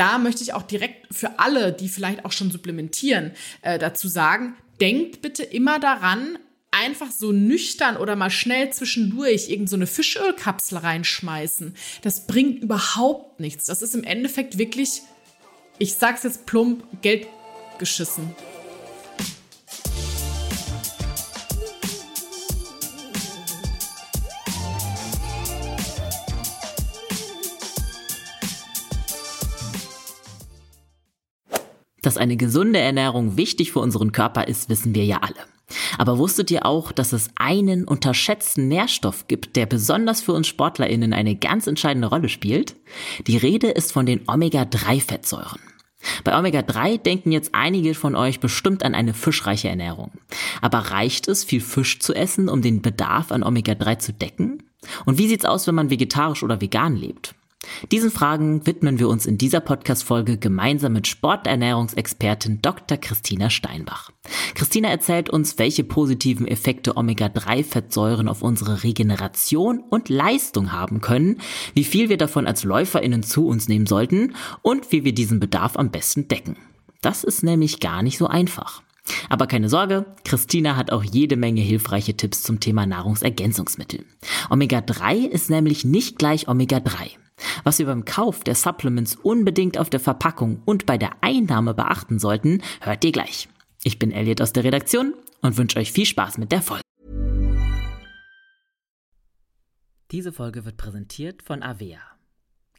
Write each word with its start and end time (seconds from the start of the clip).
da 0.00 0.16
möchte 0.16 0.42
ich 0.42 0.54
auch 0.54 0.62
direkt 0.62 1.14
für 1.14 1.38
alle, 1.38 1.74
die 1.74 1.90
vielleicht 1.90 2.24
auch 2.24 2.32
schon 2.32 2.50
supplementieren, 2.50 3.32
äh, 3.60 3.78
dazu 3.78 4.08
sagen, 4.08 4.56
denkt 4.80 5.20
bitte 5.20 5.42
immer 5.42 5.78
daran, 5.78 6.38
einfach 6.70 7.10
so 7.10 7.32
nüchtern 7.32 7.98
oder 7.98 8.16
mal 8.16 8.30
schnell 8.30 8.72
zwischendurch 8.72 9.50
irgendeine 9.50 9.86
so 9.86 9.92
Fischölkapsel 9.92 10.78
reinschmeißen. 10.78 11.74
Das 12.00 12.26
bringt 12.26 12.62
überhaupt 12.62 13.40
nichts. 13.40 13.66
Das 13.66 13.82
ist 13.82 13.94
im 13.94 14.04
Endeffekt 14.04 14.56
wirklich, 14.56 15.02
ich 15.78 15.92
sag's 15.92 16.22
jetzt 16.22 16.46
plump, 16.46 16.82
Geld 17.02 17.26
geschissen. 17.78 18.34
Dass 32.10 32.16
eine 32.16 32.36
gesunde 32.36 32.80
Ernährung 32.80 33.36
wichtig 33.36 33.70
für 33.70 33.78
unseren 33.78 34.10
Körper 34.10 34.48
ist, 34.48 34.68
wissen 34.68 34.96
wir 34.96 35.04
ja 35.04 35.18
alle. 35.18 35.46
Aber 35.96 36.18
wusstet 36.18 36.50
ihr 36.50 36.66
auch, 36.66 36.90
dass 36.90 37.12
es 37.12 37.30
einen 37.36 37.84
unterschätzten 37.84 38.66
Nährstoff 38.66 39.28
gibt, 39.28 39.54
der 39.54 39.66
besonders 39.66 40.20
für 40.20 40.32
uns 40.32 40.48
Sportlerinnen 40.48 41.12
eine 41.12 41.36
ganz 41.36 41.68
entscheidende 41.68 42.08
Rolle 42.08 42.28
spielt? 42.28 42.74
Die 43.28 43.36
Rede 43.36 43.68
ist 43.68 43.92
von 43.92 44.06
den 44.06 44.22
Omega-3-Fettsäuren. 44.26 45.60
Bei 46.24 46.36
Omega-3 46.36 46.98
denken 46.98 47.30
jetzt 47.30 47.54
einige 47.54 47.94
von 47.94 48.16
euch 48.16 48.40
bestimmt 48.40 48.82
an 48.82 48.96
eine 48.96 49.14
fischreiche 49.14 49.68
Ernährung. 49.68 50.10
Aber 50.60 50.78
reicht 50.78 51.28
es, 51.28 51.44
viel 51.44 51.60
Fisch 51.60 52.00
zu 52.00 52.12
essen, 52.12 52.48
um 52.48 52.60
den 52.60 52.82
Bedarf 52.82 53.30
an 53.30 53.44
Omega-3 53.44 53.98
zu 54.00 54.12
decken? 54.12 54.64
Und 55.04 55.18
wie 55.18 55.28
sieht's 55.28 55.44
aus, 55.44 55.68
wenn 55.68 55.76
man 55.76 55.90
vegetarisch 55.90 56.42
oder 56.42 56.60
vegan 56.60 56.96
lebt? 56.96 57.36
Diesen 57.92 58.10
Fragen 58.10 58.66
widmen 58.66 58.98
wir 58.98 59.08
uns 59.08 59.26
in 59.26 59.36
dieser 59.36 59.60
Podcast-Folge 59.60 60.38
gemeinsam 60.38 60.94
mit 60.94 61.06
Sporternährungsexpertin 61.06 62.62
Dr. 62.62 62.96
Christina 62.96 63.50
Steinbach. 63.50 64.10
Christina 64.54 64.88
erzählt 64.88 65.30
uns, 65.30 65.58
welche 65.58 65.84
positiven 65.84 66.46
Effekte 66.46 66.96
Omega-3-Fettsäuren 66.96 68.28
auf 68.28 68.42
unsere 68.42 68.82
Regeneration 68.82 69.80
und 69.80 70.08
Leistung 70.08 70.72
haben 70.72 71.00
können, 71.00 71.40
wie 71.74 71.84
viel 71.84 72.08
wir 72.08 72.16
davon 72.16 72.46
als 72.46 72.64
LäuferInnen 72.64 73.22
zu 73.22 73.46
uns 73.46 73.68
nehmen 73.68 73.86
sollten 73.86 74.34
und 74.62 74.92
wie 74.92 75.04
wir 75.04 75.14
diesen 75.14 75.40
Bedarf 75.40 75.76
am 75.76 75.90
besten 75.90 76.28
decken. 76.28 76.56
Das 77.02 77.24
ist 77.24 77.42
nämlich 77.42 77.80
gar 77.80 78.02
nicht 78.02 78.18
so 78.18 78.26
einfach. 78.26 78.82
Aber 79.28 79.46
keine 79.46 79.68
Sorge, 79.68 80.06
Christina 80.24 80.76
hat 80.76 80.90
auch 80.90 81.04
jede 81.04 81.36
Menge 81.36 81.60
hilfreiche 81.60 82.16
Tipps 82.16 82.42
zum 82.42 82.60
Thema 82.60 82.86
Nahrungsergänzungsmittel. 82.86 84.04
Omega-3 84.50 85.26
ist 85.26 85.50
nämlich 85.50 85.84
nicht 85.84 86.18
gleich 86.18 86.48
Omega-3. 86.48 87.10
Was 87.64 87.78
wir 87.78 87.86
beim 87.86 88.04
Kauf 88.04 88.44
der 88.44 88.54
Supplements 88.54 89.16
unbedingt 89.16 89.78
auf 89.78 89.90
der 89.90 90.00
Verpackung 90.00 90.62
und 90.64 90.86
bei 90.86 90.98
der 90.98 91.22
Einnahme 91.22 91.74
beachten 91.74 92.18
sollten, 92.18 92.62
hört 92.80 93.04
ihr 93.04 93.12
gleich. 93.12 93.48
Ich 93.82 93.98
bin 93.98 94.12
Elliot 94.12 94.42
aus 94.42 94.52
der 94.52 94.64
Redaktion 94.64 95.14
und 95.40 95.56
wünsche 95.56 95.78
euch 95.78 95.92
viel 95.92 96.04
Spaß 96.04 96.38
mit 96.38 96.52
der 96.52 96.62
Folge. 96.62 96.82
Diese 100.10 100.32
Folge 100.32 100.64
wird 100.64 100.76
präsentiert 100.76 101.42
von 101.42 101.62
Avea. 101.62 102.09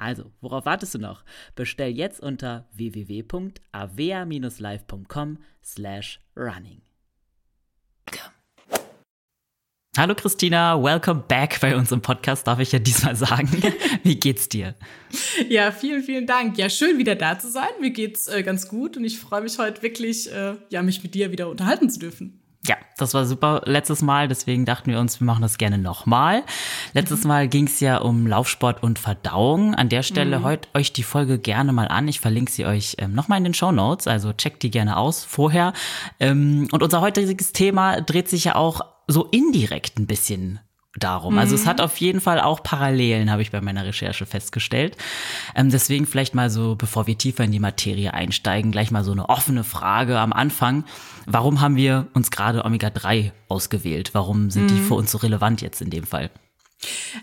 Also, 0.00 0.32
worauf 0.40 0.64
wartest 0.64 0.94
du 0.94 0.98
noch? 0.98 1.22
Bestell 1.54 1.90
jetzt 1.90 2.20
unter 2.20 2.66
www.avea-live.com 2.72 5.38
slash 5.62 6.18
running. 6.34 6.80
Hallo 9.98 10.14
Christina, 10.14 10.80
welcome 10.82 11.24
back 11.28 11.60
bei 11.60 11.76
uns 11.76 11.92
im 11.92 12.00
Podcast, 12.00 12.46
darf 12.46 12.60
ich 12.60 12.72
ja 12.72 12.78
diesmal 12.78 13.14
sagen. 13.14 13.62
Wie 14.02 14.18
geht's 14.18 14.48
dir? 14.48 14.74
Ja, 15.48 15.70
vielen, 15.72 16.02
vielen 16.02 16.26
Dank. 16.26 16.56
Ja, 16.56 16.70
schön 16.70 16.96
wieder 16.96 17.16
da 17.16 17.38
zu 17.38 17.50
sein. 17.50 17.68
Mir 17.80 17.90
geht's 17.90 18.26
äh, 18.28 18.42
ganz 18.42 18.68
gut 18.68 18.96
und 18.96 19.04
ich 19.04 19.18
freue 19.18 19.42
mich 19.42 19.58
heute 19.58 19.82
wirklich, 19.82 20.32
äh, 20.32 20.54
ja, 20.70 20.80
mich 20.82 21.02
mit 21.02 21.14
dir 21.14 21.30
wieder 21.32 21.50
unterhalten 21.50 21.90
zu 21.90 21.98
dürfen. 21.98 22.40
Ja, 22.66 22.76
das 22.98 23.14
war 23.14 23.24
super 23.24 23.62
letztes 23.64 24.02
Mal, 24.02 24.28
deswegen 24.28 24.66
dachten 24.66 24.90
wir 24.90 25.00
uns, 25.00 25.18
wir 25.18 25.24
machen 25.24 25.40
das 25.40 25.56
gerne 25.56 25.78
nochmal. 25.78 26.42
Letztes 26.92 27.22
mhm. 27.22 27.28
Mal 27.28 27.48
ging 27.48 27.66
es 27.66 27.80
ja 27.80 27.98
um 27.98 28.26
Laufsport 28.26 28.82
und 28.82 28.98
Verdauung. 28.98 29.74
An 29.74 29.88
der 29.88 30.02
Stelle 30.02 30.40
mhm. 30.40 30.44
hört 30.44 30.68
euch 30.74 30.92
die 30.92 31.02
Folge 31.02 31.38
gerne 31.38 31.72
mal 31.72 31.88
an. 31.88 32.06
Ich 32.06 32.20
verlinke 32.20 32.52
sie 32.52 32.66
euch 32.66 32.96
ähm, 32.98 33.14
nochmal 33.14 33.38
in 33.38 33.44
den 33.44 33.54
Show 33.54 33.72
Notes, 33.72 34.06
also 34.06 34.34
checkt 34.34 34.62
die 34.62 34.70
gerne 34.70 34.98
aus 34.98 35.24
vorher. 35.24 35.72
Ähm, 36.18 36.68
und 36.70 36.82
unser 36.82 37.00
heutiges 37.00 37.52
Thema 37.52 38.02
dreht 38.02 38.28
sich 38.28 38.44
ja 38.44 38.56
auch 38.56 38.82
so 39.06 39.24
indirekt 39.24 39.98
ein 39.98 40.06
bisschen 40.06 40.60
darum. 40.96 41.38
Also 41.38 41.54
es 41.54 41.64
mhm. 41.64 41.68
hat 41.68 41.80
auf 41.80 41.96
jeden 41.98 42.20
Fall 42.20 42.40
auch 42.40 42.62
Parallelen, 42.62 43.30
habe 43.30 43.42
ich 43.42 43.50
bei 43.50 43.60
meiner 43.60 43.84
Recherche 43.84 44.26
festgestellt. 44.26 44.96
Ähm, 45.54 45.70
deswegen 45.70 46.06
vielleicht 46.06 46.34
mal 46.34 46.50
so, 46.50 46.74
bevor 46.74 47.06
wir 47.06 47.16
tiefer 47.16 47.44
in 47.44 47.52
die 47.52 47.60
Materie 47.60 48.12
einsteigen, 48.12 48.72
gleich 48.72 48.90
mal 48.90 49.04
so 49.04 49.12
eine 49.12 49.28
offene 49.28 49.62
Frage 49.62 50.18
am 50.18 50.32
Anfang. 50.32 50.84
Warum 51.26 51.60
haben 51.60 51.76
wir 51.76 52.08
uns 52.12 52.30
gerade 52.30 52.64
Omega-3 52.64 53.30
ausgewählt? 53.48 54.10
Warum 54.14 54.50
sind 54.50 54.64
mhm. 54.64 54.68
die 54.68 54.80
für 54.80 54.94
uns 54.94 55.12
so 55.12 55.18
relevant 55.18 55.62
jetzt 55.62 55.80
in 55.80 55.90
dem 55.90 56.04
Fall? 56.04 56.30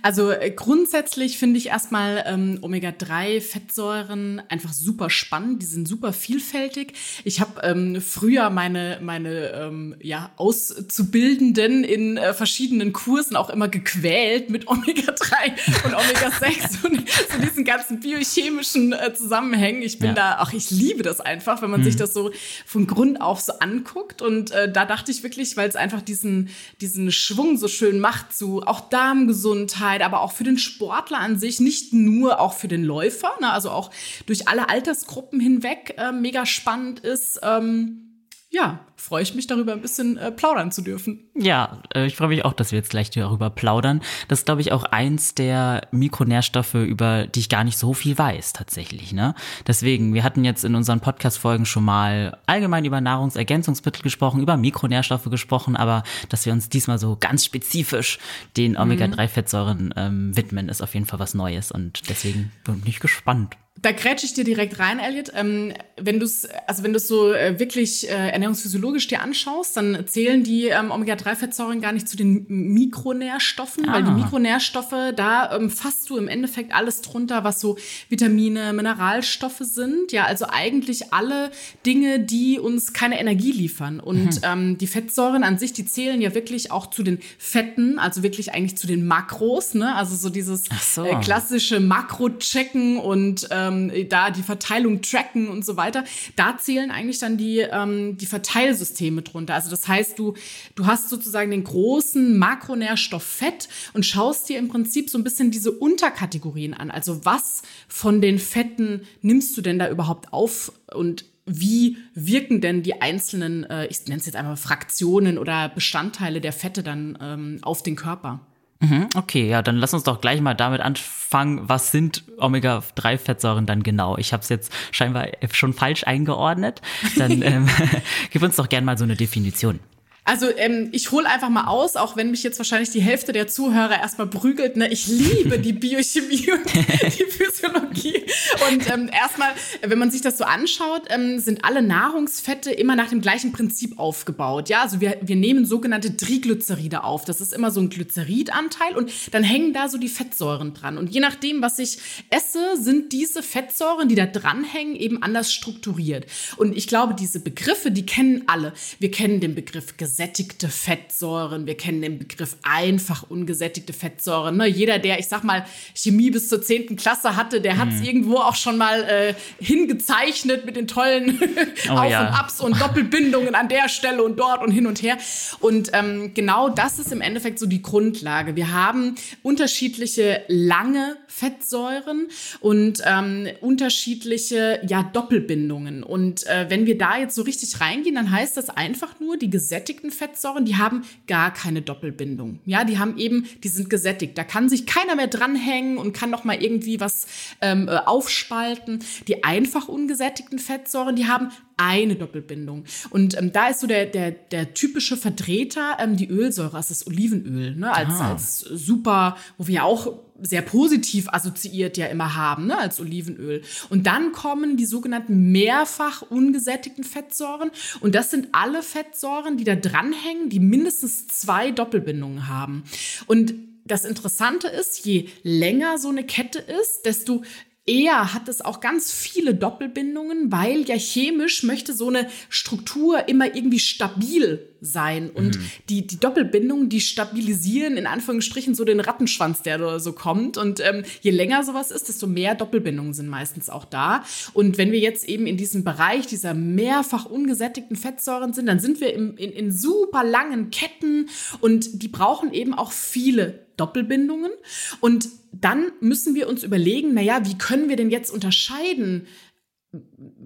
Also 0.02 0.32
äh, 0.32 0.52
grundsätzlich 0.52 1.38
finde 1.38 1.58
ich 1.58 1.68
erstmal 1.68 2.24
ähm, 2.28 2.60
Omega-3-Fettsäuren 2.62 4.42
einfach 4.50 4.74
super 4.74 5.10
spannend. 5.10 5.62
Die 5.62 5.66
sind 5.66 5.88
super 5.88 6.14
vielfältig. 6.14 6.94
Ich 7.24 7.42
habe 7.42 7.62
ähm, 7.64 8.02
früher 8.02 8.50
meine, 8.50 9.00
meine 9.02 9.52
ähm, 9.52 9.96
ja, 10.02 10.32
Auszubildenden 10.38 11.84
in 11.84 12.18
äh, 12.18 12.34
verschiedenen 12.34 12.94
Kursen 12.94 13.36
auch 13.36 13.50
immer 13.50 13.68
gequält 13.68 14.50
mit 14.50 14.68
Omega-3 14.68 15.86
und 15.86 15.94
Omega-6 15.94 16.84
und 16.86 17.10
so 17.10 17.40
diesen 17.42 17.66
ganzen 17.66 18.00
biochemischen 18.00 18.94
äh, 18.94 19.14
Zusammenhängen. 19.14 19.82
Ich 19.82 20.00
bin 20.00 20.10
ja. 20.10 20.14
da, 20.14 20.38
ach, 20.40 20.54
ich 20.54 20.70
liebe 20.70 21.04
das 21.04 21.20
einfach, 21.20 21.62
wenn 21.62 21.72
man 21.72 21.82
mhm. 21.82 21.86
sich 21.86 21.96
das 21.96 22.14
so 22.14 22.32
von 22.66 22.86
Grund 22.86 23.22
auf 23.22 23.42
so 23.42 23.54
anguckt. 23.54 24.22
Und 24.22 24.52
äh, 24.52 24.72
da 24.72 24.86
dachte 24.86 25.12
ich 25.12 25.24
wirklich, 25.24 25.58
weil 25.58 25.68
es 25.68 25.76
einfach 25.76 26.02
diesen, 26.02 26.50
diesen 26.80 27.12
Schwung 27.12 27.58
so 27.58 27.68
schön 27.68 28.00
macht 28.00 28.36
zu 28.36 28.62
auch 28.62 28.90
Darmgesundheit, 28.90 29.47
Gesundheit, 29.48 30.02
aber 30.02 30.22
auch 30.22 30.34
für 30.34 30.44
den 30.44 30.58
Sportler 30.58 31.20
an 31.20 31.40
sich, 31.40 31.60
nicht 31.60 31.94
nur 31.94 32.40
auch 32.40 32.54
für 32.54 32.68
den 32.68 32.84
Läufer, 32.84 33.32
ne, 33.40 33.52
also 33.52 33.70
auch 33.70 33.92
durch 34.26 34.48
alle 34.48 34.70
Altersgruppen 34.70 35.40
hinweg 35.40 35.96
äh, 35.98 36.12
mega 36.12 36.46
spannend 36.46 37.00
ist. 37.00 37.40
Ähm, 37.44 38.07
ja, 38.50 38.80
freue 38.96 39.24
ich 39.24 39.36
mich 39.36 39.46
darüber, 39.46 39.74
ein 39.74 39.82
bisschen 39.82 40.18
äh, 40.18 40.32
plaudern 40.32 40.72
zu 40.72 40.82
dürfen. 40.82 41.30
Ja, 41.36 41.82
äh, 41.94 42.06
ich 42.08 42.16
freue 42.16 42.30
mich 42.30 42.46
auch, 42.46 42.54
dass 42.54 42.72
wir 42.72 42.80
jetzt 42.80 42.90
gleich 42.90 43.10
darüber 43.10 43.50
plaudern. 43.50 44.02
Das 44.30 44.40
ist, 44.40 44.46
glaube 44.46 44.62
ich, 44.62 44.72
auch 44.72 44.86
eins 44.86 45.36
der 45.36 45.88
Mikronährstoffe, 45.92 46.76
über 46.76 47.28
die 47.28 47.42
ich 47.42 47.50
gar 47.50 47.66
nicht 47.66 47.78
so 47.78 47.94
viel 47.94 48.18
weiß, 48.18 48.54
tatsächlich. 48.54 49.12
Ne? 49.12 49.36
Deswegen, 49.68 50.14
wir 50.14 50.24
hatten 50.24 50.46
jetzt 50.46 50.64
in 50.64 50.76
unseren 50.76 51.02
Podcast-Folgen 51.02 51.66
schon 51.66 51.84
mal 51.84 52.38
allgemein 52.46 52.86
über 52.86 53.02
Nahrungsergänzungsmittel 53.02 54.02
gesprochen, 54.02 54.42
über 54.42 54.56
Mikronährstoffe 54.56 55.30
gesprochen, 55.30 55.76
aber 55.76 56.04
dass 56.30 56.46
wir 56.46 56.54
uns 56.54 56.70
diesmal 56.70 57.00
so 57.00 57.18
ganz 57.20 57.44
spezifisch 57.44 58.18
den 58.56 58.78
Omega-3-Fettsäuren 58.78 59.94
ähm, 59.98 60.38
widmen, 60.38 60.70
ist 60.70 60.82
auf 60.82 60.94
jeden 60.94 61.06
Fall 61.06 61.20
was 61.20 61.34
Neues 61.34 61.72
und 61.72 62.10
deswegen 62.10 62.52
bin 62.64 62.82
ich 62.86 63.02
gespannt. 63.02 63.58
Da 63.82 63.92
grätsche 63.92 64.26
ich 64.26 64.34
dir 64.34 64.44
direkt 64.44 64.80
rein, 64.80 65.00
Elliot. 65.00 65.32
Ähm, 65.36 65.74
wenn 66.00 66.20
du 66.20 66.26
es, 66.26 66.48
also 66.68 66.84
wenn 66.84 66.94
du 66.94 67.00
so 67.00 67.34
äh, 67.34 67.60
wirklich 67.60 68.10
äh, 68.10 68.30
ernährungsphysiologisch 68.30 69.08
dir 69.08 69.22
anschaust, 69.22 69.78
dann 69.78 70.06
zählen 70.08 70.44
die 70.44 70.66
ähm, 70.66 70.92
Omega-3-Fettsäuren 70.92 71.82
gar 71.82 71.92
nicht 71.92 72.08
zu 72.08 72.18
den 72.18 72.46
Mikronährstoffen, 72.48 73.90
ah. 73.90 73.94
weil 73.94 74.04
die 74.04 74.12
Mikronährstoffe, 74.12 75.14
da 75.16 75.56
ähm, 75.56 75.70
fasst 75.70 76.10
du 76.10 76.18
im 76.18 76.28
Endeffekt 76.28 76.74
alles 76.74 77.02
drunter, 77.02 77.44
was 77.44 77.60
so 77.60 77.78
Vitamine, 78.10 78.74
Mineralstoffe 78.74 79.62
sind. 79.62 80.12
Ja, 80.12 80.26
also 80.26 80.46
eigentlich 80.50 81.14
alle 81.14 81.52
Dinge, 81.86 82.20
die 82.20 82.60
uns 82.60 82.94
keine 82.94 83.20
Energie 83.20 83.52
liefern. 83.52 84.00
Und 84.00 84.36
mhm. 84.36 84.42
ähm, 84.44 84.78
die 84.78 84.88
Fettsäuren 84.88 85.44
an 85.44 85.58
sich, 85.58 85.74
die 85.74 85.86
zählen 85.86 86.22
ja 86.22 86.34
wirklich 86.34 86.72
auch 86.72 86.88
zu 86.88 87.04
den 87.04 87.20
Fetten, 87.38 88.00
also 88.00 88.24
wirklich 88.24 88.54
eigentlich 88.54 88.78
zu 88.78 88.88
den 88.88 89.06
Makros, 89.06 89.74
ne? 89.74 89.96
Also 89.96 90.16
so 90.16 90.30
dieses 90.30 90.64
so. 90.82 91.04
Äh, 91.06 91.20
klassische 91.22 91.80
Makro-Checken 91.80 92.98
und 92.98 93.48
ähm, 93.68 94.10
da 94.10 94.32
die 94.32 94.44
Verteilung 94.44 95.02
tracken 95.02 95.50
und 95.50 95.66
so 95.66 95.78
weiter. 95.78 96.04
Da 96.36 96.58
zählen 96.58 96.92
eigentlich 96.92 97.20
dann 97.20 97.38
die, 97.38 97.60
ähm, 97.60 98.18
die 98.18 98.26
Verteilsysteme 98.26 99.22
drunter. 99.22 99.54
Also 99.54 99.70
das 99.70 99.88
heißt, 99.88 100.18
du, 100.18 100.34
du 100.76 100.86
hast 100.86 101.10
sozusagen 101.10 101.52
den 101.52 101.64
großen 101.64 102.38
Makronährstoff 102.38 103.24
Fett 103.24 103.68
und 103.94 104.06
schaust 104.06 104.50
dir 104.50 104.58
im 104.58 104.68
Prinzip 104.68 105.10
so 105.10 105.18
ein 105.18 105.24
bisschen 105.24 105.52
diese 105.52 105.72
Unterkategorien 105.72 106.74
an. 106.74 106.92
Also 106.92 107.26
was 107.26 107.62
von 107.88 108.22
den 108.22 108.40
Fetten 108.40 109.02
nimmst 109.22 109.58
du 109.58 109.62
denn 109.62 109.80
da 109.80 109.90
überhaupt 109.90 110.34
auf 110.34 110.72
und 110.94 111.26
wie 111.48 111.98
wirken 112.14 112.60
denn 112.60 112.84
die 112.84 113.02
einzelnen, 113.02 113.64
äh, 113.64 113.88
ich 113.88 114.06
nenne 114.08 114.20
es 114.20 114.26
jetzt 114.26 114.36
einmal 114.36 114.58
Fraktionen 114.58 115.38
oder 115.38 115.70
Bestandteile 115.70 116.42
der 116.42 116.52
Fette 116.52 116.84
dann 116.84 117.18
ähm, 117.22 117.60
auf 117.62 117.84
den 117.84 117.96
Körper? 117.96 118.42
Mhm, 118.80 119.10
okay, 119.16 119.50
ja, 119.50 119.62
dann 119.62 119.78
lass 119.78 119.94
uns 119.94 120.04
doch 120.04 120.22
gleich 120.22 120.40
mal 120.40 120.54
damit 120.54 120.82
anfangen. 120.82 121.68
Was 121.68 121.92
sind 121.92 122.24
Omega-3-Fettsäuren 122.38 123.66
dann 123.66 123.82
genau? 123.82 124.18
Ich 124.18 124.34
habe 124.34 124.44
es 124.44 124.50
jetzt 124.50 124.72
scheinbar 124.92 125.28
schon 125.52 125.74
falsch 125.74 126.06
eingeordnet. 126.06 126.82
Dann 127.18 127.42
ähm, 127.42 127.68
gib 128.32 128.44
uns 128.44 128.56
doch 128.56 128.70
gerne 128.70 128.86
mal 128.86 128.98
so 128.98 129.04
eine 129.04 129.16
Definition. 129.16 129.80
Also 130.28 130.48
ähm, 130.58 130.90
ich 130.92 131.12
hole 131.12 131.26
einfach 131.26 131.48
mal 131.48 131.68
aus, 131.68 131.96
auch 131.96 132.18
wenn 132.18 132.32
mich 132.32 132.44
jetzt 132.44 132.60
wahrscheinlich 132.60 132.90
die 132.90 133.00
Hälfte 133.00 133.32
der 133.32 133.48
Zuhörer 133.48 134.02
erstmal 134.02 134.28
prügelt. 134.28 134.76
Ne? 134.76 134.92
Ich 134.92 135.08
liebe 135.08 135.58
die 135.58 135.72
Biochemie 135.72 136.52
und 136.52 136.66
die 136.76 137.24
Physiologie. 137.24 138.26
Und 138.70 138.92
ähm, 138.92 139.10
erstmal, 139.10 139.52
wenn 139.82 139.98
man 139.98 140.12
sich 140.12 140.20
das 140.20 140.38
so 140.38 140.44
anschaut, 140.44 141.04
ähm, 141.12 141.40
sind 141.40 141.64
alle 141.64 141.82
Nahrungsfette 141.82 142.72
immer 142.72 142.98
nach 142.98 143.08
dem 143.08 143.22
gleichen 143.22 143.54
Prinzip 143.54 143.98
aufgebaut. 144.00 144.68
Ja, 144.68 144.82
also 144.82 145.00
wir, 145.00 145.18
wir 145.22 145.38
nehmen 145.38 145.66
sogenannte 145.66 146.18
Triglyceride 146.18 147.06
auf. 147.06 147.24
Das 147.24 147.40
ist 147.40 147.54
immer 147.54 147.72
so 147.72 147.80
ein 147.80 147.88
Glyceridanteil 147.88 148.98
und 148.98 149.10
dann 149.32 149.44
hängen 149.44 149.72
da 149.72 149.88
so 149.88 149.98
die 149.98 150.10
Fettsäuren 150.10 150.74
dran. 150.74 150.98
Und 150.98 151.10
je 151.10 151.22
nachdem, 151.22 151.62
was 151.62 151.80
ich 151.80 152.00
esse, 152.32 152.76
sind 152.76 153.14
diese 153.14 153.42
Fettsäuren, 153.42 154.10
die 154.10 154.16
da 154.16 154.26
dranhängen, 154.26 154.98
eben 154.98 155.24
anders 155.24 155.54
strukturiert. 155.54 156.26
Und 156.58 156.76
ich 156.76 156.88
glaube, 156.88 157.14
diese 157.14 157.40
Begriffe, 157.40 157.92
die 157.92 158.06
kennen 158.06 158.44
alle. 158.48 158.74
Wir 159.00 159.10
kennen 159.10 159.40
den 159.40 159.56
Begriff 159.56 159.96
Gesetz 159.96 160.17
gesättigte 160.18 160.68
Fettsäuren. 160.68 161.68
Wir 161.68 161.78
kennen 161.78 162.02
den 162.02 162.18
Begriff 162.18 162.58
einfach 162.64 163.30
ungesättigte 163.30 163.94
Fettsäuren. 163.94 164.58
Ne? 164.58 164.66
Jeder, 164.66 164.98
der, 164.98 165.20
ich 165.20 165.28
sag 165.28 165.44
mal, 165.44 165.64
Chemie 165.94 166.32
bis 166.32 166.50
zur 166.50 166.60
10. 166.60 166.96
Klasse 166.96 167.36
hatte, 167.36 167.62
der 167.62 167.78
hat 167.78 167.90
es 167.90 168.00
mhm. 168.00 168.06
irgendwo 168.06 168.38
auch 168.38 168.56
schon 168.56 168.80
mal 168.80 169.04
äh, 169.04 169.36
hingezeichnet 169.64 170.66
mit 170.66 170.76
den 170.76 170.88
tollen 170.88 171.40
oh, 171.90 171.92
Auf- 171.92 172.10
ja. 172.10 172.22
und 172.22 172.34
Abs 172.34 172.62
und 172.62 172.82
Doppelbindungen 172.82 173.54
an 173.54 173.70
der 173.70 173.90
Stelle 173.90 174.24
und 174.24 174.40
dort 174.40 174.64
und 174.64 174.72
hin 174.72 174.88
und 174.88 175.04
her. 175.04 175.20
Und 175.60 175.92
ähm, 175.94 176.34
genau 176.34 176.70
das 176.70 176.98
ist 176.98 177.12
im 177.12 177.22
Endeffekt 177.22 177.60
so 177.60 177.68
die 177.68 177.84
Grundlage. 177.84 178.56
Wir 178.56 178.74
haben 178.74 179.14
unterschiedliche 179.44 180.42
lange 180.48 181.16
Fettsäuren 181.28 182.28
und 182.60 183.04
ähm, 183.06 183.50
unterschiedliche 183.62 184.80
ja, 184.88 185.04
Doppelbindungen. 185.04 186.02
Und 186.02 186.48
äh, 186.48 186.66
wenn 186.70 186.88
wir 186.88 186.98
da 186.98 187.20
jetzt 187.20 187.36
so 187.36 187.44
richtig 187.44 187.80
reingehen, 187.80 188.16
dann 188.16 188.32
heißt 188.32 188.58
das 188.58 188.72
einfach 188.72 189.20
nur, 189.20 189.38
die 189.38 189.52
gesättigten 189.52 190.07
gesättigten 190.08 190.12
Fettsäuren, 190.12 190.66
die 190.66 190.78
haben 190.78 191.04
gar 191.28 191.54
keine 191.54 191.82
Doppelbindung. 191.82 192.60
Ja, 192.66 192.84
die 192.84 193.00
haben 193.00 193.18
eben, 193.18 193.48
die 193.64 193.68
sind 193.68 193.90
gesättigt. 193.90 194.38
Da 194.38 194.44
kann 194.44 194.70
sich 194.70 194.86
keiner 194.86 195.16
mehr 195.16 195.28
dranhängen 195.28 195.98
und 195.98 196.14
kann 196.14 196.30
noch 196.30 196.44
mal 196.44 196.62
irgendwie 196.62 197.00
was 197.00 197.28
ähm, 197.62 197.88
äh, 197.88 197.98
aufspalten. 197.98 199.04
Die 199.28 199.44
einfach 199.44 199.88
ungesättigten 199.88 200.60
Fettsäuren, 200.60 201.16
die 201.16 201.28
haben 201.28 201.52
eine 201.78 202.16
Doppelbindung. 202.16 202.86
Und 203.10 203.38
ähm, 203.38 203.52
da 203.52 203.68
ist 203.68 203.80
so 203.80 203.88
der, 203.88 204.06
der, 204.08 204.32
der 204.32 204.74
typische 204.74 205.16
Vertreter 205.16 205.98
ähm, 206.00 206.18
die 206.18 206.28
Ölsäure, 206.28 206.76
also 206.76 206.90
das 206.90 207.08
Olivenöl, 207.08 207.76
ne, 207.76 207.94
als, 207.94 208.20
ah. 208.20 208.32
als 208.32 208.60
super, 208.60 209.38
wo 209.58 209.68
wir 209.68 209.76
ja 209.76 209.84
auch 209.84 210.20
sehr 210.42 210.62
positiv 210.62 211.30
assoziiert 211.30 211.98
ja 211.98 212.08
immer 212.08 212.36
haben, 212.36 212.68
ne, 212.68 212.78
als 212.78 213.00
Olivenöl. 213.00 213.62
Und 213.90 214.08
dann 214.08 214.32
kommen 214.32 214.78
die 214.78 214.86
sogenannten 214.86 215.52
mehrfach 215.52 216.24
ungesättigten 216.24 217.04
Fettsäuren. 217.04 217.72
Und 218.00 218.16
das 218.16 218.32
sind 218.32 218.50
alle 218.52 218.84
Fettsäuren, 218.84 219.58
die 219.58 219.64
da 219.64 219.76
dranhängen, 219.76 220.50
die 220.50 220.60
mindestens 220.60 221.28
zwei 221.28 221.72
Doppelbindungen 221.72 222.48
haben. 222.48 222.84
Und 223.28 223.54
das 223.86 224.06
Interessante 224.06 224.68
ist, 224.68 225.06
je 225.06 225.30
länger 225.44 225.98
so 225.98 226.10
eine 226.10 226.24
Kette 226.26 226.60
ist, 226.60 227.06
desto 227.06 227.44
eher 227.88 228.34
hat 228.34 228.48
es 228.48 228.62
auch 228.62 228.82
ganz 228.82 229.12
viele 229.12 229.56
Doppelbindungen, 229.56 230.52
weil 230.52 230.84
ja 230.84 230.96
chemisch 230.96 231.64
möchte 231.64 231.94
so 231.94 232.10
eine 232.10 232.30
Struktur 232.50 233.28
immer 233.28 233.56
irgendwie 233.56 233.80
stabil 233.80 234.70
sein. 234.82 235.30
Und 235.30 235.58
mhm. 235.58 235.66
die, 235.90 236.08
die 236.08 236.20
Doppelbindungen, 236.20 236.90
die 236.90 237.02
stabilisieren 237.02 237.98
in 237.98 238.08
Anführungsstrichen 238.08 238.76
so 238.76 238.84
den 238.86 239.00
Rattenschwanz, 239.00 239.62
der 239.62 239.78
da 239.78 240.00
so 240.00 240.14
kommt. 240.14 240.58
Und 240.58 240.80
ähm, 240.80 241.04
je 241.22 241.32
länger 241.32 241.64
sowas 241.64 241.92
ist, 241.92 242.08
desto 242.08 242.28
mehr 242.28 242.56
Doppelbindungen 242.56 243.14
sind 243.14 243.28
meistens 243.28 243.70
auch 243.70 243.86
da. 243.86 244.24
Und 244.54 244.78
wenn 244.78 244.92
wir 244.92 245.00
jetzt 245.00 245.28
eben 245.28 245.48
in 245.48 245.58
diesem 245.58 245.84
Bereich 245.84 246.28
dieser 246.28 246.54
mehrfach 246.54 247.26
ungesättigten 247.26 247.96
Fettsäuren 247.96 248.54
sind, 248.54 248.68
dann 248.68 248.80
sind 248.80 249.02
wir 249.02 249.14
im, 249.14 249.38
in, 249.38 249.52
in 249.52 249.72
super 249.72 250.24
langen 250.24 250.70
Ketten 250.72 251.30
und 251.62 252.02
die 252.02 252.08
brauchen 252.08 252.54
eben 252.54 252.74
auch 252.74 252.92
viele 252.92 253.68
Doppelbindungen. 253.78 254.52
Und 255.00 255.30
dann 255.54 255.92
müssen 256.02 256.36
wir 256.36 256.50
uns 256.50 256.64
überlegen, 256.64 257.14
naja, 257.14 257.46
wie 257.46 257.58
können 257.58 257.90
wir 257.90 257.96
denn 257.96 258.10
jetzt 258.10 258.32
unterscheiden? 258.32 259.28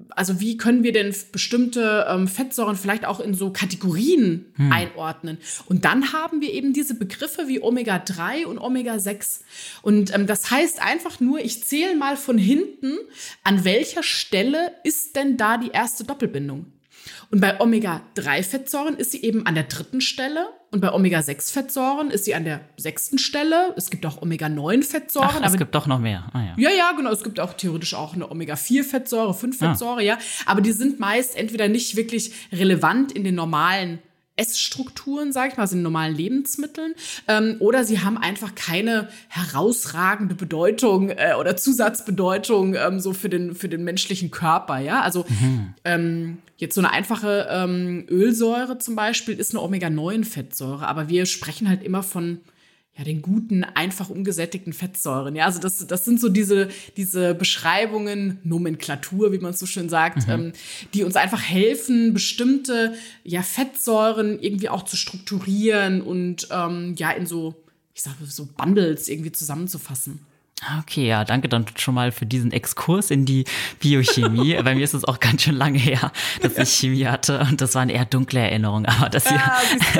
Also 0.09 0.39
wie 0.39 0.55
können 0.57 0.83
wir 0.83 0.91
denn 0.91 1.13
bestimmte 1.31 2.05
ähm, 2.07 2.27
Fettsäuren 2.27 2.75
vielleicht 2.75 3.05
auch 3.05 3.19
in 3.19 3.33
so 3.33 3.51
Kategorien 3.51 4.45
hm. 4.55 4.71
einordnen? 4.71 5.37
Und 5.65 5.83
dann 5.85 6.13
haben 6.13 6.41
wir 6.41 6.53
eben 6.53 6.73
diese 6.73 6.95
Begriffe 6.95 7.47
wie 7.47 7.61
Omega-3 7.61 8.45
und 8.45 8.59
Omega-6. 8.59 9.41
Und 9.81 10.13
ähm, 10.13 10.27
das 10.27 10.51
heißt 10.51 10.81
einfach 10.81 11.19
nur, 11.19 11.39
ich 11.39 11.63
zähle 11.63 11.95
mal 11.95 12.17
von 12.17 12.37
hinten, 12.37 12.97
an 13.43 13.65
welcher 13.65 14.03
Stelle 14.03 14.73
ist 14.83 15.15
denn 15.15 15.37
da 15.37 15.57
die 15.57 15.71
erste 15.71 16.03
Doppelbindung? 16.03 16.67
Und 17.29 17.39
bei 17.39 17.59
Omega-3-Fettsäuren 17.59 18.97
ist 18.97 19.11
sie 19.11 19.23
eben 19.23 19.45
an 19.45 19.55
der 19.55 19.63
dritten 19.63 20.01
Stelle 20.01 20.49
und 20.71 20.79
bei 20.79 20.93
Omega-6-Fettsäuren 20.93 22.11
ist 22.11 22.25
sie 22.25 22.33
an 22.33 22.45
der 22.45 22.61
sechsten 22.77 23.17
Stelle. 23.17 23.73
Es 23.75 23.89
gibt 23.89 24.05
auch 24.05 24.21
Omega-9-Fettsäuren. 24.21 25.41
Ach, 25.41 25.45
es 25.45 25.57
gibt 25.57 25.75
doch 25.75 25.85
noch 25.85 25.99
mehr. 25.99 26.29
Ah, 26.33 26.41
ja. 26.41 26.53
ja, 26.57 26.69
ja, 26.69 26.91
genau. 26.93 27.11
Es 27.11 27.23
gibt 27.23 27.39
auch 27.39 27.53
theoretisch 27.53 27.93
auch 27.93 28.13
eine 28.13 28.29
Omega-4-Fettsäure, 28.31 29.33
5-Fettsäure, 29.33 29.97
ah. 29.97 30.01
ja. 30.01 30.17
Aber 30.45 30.61
die 30.61 30.71
sind 30.71 30.99
meist 30.99 31.35
entweder 31.35 31.67
nicht 31.67 31.95
wirklich 31.95 32.33
relevant 32.53 33.11
in 33.11 33.23
den 33.23 33.35
normalen 33.35 33.99
Essstrukturen, 34.41 35.31
sage 35.31 35.51
ich 35.51 35.57
mal, 35.57 35.67
sind 35.67 35.83
normalen 35.83 36.15
Lebensmitteln, 36.15 36.93
ähm, 37.27 37.57
oder 37.59 37.83
sie 37.83 37.99
haben 37.99 38.17
einfach 38.17 38.55
keine 38.55 39.07
herausragende 39.29 40.33
Bedeutung 40.33 41.09
äh, 41.09 41.35
oder 41.39 41.55
Zusatzbedeutung 41.55 42.73
ähm, 42.73 42.99
so 42.99 43.13
für 43.13 43.29
den 43.29 43.53
für 43.53 43.69
den 43.69 43.83
menschlichen 43.83 44.31
Körper, 44.31 44.79
ja. 44.79 45.01
Also 45.01 45.25
mhm. 45.29 45.73
ähm, 45.85 46.37
jetzt 46.57 46.73
so 46.73 46.81
eine 46.81 46.91
einfache 46.91 47.47
ähm, 47.51 48.05
Ölsäure 48.09 48.79
zum 48.79 48.95
Beispiel 48.95 49.39
ist 49.39 49.53
eine 49.53 49.61
Omega-9-Fettsäure, 49.61 50.87
aber 50.87 51.07
wir 51.07 51.27
sprechen 51.27 51.69
halt 51.69 51.83
immer 51.83 52.01
von 52.01 52.41
ja, 53.01 53.05
den 53.05 53.23
guten, 53.23 53.63
einfach 53.63 54.09
ungesättigten 54.09 54.73
Fettsäuren. 54.73 55.35
Ja, 55.35 55.45
also 55.45 55.59
das, 55.59 55.85
das 55.87 56.05
sind 56.05 56.19
so 56.19 56.29
diese, 56.29 56.69
diese 56.97 57.33
Beschreibungen, 57.33 58.37
Nomenklatur, 58.43 59.31
wie 59.31 59.39
man 59.39 59.51
es 59.51 59.59
so 59.59 59.65
schön 59.65 59.89
sagt, 59.89 60.27
mhm. 60.27 60.33
ähm, 60.33 60.53
die 60.93 61.03
uns 61.03 61.15
einfach 61.15 61.41
helfen, 61.41 62.13
bestimmte 62.13 62.93
ja, 63.23 63.41
Fettsäuren 63.41 64.39
irgendwie 64.39 64.69
auch 64.69 64.83
zu 64.83 64.97
strukturieren 64.97 66.01
und 66.01 66.47
ähm, 66.51 66.93
ja 66.95 67.09
in 67.11 67.25
so, 67.25 67.55
ich 67.95 68.03
sage 68.03 68.17
so 68.25 68.47
Bundles 68.55 69.09
irgendwie 69.09 69.31
zusammenzufassen. 69.31 70.19
Okay, 70.79 71.07
ja, 71.07 71.25
danke 71.25 71.49
dann 71.49 71.65
schon 71.75 71.95
mal 71.95 72.11
für 72.11 72.27
diesen 72.27 72.51
Exkurs 72.51 73.09
in 73.09 73.25
die 73.25 73.45
Biochemie. 73.79 74.53
Bei 74.63 74.75
mir 74.75 74.83
ist 74.83 74.93
es 74.93 75.03
auch 75.05 75.19
ganz 75.19 75.41
schön 75.41 75.55
lange 75.55 75.79
her, 75.79 76.11
dass 76.41 76.55
ich 76.57 76.69
Chemie 76.69 77.07
hatte 77.07 77.39
und 77.39 77.61
das 77.61 77.73
waren 77.73 77.89
eher 77.89 78.05
dunkle 78.05 78.39
Erinnerungen. 78.39 78.85
Aber 78.85 79.09
das 79.09 79.27
hier, 79.27 79.37
ja, 79.37 79.57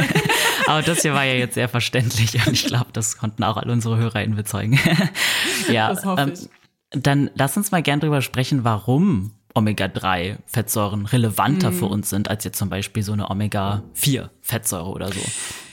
aber 0.67 0.83
das 0.83 1.01
hier 1.01 1.13
war 1.13 1.23
ja 1.23 1.33
jetzt 1.33 1.55
sehr 1.55 1.67
verständlich 1.67 2.45
und 2.45 2.53
ich 2.53 2.65
glaube, 2.65 2.91
das 2.93 3.17
konnten 3.17 3.43
auch 3.43 3.57
alle 3.57 3.71
unsere 3.71 3.97
HörerInnen 3.97 4.35
bezeugen. 4.35 4.79
ja, 5.71 5.89
das 5.89 6.05
hoffe 6.05 6.21
ähm, 6.21 6.33
ich. 6.33 6.49
dann 6.91 7.31
lass 7.33 7.57
uns 7.57 7.71
mal 7.71 7.81
gern 7.81 7.99
drüber 7.99 8.21
sprechen, 8.21 8.63
warum 8.63 9.31
Omega-3-Fettsäuren 9.55 11.07
relevanter 11.07 11.71
mm. 11.71 11.73
für 11.73 11.85
uns 11.85 12.09
sind 12.09 12.29
als 12.29 12.43
jetzt 12.43 12.57
zum 12.57 12.69
Beispiel 12.69 13.03
so 13.03 13.13
eine 13.13 13.29
Omega-4-Fettsäure 13.29 14.89
oder 14.89 15.11
so. 15.11 15.21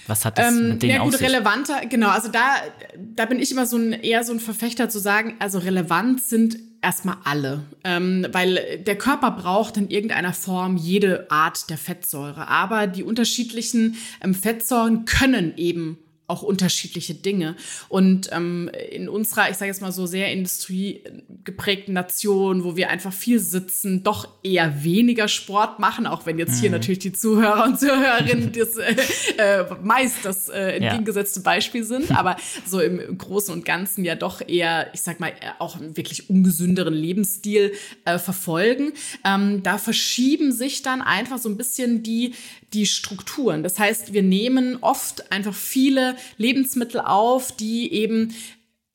Was 0.08 0.24
hat 0.24 0.38
das 0.38 0.52
ähm, 0.52 0.70
mit 0.70 0.82
denen 0.82 0.94
Ja 0.94 1.04
gut, 1.04 1.20
relevanter, 1.20 1.86
genau. 1.86 2.08
Also 2.08 2.28
da, 2.28 2.56
da 2.98 3.26
bin 3.26 3.38
ich 3.38 3.52
immer 3.52 3.66
so 3.66 3.76
ein, 3.76 3.92
eher 3.92 4.24
so 4.24 4.32
ein 4.32 4.40
Verfechter 4.40 4.88
zu 4.88 4.98
sagen, 4.98 5.36
also 5.38 5.58
relevant 5.58 6.22
sind 6.22 6.58
erstmal 6.80 7.16
alle, 7.24 7.62
ähm, 7.84 8.26
weil 8.32 8.82
der 8.86 8.96
Körper 8.96 9.30
braucht 9.32 9.76
in 9.76 9.90
irgendeiner 9.90 10.32
Form 10.32 10.76
jede 10.76 11.30
Art 11.30 11.70
der 11.70 11.78
Fettsäure. 11.78 12.48
Aber 12.48 12.86
die 12.86 13.02
unterschiedlichen 13.02 13.96
ähm, 14.22 14.34
Fettsäuren 14.34 15.04
können 15.04 15.56
eben 15.56 15.98
auch 16.28 16.42
unterschiedliche 16.42 17.14
Dinge. 17.14 17.56
Und 17.88 18.28
ähm, 18.32 18.70
in 18.90 19.08
unserer, 19.08 19.50
ich 19.50 19.56
sage 19.56 19.70
jetzt 19.70 19.80
mal 19.80 19.92
so 19.92 20.04
sehr 20.04 20.30
industriegeprägten 20.30 21.94
Nation, 21.94 22.64
wo 22.64 22.76
wir 22.76 22.90
einfach 22.90 23.14
viel 23.14 23.40
sitzen, 23.40 24.04
doch 24.04 24.28
eher 24.42 24.84
weniger 24.84 25.26
Sport 25.26 25.78
machen, 25.78 26.06
auch 26.06 26.26
wenn 26.26 26.38
jetzt 26.38 26.60
hier 26.60 26.68
mhm. 26.68 26.74
natürlich 26.74 26.98
die 26.98 27.14
Zuhörer 27.14 27.64
und 27.64 27.80
Zuhörerinnen 27.80 28.52
das, 28.58 28.76
äh, 28.76 28.94
äh, 29.38 29.64
meist 29.82 30.18
das 30.22 30.50
äh, 30.50 30.76
entgegengesetzte 30.76 31.40
Beispiel 31.40 31.82
sind, 31.82 32.10
aber 32.16 32.36
so 32.66 32.78
im 32.78 33.16
Großen 33.16 33.54
und 33.54 33.64
Ganzen 33.64 34.04
ja 34.04 34.14
doch 34.14 34.46
eher, 34.46 34.92
ich 34.92 35.00
sag 35.00 35.20
mal, 35.20 35.32
auch 35.58 35.76
einen 35.76 35.96
wirklich 35.96 36.28
ungesünderen 36.28 36.92
Lebensstil 36.92 37.72
äh, 38.04 38.18
verfolgen. 38.18 38.92
Ähm, 39.24 39.62
da 39.62 39.78
verschieben 39.78 40.52
sich 40.52 40.82
dann 40.82 41.00
einfach 41.00 41.38
so 41.38 41.48
ein 41.48 41.56
bisschen 41.56 42.02
die 42.02 42.34
die 42.74 42.86
Strukturen. 42.86 43.62
Das 43.62 43.78
heißt, 43.78 44.12
wir 44.12 44.22
nehmen 44.22 44.78
oft 44.82 45.32
einfach 45.32 45.54
viele 45.54 46.16
Lebensmittel 46.36 47.00
auf, 47.00 47.52
die 47.52 47.92
eben 47.92 48.34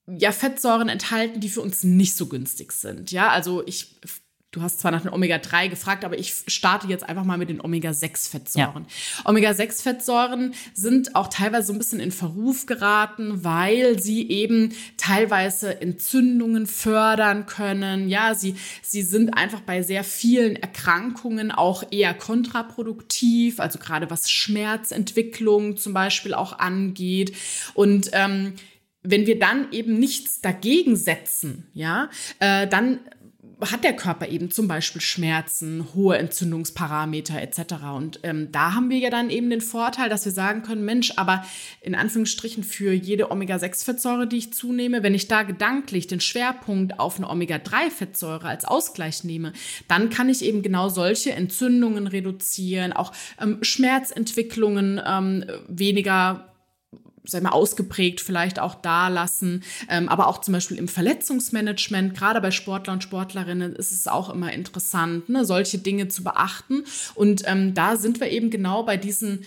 ja 0.07 0.31
Fettsäuren 0.31 0.89
enthalten, 0.89 1.39
die 1.39 1.49
für 1.49 1.61
uns 1.61 1.83
nicht 1.83 2.15
so 2.15 2.27
günstig 2.27 2.71
sind. 2.73 3.11
Ja, 3.11 3.29
also 3.29 3.65
ich 3.65 3.95
Du 4.53 4.61
hast 4.61 4.79
zwar 4.79 4.91
nach 4.91 5.01
den 5.01 5.11
Omega-3 5.11 5.67
gefragt, 5.67 6.05
aber 6.05 6.15
ich 6.15 6.31
starte 6.45 6.85
jetzt 6.85 7.09
einfach 7.09 7.23
mal 7.23 7.39
mit 7.39 7.49
den 7.49 7.59
Omega-6-Fettsäuren. 7.59 8.85
Ja. 8.85 9.25
Omega-6-Fettsäuren 9.25 10.53
sind 10.75 11.15
auch 11.15 11.27
teilweise 11.27 11.67
so 11.67 11.73
ein 11.73 11.79
bisschen 11.79 11.99
in 11.99 12.11
Verruf 12.11 12.67
geraten, 12.67 13.43
weil 13.43 13.99
sie 13.99 14.29
eben 14.29 14.73
teilweise 14.95 15.81
Entzündungen 15.81 16.67
fördern 16.67 17.47
können. 17.47 18.09
Ja, 18.09 18.35
sie, 18.35 18.55
sie 18.83 19.01
sind 19.01 19.31
einfach 19.31 19.61
bei 19.61 19.81
sehr 19.81 20.03
vielen 20.03 20.55
Erkrankungen 20.55 21.51
auch 21.51 21.83
eher 21.89 22.13
kontraproduktiv, 22.13 23.59
also 23.59 23.79
gerade 23.79 24.11
was 24.11 24.29
Schmerzentwicklung 24.29 25.77
zum 25.77 25.95
Beispiel 25.95 26.35
auch 26.35 26.59
angeht. 26.59 27.35
Und 27.73 28.11
ähm, 28.13 28.53
wenn 29.03 29.25
wir 29.25 29.37
dann 29.37 29.71
eben 29.71 29.99
nichts 29.99 30.41
dagegen 30.41 30.95
setzen, 30.95 31.67
ja, 31.73 32.09
äh, 32.39 32.67
dann 32.67 32.99
hat 33.71 33.83
der 33.83 33.95
Körper 33.95 34.27
eben 34.27 34.51
zum 34.51 34.67
Beispiel 34.67 35.01
Schmerzen, 35.01 35.87
hohe 35.93 36.17
Entzündungsparameter 36.17 37.41
etc. 37.41 37.73
Und 37.95 38.19
ähm, 38.23 38.51
da 38.51 38.73
haben 38.73 38.89
wir 38.89 38.97
ja 38.97 39.09
dann 39.09 39.29
eben 39.29 39.49
den 39.49 39.61
Vorteil, 39.61 40.09
dass 40.09 40.25
wir 40.25 40.31
sagen 40.31 40.63
können, 40.63 40.85
Mensch, 40.85 41.13
aber 41.17 41.45
in 41.81 41.95
Anführungsstrichen 41.95 42.63
für 42.63 42.93
jede 42.93 43.31
Omega-6-Fettsäure, 43.31 44.27
die 44.27 44.37
ich 44.37 44.53
zunehme, 44.53 45.03
wenn 45.03 45.15
ich 45.15 45.27
da 45.27 45.43
gedanklich 45.43 46.07
den 46.07 46.19
Schwerpunkt 46.19 46.99
auf 46.99 47.17
eine 47.17 47.29
Omega-3-Fettsäure 47.29 48.47
als 48.47 48.65
Ausgleich 48.65 49.23
nehme, 49.23 49.53
dann 49.87 50.09
kann 50.09 50.29
ich 50.29 50.43
eben 50.43 50.61
genau 50.61 50.89
solche 50.89 51.31
Entzündungen 51.31 52.07
reduzieren, 52.07 52.93
auch 52.93 53.11
ähm, 53.41 53.59
Schmerzentwicklungen 53.61 55.01
ähm, 55.05 55.45
weniger 55.67 56.52
sag 57.25 57.43
mal, 57.43 57.49
ausgeprägt 57.49 58.21
vielleicht 58.21 58.59
auch 58.59 58.75
da 58.75 59.07
lassen. 59.07 59.63
Ähm, 59.89 60.09
aber 60.09 60.27
auch 60.27 60.41
zum 60.41 60.53
Beispiel 60.53 60.77
im 60.77 60.87
Verletzungsmanagement, 60.87 62.15
gerade 62.15 62.41
bei 62.41 62.51
Sportler 62.51 62.93
und 62.93 63.03
Sportlerinnen, 63.03 63.75
ist 63.75 63.91
es 63.91 64.07
auch 64.07 64.29
immer 64.29 64.51
interessant, 64.51 65.29
ne, 65.29 65.45
solche 65.45 65.77
Dinge 65.77 66.07
zu 66.07 66.23
beachten. 66.23 66.83
Und 67.15 67.43
ähm, 67.45 67.73
da 67.73 67.95
sind 67.95 68.19
wir 68.19 68.29
eben 68.29 68.49
genau 68.49 68.83
bei 68.83 68.97
diesen 68.97 69.45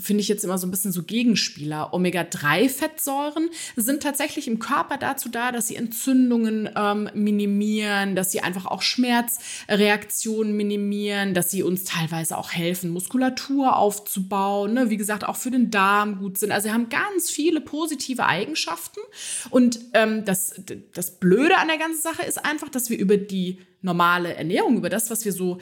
finde 0.00 0.20
ich 0.20 0.28
jetzt 0.28 0.44
immer 0.44 0.58
so 0.58 0.66
ein 0.66 0.70
bisschen 0.70 0.92
so 0.92 1.02
Gegenspieler. 1.02 1.92
Omega-3-Fettsäuren 1.92 3.50
sind 3.76 4.02
tatsächlich 4.02 4.48
im 4.48 4.58
Körper 4.58 4.96
dazu 4.96 5.28
da, 5.28 5.52
dass 5.52 5.68
sie 5.68 5.76
Entzündungen 5.76 6.68
ähm, 6.76 7.10
minimieren, 7.14 8.16
dass 8.16 8.32
sie 8.32 8.40
einfach 8.40 8.66
auch 8.66 8.82
Schmerzreaktionen 8.82 10.56
minimieren, 10.56 11.34
dass 11.34 11.50
sie 11.50 11.62
uns 11.62 11.84
teilweise 11.84 12.36
auch 12.36 12.52
helfen, 12.52 12.90
Muskulatur 12.90 13.76
aufzubauen, 13.76 14.74
ne? 14.74 14.90
wie 14.90 14.96
gesagt, 14.96 15.24
auch 15.24 15.36
für 15.36 15.50
den 15.50 15.70
Darm 15.70 16.18
gut 16.18 16.38
sind. 16.38 16.52
Also 16.52 16.68
sie 16.68 16.74
haben 16.74 16.88
ganz 16.88 17.30
viele 17.30 17.60
positive 17.60 18.26
Eigenschaften. 18.26 19.00
Und 19.50 19.80
ähm, 19.94 20.24
das, 20.24 20.54
das 20.94 21.18
Blöde 21.18 21.58
an 21.58 21.68
der 21.68 21.78
ganzen 21.78 22.02
Sache 22.02 22.22
ist 22.22 22.44
einfach, 22.44 22.68
dass 22.68 22.90
wir 22.90 22.98
über 22.98 23.16
die 23.16 23.58
normale 23.82 24.34
Ernährung, 24.34 24.76
über 24.76 24.88
das, 24.88 25.10
was 25.10 25.24
wir 25.24 25.32
so 25.32 25.58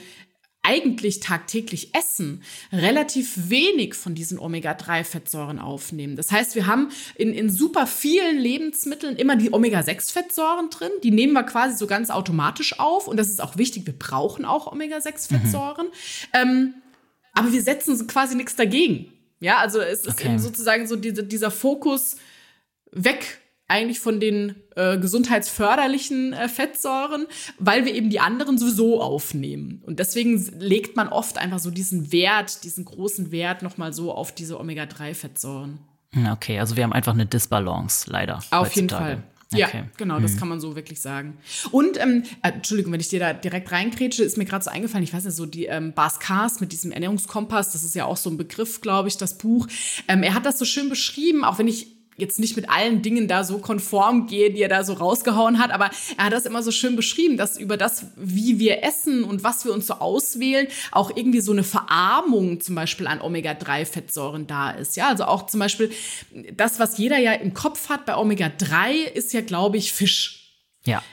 eigentlich 0.71 1.19
tagtäglich 1.19 1.93
essen, 1.93 2.43
relativ 2.71 3.49
wenig 3.49 3.93
von 3.93 4.15
diesen 4.15 4.39
Omega-3-Fettsäuren 4.39 5.59
aufnehmen. 5.59 6.15
Das 6.15 6.31
heißt, 6.31 6.55
wir 6.55 6.65
haben 6.65 6.89
in, 7.15 7.33
in 7.33 7.49
super 7.49 7.85
vielen 7.87 8.39
Lebensmitteln 8.39 9.17
immer 9.17 9.35
die 9.35 9.51
Omega-6-Fettsäuren 9.51 10.69
drin. 10.69 10.91
Die 11.03 11.11
nehmen 11.11 11.33
wir 11.33 11.43
quasi 11.43 11.75
so 11.75 11.87
ganz 11.87 12.09
automatisch 12.09 12.79
auf. 12.79 13.09
Und 13.09 13.17
das 13.17 13.29
ist 13.29 13.41
auch 13.41 13.57
wichtig. 13.57 13.85
Wir 13.85 13.97
brauchen 13.97 14.45
auch 14.45 14.71
Omega-6-Fettsäuren. 14.71 15.87
Mhm. 15.87 15.91
Ähm, 16.33 16.73
aber 17.33 17.51
wir 17.51 17.61
setzen 17.61 18.07
quasi 18.07 18.35
nichts 18.35 18.55
dagegen. 18.55 19.11
Ja, 19.41 19.57
also 19.57 19.81
es 19.81 20.01
ist 20.01 20.19
okay. 20.19 20.27
eben 20.27 20.39
sozusagen 20.39 20.87
so 20.87 20.95
diese, 20.95 21.25
dieser 21.25 21.51
Fokus 21.51 22.15
weg 22.91 23.40
eigentlich 23.71 23.99
von 23.99 24.19
den 24.19 24.55
äh, 24.75 24.97
gesundheitsförderlichen 24.97 26.33
äh, 26.33 26.49
Fettsäuren, 26.49 27.25
weil 27.57 27.85
wir 27.85 27.95
eben 27.95 28.09
die 28.09 28.19
anderen 28.19 28.57
sowieso 28.57 29.01
aufnehmen. 29.01 29.81
Und 29.85 29.99
deswegen 29.99 30.37
legt 30.59 30.95
man 30.95 31.07
oft 31.07 31.37
einfach 31.37 31.59
so 31.59 31.71
diesen 31.71 32.11
Wert, 32.11 32.63
diesen 32.65 32.85
großen 32.85 33.31
Wert 33.31 33.63
nochmal 33.63 33.93
so 33.93 34.13
auf 34.13 34.33
diese 34.33 34.59
Omega-3-Fettsäuren. 34.59 35.79
Hm, 36.13 36.27
okay, 36.27 36.59
also 36.59 36.75
wir 36.75 36.83
haben 36.83 36.93
einfach 36.93 37.13
eine 37.13 37.25
Disbalance, 37.25 38.11
leider. 38.11 38.39
Auf 38.51 38.67
heutzutage. 38.67 38.75
jeden 38.75 38.89
Fall. 38.89 39.23
Ja, 39.53 39.67
okay. 39.67 39.83
genau, 39.97 40.19
das 40.19 40.31
hm. 40.31 40.39
kann 40.39 40.47
man 40.47 40.59
so 40.61 40.75
wirklich 40.75 41.01
sagen. 41.01 41.37
Und, 41.71 41.99
ähm, 41.99 42.23
äh, 42.41 42.51
Entschuldigung, 42.51 42.93
wenn 42.93 43.01
ich 43.01 43.09
dir 43.09 43.19
da 43.19 43.33
direkt 43.33 43.71
reinkrätsche, 43.71 44.23
ist 44.23 44.37
mir 44.37 44.45
gerade 44.45 44.63
so 44.63 44.71
eingefallen, 44.71 45.03
ich 45.03 45.13
weiß 45.13 45.25
nicht, 45.25 45.35
so 45.35 45.45
die 45.45 45.65
ähm, 45.65 45.93
Bas 45.93 46.19
Kars 46.19 46.61
mit 46.61 46.71
diesem 46.71 46.91
Ernährungskompass, 46.91 47.71
das 47.73 47.83
ist 47.83 47.95
ja 47.95 48.05
auch 48.05 48.17
so 48.17 48.29
ein 48.29 48.37
Begriff, 48.37 48.79
glaube 48.79 49.09
ich, 49.09 49.17
das 49.17 49.37
Buch. 49.37 49.67
Ähm, 50.07 50.23
er 50.23 50.35
hat 50.35 50.45
das 50.45 50.57
so 50.57 50.63
schön 50.63 50.87
beschrieben, 50.87 51.43
auch 51.43 51.59
wenn 51.59 51.67
ich 51.67 52.00
jetzt 52.17 52.39
nicht 52.39 52.55
mit 52.55 52.69
allen 52.69 53.01
Dingen 53.01 53.27
da 53.27 53.43
so 53.43 53.57
konform 53.57 54.27
gehe, 54.27 54.51
die 54.51 54.61
er 54.61 54.69
da 54.69 54.83
so 54.83 54.93
rausgehauen 54.93 55.59
hat, 55.59 55.71
aber 55.71 55.89
er 56.17 56.25
hat 56.25 56.33
das 56.33 56.45
immer 56.45 56.61
so 56.61 56.71
schön 56.71 56.95
beschrieben, 56.95 57.37
dass 57.37 57.57
über 57.57 57.77
das, 57.77 58.05
wie 58.15 58.59
wir 58.59 58.83
essen 58.83 59.23
und 59.23 59.43
was 59.43 59.65
wir 59.65 59.73
uns 59.73 59.87
so 59.87 59.95
auswählen, 59.95 60.67
auch 60.91 61.15
irgendwie 61.15 61.41
so 61.41 61.51
eine 61.51 61.63
Verarmung 61.63 62.59
zum 62.61 62.75
Beispiel 62.75 63.07
an 63.07 63.21
Omega-3-Fettsäuren 63.21 64.47
da 64.47 64.71
ist. 64.71 64.95
Ja, 64.95 65.07
also 65.07 65.25
auch 65.25 65.47
zum 65.47 65.59
Beispiel 65.59 65.91
das, 66.53 66.79
was 66.79 66.97
jeder 66.97 67.17
ja 67.17 67.33
im 67.33 67.53
Kopf 67.53 67.89
hat 67.89 68.05
bei 68.05 68.15
Omega-3, 68.15 68.91
ist 69.13 69.33
ja, 69.33 69.41
glaube 69.41 69.77
ich, 69.77 69.93
Fisch. 69.93 70.59
Ja. 70.85 71.03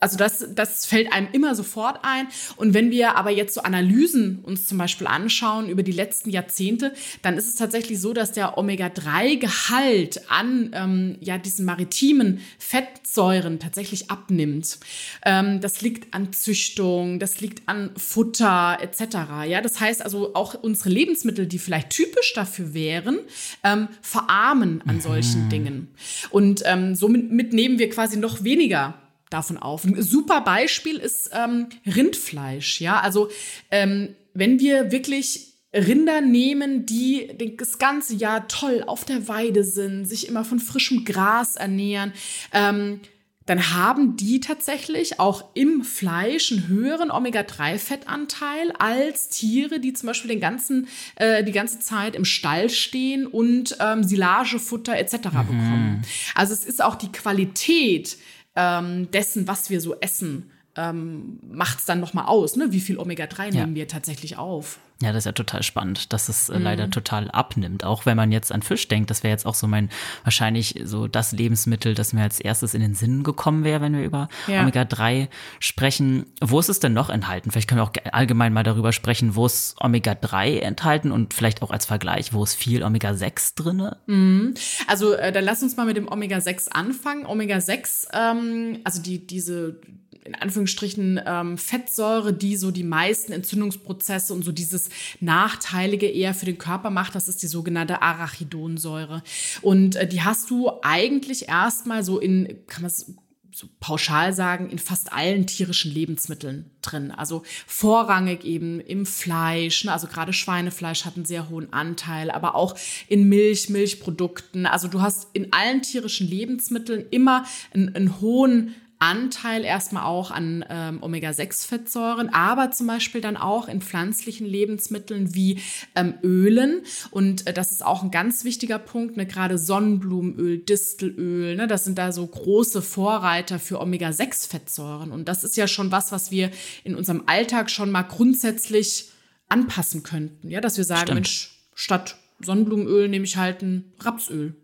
Also 0.00 0.16
das, 0.16 0.46
das 0.54 0.86
fällt 0.86 1.12
einem 1.12 1.28
immer 1.32 1.54
sofort 1.54 2.00
ein. 2.02 2.26
Und 2.56 2.72
wenn 2.72 2.90
wir 2.90 3.16
aber 3.16 3.30
jetzt 3.30 3.54
so 3.54 3.60
Analysen 3.60 4.40
uns 4.42 4.66
zum 4.66 4.78
Beispiel 4.78 5.06
anschauen 5.06 5.68
über 5.68 5.82
die 5.82 5.92
letzten 5.92 6.30
Jahrzehnte, 6.30 6.94
dann 7.20 7.36
ist 7.36 7.46
es 7.46 7.54
tatsächlich 7.56 8.00
so, 8.00 8.14
dass 8.14 8.32
der 8.32 8.56
Omega-3-Gehalt 8.56 10.30
an 10.30 10.70
ähm, 10.72 11.16
ja, 11.20 11.36
diesen 11.36 11.66
maritimen 11.66 12.40
Fettsäuren 12.58 13.58
tatsächlich 13.58 14.10
abnimmt. 14.10 14.78
Ähm, 15.24 15.60
das 15.60 15.82
liegt 15.82 16.14
an 16.14 16.32
Züchtung, 16.32 17.18
das 17.18 17.42
liegt 17.42 17.68
an 17.68 17.90
Futter 17.98 18.78
etc. 18.80 19.46
Ja, 19.46 19.60
das 19.60 19.80
heißt 19.80 20.02
also 20.02 20.34
auch 20.34 20.54
unsere 20.54 20.88
Lebensmittel, 20.88 21.46
die 21.46 21.58
vielleicht 21.58 21.90
typisch 21.90 22.32
dafür 22.32 22.72
wären, 22.72 23.18
ähm, 23.62 23.88
verarmen 24.00 24.82
an 24.86 25.02
solchen 25.02 25.44
mhm. 25.44 25.50
Dingen. 25.50 25.88
Und 26.30 26.62
ähm, 26.64 26.94
somit 26.94 27.52
nehmen 27.52 27.78
wir 27.78 27.90
quasi 27.90 28.16
noch 28.16 28.44
weniger 28.44 28.94
davon 29.30 29.56
auf. 29.56 29.84
Ein 29.84 30.00
super 30.02 30.42
Beispiel 30.42 30.96
ist 30.96 31.30
ähm, 31.32 31.68
Rindfleisch. 31.86 32.80
Ja, 32.80 33.00
also 33.00 33.30
ähm, 33.70 34.14
wenn 34.34 34.60
wir 34.60 34.92
wirklich 34.92 35.50
Rinder 35.72 36.20
nehmen, 36.20 36.84
die 36.84 37.30
das 37.56 37.78
ganze 37.78 38.14
Jahr 38.16 38.48
toll 38.48 38.82
auf 38.86 39.04
der 39.04 39.28
Weide 39.28 39.62
sind, 39.62 40.04
sich 40.04 40.28
immer 40.28 40.44
von 40.44 40.58
frischem 40.58 41.04
Gras 41.04 41.54
ernähren, 41.56 42.12
ähm, 42.52 43.00
dann 43.46 43.74
haben 43.74 44.16
die 44.16 44.38
tatsächlich 44.38 45.18
auch 45.18 45.44
im 45.54 45.82
Fleisch 45.82 46.52
einen 46.52 46.68
höheren 46.68 47.10
Omega-3-Fettanteil 47.10 48.70
als 48.78 49.28
Tiere, 49.28 49.80
die 49.80 49.92
zum 49.92 50.08
Beispiel 50.08 50.30
den 50.30 50.40
ganzen, 50.40 50.86
äh, 51.16 51.42
die 51.42 51.50
ganze 51.50 51.80
Zeit 51.80 52.14
im 52.14 52.24
Stall 52.24 52.70
stehen 52.70 53.26
und 53.26 53.76
ähm, 53.80 54.04
Silagefutter 54.04 54.96
etc. 54.96 55.14
Mhm. 55.14 55.20
bekommen. 55.32 56.02
Also 56.36 56.52
es 56.52 56.64
ist 56.64 56.82
auch 56.82 56.94
die 56.94 57.10
Qualität 57.10 58.18
ähm, 58.56 59.10
dessen, 59.10 59.48
was 59.48 59.70
wir 59.70 59.80
so 59.80 59.98
essen, 60.00 60.50
ähm, 60.76 61.38
macht 61.42 61.80
es 61.80 61.84
dann 61.84 62.00
nochmal 62.00 62.26
aus, 62.26 62.56
ne? 62.56 62.72
wie 62.72 62.80
viel 62.80 62.98
Omega-3 62.98 63.46
ja. 63.46 63.50
nehmen 63.50 63.74
wir 63.74 63.88
tatsächlich 63.88 64.38
auf. 64.38 64.78
Ja, 65.02 65.12
das 65.12 65.20
ist 65.20 65.26
ja 65.26 65.32
total 65.32 65.62
spannend, 65.62 66.12
dass 66.12 66.28
es 66.28 66.50
äh, 66.50 66.58
mhm. 66.58 66.64
leider 66.64 66.90
total 66.90 67.30
abnimmt. 67.30 67.84
Auch 67.84 68.04
wenn 68.04 68.18
man 68.18 68.32
jetzt 68.32 68.52
an 68.52 68.60
Fisch 68.60 68.86
denkt, 68.86 69.08
das 69.10 69.22
wäre 69.22 69.32
jetzt 69.32 69.46
auch 69.46 69.54
so 69.54 69.66
mein, 69.66 69.88
wahrscheinlich 70.24 70.82
so 70.84 71.08
das 71.08 71.32
Lebensmittel, 71.32 71.94
das 71.94 72.12
mir 72.12 72.22
als 72.22 72.38
erstes 72.38 72.74
in 72.74 72.82
den 72.82 72.94
Sinn 72.94 73.22
gekommen 73.22 73.64
wäre, 73.64 73.80
wenn 73.80 73.96
wir 73.96 74.04
über 74.04 74.28
ja. 74.46 74.60
Omega-3 74.60 75.28
sprechen. 75.58 76.26
Wo 76.42 76.60
ist 76.60 76.68
es 76.68 76.80
denn 76.80 76.92
noch 76.92 77.08
enthalten? 77.08 77.50
Vielleicht 77.50 77.68
können 77.68 77.80
wir 77.80 77.84
auch 77.84 78.12
allgemein 78.12 78.52
mal 78.52 78.62
darüber 78.62 78.92
sprechen, 78.92 79.34
wo 79.36 79.46
ist 79.46 79.74
Omega-3 79.80 80.58
enthalten 80.58 81.12
und 81.12 81.32
vielleicht 81.32 81.62
auch 81.62 81.70
als 81.70 81.86
Vergleich, 81.86 82.34
wo 82.34 82.44
ist 82.44 82.54
viel 82.54 82.82
Omega-6 82.82 83.54
drinne? 83.56 83.96
Mhm. 84.06 84.52
Also, 84.86 85.14
äh, 85.14 85.32
dann 85.32 85.44
lass 85.44 85.62
uns 85.62 85.78
mal 85.78 85.86
mit 85.86 85.96
dem 85.96 86.08
Omega-6 86.08 86.68
anfangen. 86.72 87.24
Omega-6, 87.24 88.08
ähm, 88.12 88.80
also 88.84 89.00
die, 89.00 89.26
diese 89.26 89.80
in 90.24 90.34
Anführungsstrichen 90.34 91.20
ähm, 91.24 91.58
Fettsäure, 91.58 92.32
die 92.32 92.56
so 92.56 92.70
die 92.70 92.84
meisten 92.84 93.32
Entzündungsprozesse 93.32 94.34
und 94.34 94.44
so 94.44 94.52
dieses 94.52 94.90
Nachteilige 95.20 96.06
eher 96.06 96.34
für 96.34 96.46
den 96.46 96.58
Körper 96.58 96.90
macht. 96.90 97.14
Das 97.14 97.28
ist 97.28 97.42
die 97.42 97.46
sogenannte 97.46 98.02
Arachidonsäure. 98.02 99.22
Und 99.62 99.96
äh, 99.96 100.06
die 100.06 100.22
hast 100.22 100.50
du 100.50 100.70
eigentlich 100.82 101.48
erstmal 101.48 102.04
so 102.04 102.18
in, 102.18 102.66
kann 102.66 102.82
man 102.82 102.90
es 102.90 103.14
so 103.52 103.66
pauschal 103.80 104.32
sagen, 104.32 104.70
in 104.70 104.78
fast 104.78 105.12
allen 105.12 105.46
tierischen 105.46 105.92
Lebensmitteln 105.92 106.70
drin. 106.82 107.10
Also 107.10 107.42
vorrangig 107.66 108.44
eben 108.44 108.80
im 108.80 109.06
Fleisch, 109.06 109.84
ne? 109.84 109.92
also 109.92 110.06
gerade 110.06 110.32
Schweinefleisch 110.32 111.04
hat 111.04 111.16
einen 111.16 111.24
sehr 111.24 111.48
hohen 111.50 111.72
Anteil, 111.72 112.30
aber 112.30 112.54
auch 112.54 112.76
in 113.08 113.28
Milch, 113.28 113.68
Milchprodukten. 113.68 114.66
Also 114.66 114.88
du 114.88 115.02
hast 115.02 115.28
in 115.32 115.52
allen 115.52 115.82
tierischen 115.82 116.28
Lebensmitteln 116.28 117.04
immer 117.10 117.44
einen, 117.74 117.94
einen 117.94 118.20
hohen 118.20 118.74
Anteil 119.00 119.64
erstmal 119.64 120.04
auch 120.04 120.30
an 120.30 120.64
ähm, 120.68 121.02
Omega-6-Fettsäuren, 121.02 122.28
aber 122.28 122.70
zum 122.70 122.86
Beispiel 122.86 123.22
dann 123.22 123.38
auch 123.38 123.66
in 123.66 123.80
pflanzlichen 123.80 124.46
Lebensmitteln 124.46 125.34
wie 125.34 125.60
ähm, 125.96 126.14
Ölen. 126.22 126.82
Und 127.10 127.46
äh, 127.46 127.54
das 127.54 127.72
ist 127.72 127.84
auch 127.84 128.02
ein 128.02 128.10
ganz 128.10 128.44
wichtiger 128.44 128.78
Punkt, 128.78 129.16
ne? 129.16 129.26
gerade 129.26 129.56
Sonnenblumenöl, 129.56 130.58
Distelöl, 130.58 131.56
ne? 131.56 131.66
das 131.66 131.84
sind 131.84 131.96
da 131.96 132.12
so 132.12 132.26
große 132.26 132.82
Vorreiter 132.82 133.58
für 133.58 133.80
Omega-6-Fettsäuren. 133.80 135.12
Und 135.12 135.28
das 135.28 135.44
ist 135.44 135.56
ja 135.56 135.66
schon 135.66 135.90
was, 135.90 136.12
was 136.12 136.30
wir 136.30 136.50
in 136.84 136.94
unserem 136.94 137.22
Alltag 137.24 137.70
schon 137.70 137.90
mal 137.90 138.02
grundsätzlich 138.02 139.08
anpassen 139.48 140.02
könnten. 140.02 140.50
Ja, 140.50 140.60
dass 140.60 140.76
wir 140.76 140.84
sagen, 140.84 141.00
Stimmt. 141.02 141.14
Mensch, 141.14 141.50
statt 141.74 142.16
Sonnenblumenöl 142.40 143.08
nehme 143.08 143.24
ich 143.24 143.38
halt 143.38 143.62
ein 143.62 143.92
Rapsöl. 144.00 144.54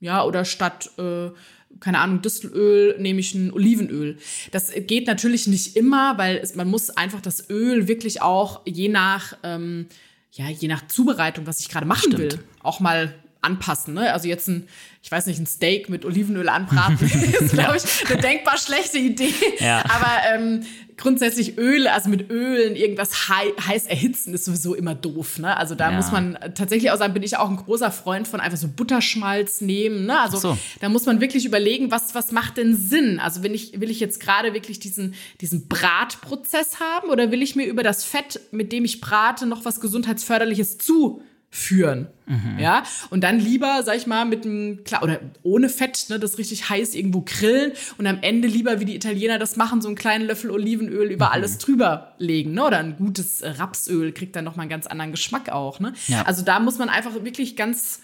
Ja, 0.00 0.22
oder 0.24 0.44
statt 0.44 0.90
äh, 0.98 1.30
keine 1.80 1.98
Ahnung, 1.98 2.22
Distelöl, 2.22 2.96
nehme 2.98 3.20
ich 3.20 3.34
ein 3.34 3.52
Olivenöl. 3.52 4.18
Das 4.50 4.72
geht 4.74 5.06
natürlich 5.06 5.46
nicht 5.46 5.76
immer, 5.76 6.18
weil 6.18 6.36
es, 6.36 6.54
man 6.54 6.68
muss 6.68 6.90
einfach 6.90 7.20
das 7.20 7.50
Öl 7.50 7.88
wirklich 7.88 8.22
auch 8.22 8.62
je 8.66 8.88
nach, 8.88 9.36
ähm, 9.42 9.86
ja, 10.32 10.48
je 10.48 10.68
nach 10.68 10.86
Zubereitung, 10.88 11.46
was 11.46 11.60
ich 11.60 11.68
gerade 11.68 11.86
machen 11.86 12.12
Stimmt. 12.12 12.18
will, 12.18 12.38
auch 12.62 12.80
mal 12.80 13.14
anpassen. 13.46 13.94
Ne? 13.94 14.12
Also 14.12 14.28
jetzt 14.28 14.48
ein, 14.48 14.68
ich 15.02 15.10
weiß 15.10 15.26
nicht, 15.26 15.38
ein 15.38 15.46
Steak 15.46 15.88
mit 15.88 16.04
Olivenöl 16.04 16.48
anbraten 16.48 16.98
ist, 17.40 17.52
glaube 17.52 17.76
ich, 17.76 18.10
eine 18.10 18.20
denkbar 18.20 18.58
schlechte 18.58 18.98
Idee. 18.98 19.32
Ja. 19.60 19.84
Aber 19.84 20.10
ähm, 20.34 20.64
grundsätzlich 20.96 21.58
Öl, 21.58 21.86
also 21.88 22.08
mit 22.08 22.30
Ölen 22.30 22.74
irgendwas 22.74 23.28
heiß 23.28 23.86
erhitzen, 23.86 24.34
ist 24.34 24.46
sowieso 24.46 24.74
immer 24.74 24.94
doof. 24.94 25.38
Ne? 25.38 25.56
Also 25.56 25.74
da 25.74 25.90
ja. 25.90 25.96
muss 25.96 26.10
man 26.10 26.38
tatsächlich 26.54 26.90
auch 26.90 26.96
sagen, 26.96 27.14
bin 27.14 27.22
ich 27.22 27.36
auch 27.36 27.48
ein 27.50 27.56
großer 27.56 27.90
Freund 27.90 28.26
von 28.26 28.40
einfach 28.40 28.58
so 28.58 28.68
Butterschmalz 28.68 29.60
nehmen. 29.60 30.06
Ne? 30.06 30.18
Also 30.18 30.38
so. 30.38 30.58
da 30.80 30.88
muss 30.88 31.06
man 31.06 31.20
wirklich 31.20 31.44
überlegen, 31.44 31.90
was, 31.90 32.14
was 32.14 32.32
macht 32.32 32.56
denn 32.56 32.76
Sinn? 32.76 33.20
Also 33.20 33.42
will 33.42 33.54
ich, 33.54 33.80
will 33.80 33.90
ich 33.90 34.00
jetzt 34.00 34.20
gerade 34.20 34.54
wirklich 34.54 34.80
diesen, 34.80 35.14
diesen 35.40 35.68
Bratprozess 35.68 36.80
haben 36.80 37.10
oder 37.10 37.30
will 37.30 37.42
ich 37.42 37.56
mir 37.56 37.66
über 37.66 37.82
das 37.82 38.04
Fett, 38.04 38.40
mit 38.50 38.72
dem 38.72 38.84
ich 38.84 39.00
brate, 39.00 39.46
noch 39.46 39.64
was 39.64 39.80
Gesundheitsförderliches 39.80 40.78
zu 40.78 41.22
führen. 41.50 42.08
Mhm. 42.26 42.58
Ja, 42.58 42.82
und 43.10 43.22
dann 43.22 43.38
lieber, 43.38 43.82
sag 43.84 43.96
ich 43.96 44.06
mal, 44.06 44.24
mit 44.24 44.44
einem, 44.44 44.84
klar, 44.84 45.02
oder 45.02 45.20
ohne 45.42 45.68
Fett, 45.68 46.06
ne, 46.08 46.18
das 46.18 46.38
richtig 46.38 46.68
heiß 46.68 46.94
irgendwo 46.94 47.22
grillen 47.22 47.72
und 47.98 48.06
am 48.06 48.18
Ende 48.20 48.48
lieber, 48.48 48.80
wie 48.80 48.84
die 48.84 48.96
Italiener 48.96 49.38
das 49.38 49.56
machen, 49.56 49.80
so 49.80 49.88
einen 49.88 49.96
kleinen 49.96 50.26
Löffel 50.26 50.50
Olivenöl 50.50 51.10
über 51.10 51.26
mhm. 51.26 51.32
alles 51.32 51.58
drüber 51.58 52.14
legen, 52.18 52.52
ne, 52.52 52.64
oder 52.64 52.78
ein 52.78 52.96
gutes 52.96 53.42
Rapsöl 53.44 54.12
kriegt 54.12 54.34
dann 54.36 54.44
nochmal 54.44 54.64
einen 54.64 54.70
ganz 54.70 54.86
anderen 54.86 55.12
Geschmack 55.12 55.50
auch, 55.50 55.80
ne. 55.80 55.92
Ja. 56.08 56.22
Also 56.22 56.42
da 56.42 56.58
muss 56.60 56.78
man 56.78 56.88
einfach 56.88 57.14
wirklich 57.14 57.56
ganz, 57.56 58.00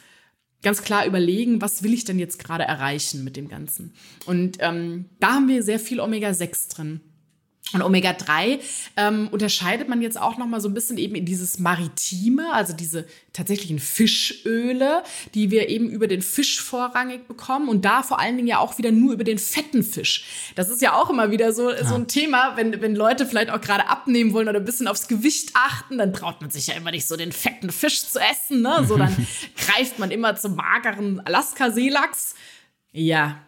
ganz 0.63 0.83
klar 0.83 1.05
überlegen, 1.05 1.61
was 1.61 1.83
will 1.83 1.93
ich 1.93 2.05
denn 2.05 2.19
jetzt 2.19 2.39
gerade 2.43 2.65
erreichen 2.65 3.25
mit 3.25 3.37
dem 3.37 3.49
Ganzen. 3.49 3.93
Und 4.25 4.59
ähm, 4.61 5.07
da 5.19 5.33
haben 5.35 5.49
wir 5.49 5.63
sehr 5.63 5.81
viel 5.81 6.01
Omega-6 6.01 6.75
drin. 6.75 7.01
Und 7.73 7.81
Omega-3 7.81 8.61
ähm, 8.99 9.29
unterscheidet 9.31 9.89
man 9.89 10.03
jetzt 10.03 10.21
auch 10.21 10.37
noch 10.37 10.47
mal 10.47 10.61
so 10.61 10.69
ein 10.69 10.75
bisschen 10.75 10.99
eben 10.99 11.15
in 11.15 11.25
dieses 11.25 11.59
Maritime, 11.59 12.53
also 12.53 12.75
diese 12.75 13.07
tatsächlichen 13.33 13.79
Fischöle, 13.79 15.03
die 15.35 15.51
wir 15.51 15.71
eben 15.71 15.89
über 15.89 16.07
den 16.07 16.21
Fisch 16.21 16.61
vorrangig 16.61 17.27
bekommen 17.27 17.71
und 17.71 17.85
da 17.85 18.03
vor 18.03 18.19
allen 18.19 18.37
Dingen 18.37 18.49
ja 18.49 18.59
auch 18.59 18.77
wieder 18.77 18.93
nur 18.93 19.15
über 19.15 19.25
den 19.25 19.39
fetten 19.39 19.83
Fisch. 19.83 20.53
Das 20.55 20.69
ist 20.69 20.83
ja 20.83 20.95
auch 20.95 21.09
immer 21.09 21.31
wieder 21.31 21.55
so, 21.55 21.71
ja. 21.71 21.83
so 21.85 21.95
ein 21.95 22.09
Thema, 22.09 22.57
wenn, 22.57 22.83
wenn 22.83 22.95
Leute 22.95 23.25
vielleicht 23.25 23.49
auch 23.49 23.61
gerade 23.61 23.89
abnehmen 23.89 24.35
wollen 24.35 24.49
oder 24.49 24.59
ein 24.59 24.67
bisschen 24.67 24.89
aufs 24.89 25.09
Gewicht 25.09 25.53
achten, 25.55 25.97
dann 25.97 26.13
traut 26.13 26.43
man 26.43 26.51
sich 26.51 26.67
ja 26.67 26.75
immer 26.75 26.91
nicht 26.91 27.07
so 27.07 27.17
den 27.17 27.33
fetten 27.33 27.71
Fisch 27.71 28.07
zu 28.07 28.19
essen, 28.19 28.61
ne? 28.61 28.85
So, 28.87 28.99
dann 28.99 29.15
greift 29.57 29.99
man 29.99 30.11
immer 30.11 30.37
zum 30.37 30.57
mageren 30.57 31.21
Alaska-Seelachs. 31.21 32.35
Ja, 32.91 33.41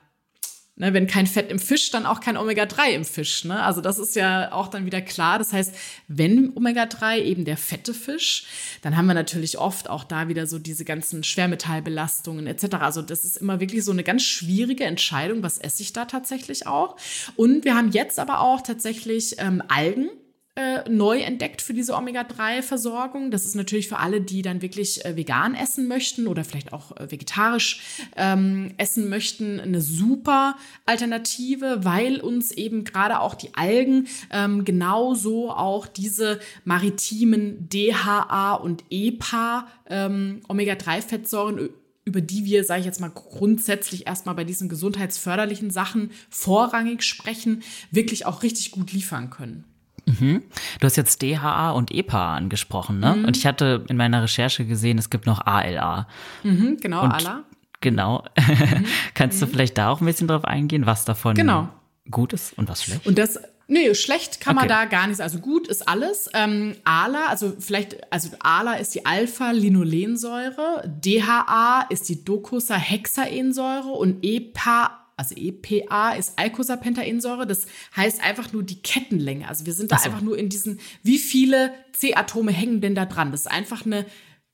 Ne, 0.77 0.93
wenn 0.93 1.07
kein 1.07 1.29
Fett 1.29 1.53
im 1.53 1.61
Fisch, 1.61 1.93
dann 1.93 2.05
auch 2.05 2.19
kein 2.19 2.37
Omega-3 2.37 2.89
im 2.91 3.05
Fisch. 3.05 3.45
Ne? 3.45 3.63
Also 3.63 3.81
das 3.81 4.01
ist 4.01 4.17
ja 4.17 4.51
auch 4.51 4.67
dann 4.67 4.87
wieder 4.87 5.01
klar. 5.01 5.39
Das 5.39 5.53
heißt, 5.53 5.73
wenn 6.09 6.53
Omega-3 6.57 7.19
eben 7.19 7.45
der 7.45 7.57
fette 7.57 7.95
Fisch, 7.95 8.47
dann 8.83 8.97
haben 8.97 9.07
wir 9.07 9.15
natürlich 9.15 9.57
oft 9.57 9.89
auch 9.89 10.03
da 10.03 10.27
wieder 10.27 10.49
so 10.49 10.59
diese 10.59 10.85
ganzen 10.85 11.23
Schwermetallbelastungen 11.23 12.49
etc. 12.49 12.75
Also 12.81 13.03
das 13.03 13.25
ist 13.25 13.37
immer 13.37 13.61
wirklich 13.61 13.85
so 13.85 13.93
eine 13.93 14.03
ganz 14.03 14.25
schwierige 14.25 14.83
Entscheidung, 14.83 15.45
was 15.45 15.59
esse 15.59 15.81
ich 15.81 15.93
da 15.93 16.07
tatsächlich 16.07 16.67
auch. 16.67 16.97
Und 17.37 17.65
wir 17.65 17.77
haben 17.77 17.93
jetzt 17.93 18.19
aber 18.19 18.41
auch 18.41 18.61
tatsächlich 18.61 19.37
ähm, 19.39 19.63
Algen 19.69 20.11
äh, 20.57 20.89
neu 20.89 21.19
entdeckt 21.19 21.63
für 21.63 21.75
diese 21.75 21.95
Omega-3-Versorgung. 21.95 23.33
Das 23.33 23.45
ist 23.45 23.57
natürlich 23.57 23.89
für 23.89 23.99
alle, 23.99 24.21
die 24.21 24.43
dann 24.43 24.63
wirklich 24.63 25.05
äh, 25.05 25.17
vegan 25.17 25.57
essen 25.57 25.89
möchten 25.89 26.29
oder 26.29 26.45
vielleicht 26.45 26.73
auch 26.73 26.97
äh, 26.97 27.11
vegetarisch 27.11 27.81
ähm, 28.17 28.73
essen 28.77 29.09
möchten, 29.09 29.59
eine 29.59 29.81
super 29.81 30.57
Alternative, 30.87 31.85
weil 31.85 32.21
uns 32.21 32.53
eben 32.53 32.85
gerade 32.85 33.19
auch 33.19 33.35
die 33.35 33.53
Algen 33.55 34.07
ähm, 34.31 34.65
genauso 34.65 35.51
auch 35.51 35.89
diese 35.89 36.39
maritimen 36.65 37.69
DHA 37.69 38.55
und 38.55 38.85
EPA 38.91 39.67
ähm, 39.89 40.41
Omega-3-Fettsäuren 40.49 41.71
über 42.05 42.21
die 42.21 42.45
wir, 42.45 42.65
sage 42.65 42.81
ich 42.81 42.87
jetzt 42.87 43.01
mal, 43.01 43.11
grundsätzlich 43.11 44.07
erstmal 44.07 44.35
bei 44.35 44.45
diesen 44.45 44.69
gesundheitsförderlichen 44.69 45.71
Sachen 45.71 46.11
vorrangig 46.29 47.03
sprechen, 47.03 47.63
wirklich 47.91 48.27
auch 48.27 48.43
richtig 48.43 48.73
gut 48.73 48.93
liefern 48.93 49.31
können. 49.31 49.65
Mhm. 50.07 50.43
Du 50.81 50.87
hast 50.87 50.97
jetzt 50.97 51.23
DHA 51.23 51.71
und 51.71 51.93
EPA 51.93 52.37
angesprochen, 52.37 53.01
ne? 53.01 53.17
Mhm. 53.17 53.25
Und 53.25 53.37
ich 53.37 53.47
hatte 53.47 53.85
in 53.89 53.97
meiner 53.97 54.23
Recherche 54.23 54.65
gesehen, 54.65 54.99
es 54.99 55.11
gibt 55.11 55.27
noch 55.27 55.45
ALA. 55.47 56.09
Mhm, 56.43 56.79
genau, 56.81 57.03
und 57.03 57.13
ALA. 57.13 57.45
Genau. 57.81 58.25
Mhm. 58.37 58.87
Kannst 59.15 59.41
du 59.43 59.47
vielleicht 59.47 59.79
da 59.79 59.91
auch 59.91 60.01
ein 60.01 60.07
bisschen 60.07 60.29
drauf 60.29 60.45
eingehen, 60.45 60.87
was 60.87 61.05
davon 61.05 61.35
genau. 61.35 61.69
gut 62.11 62.33
ist 62.33 62.57
und 62.59 62.69
was 62.69 62.85
schlecht? 62.85 63.07
Und 63.07 63.19
das 63.19 63.39
Nee, 63.67 63.95
schlecht 63.95 64.41
kann 64.41 64.59
okay. 64.59 64.67
man 64.67 64.69
da 64.69 64.85
gar 64.85 65.07
nichts. 65.07 65.21
Also 65.21 65.39
gut 65.39 65.69
ist 65.69 65.89
alles. 65.89 66.29
Ähm, 66.35 66.77
ALA, 66.85 67.27
also 67.29 67.55
vielleicht, 67.59 68.13
also 68.13 68.29
ALA 68.41 68.75
ist 68.75 68.95
die 68.95 69.07
Alpha-Linolensäure, 69.07 70.85
DHA 70.87 71.87
ist 71.89 72.09
die 72.11 72.25
Docosahexaensäure 72.25 73.89
und 73.89 74.19
EPA 74.23 75.04
also 75.17 75.35
EPA 75.37 76.13
ist 76.13 76.35
Eicosapentaensäure. 76.37 77.47
Das 77.47 77.67
heißt 77.97 78.23
einfach 78.23 78.53
nur 78.53 78.63
die 78.63 78.81
Kettenlänge. 78.83 79.49
Also 79.49 79.67
wir 79.67 79.73
sind 79.73 79.93
da 79.93 79.99
so. 79.99 80.07
einfach 80.07 80.21
nur 80.21 80.39
in 80.39 80.49
diesen, 80.49 80.81
wie 81.03 81.19
viele 81.19 81.73
C-Atome 81.93 82.53
hängen 82.53 82.81
denn 82.81 82.95
da 82.95 83.07
dran? 83.07 83.31
Das 83.31 83.43
ist 83.43 83.51
einfach 83.51 83.87
eine 83.87 84.07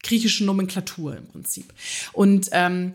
griechische 0.03 0.44
Nomenklatur 0.44 1.16
im 1.16 1.27
Prinzip. 1.27 1.73
Und 2.12 2.49
ähm, 2.53 2.94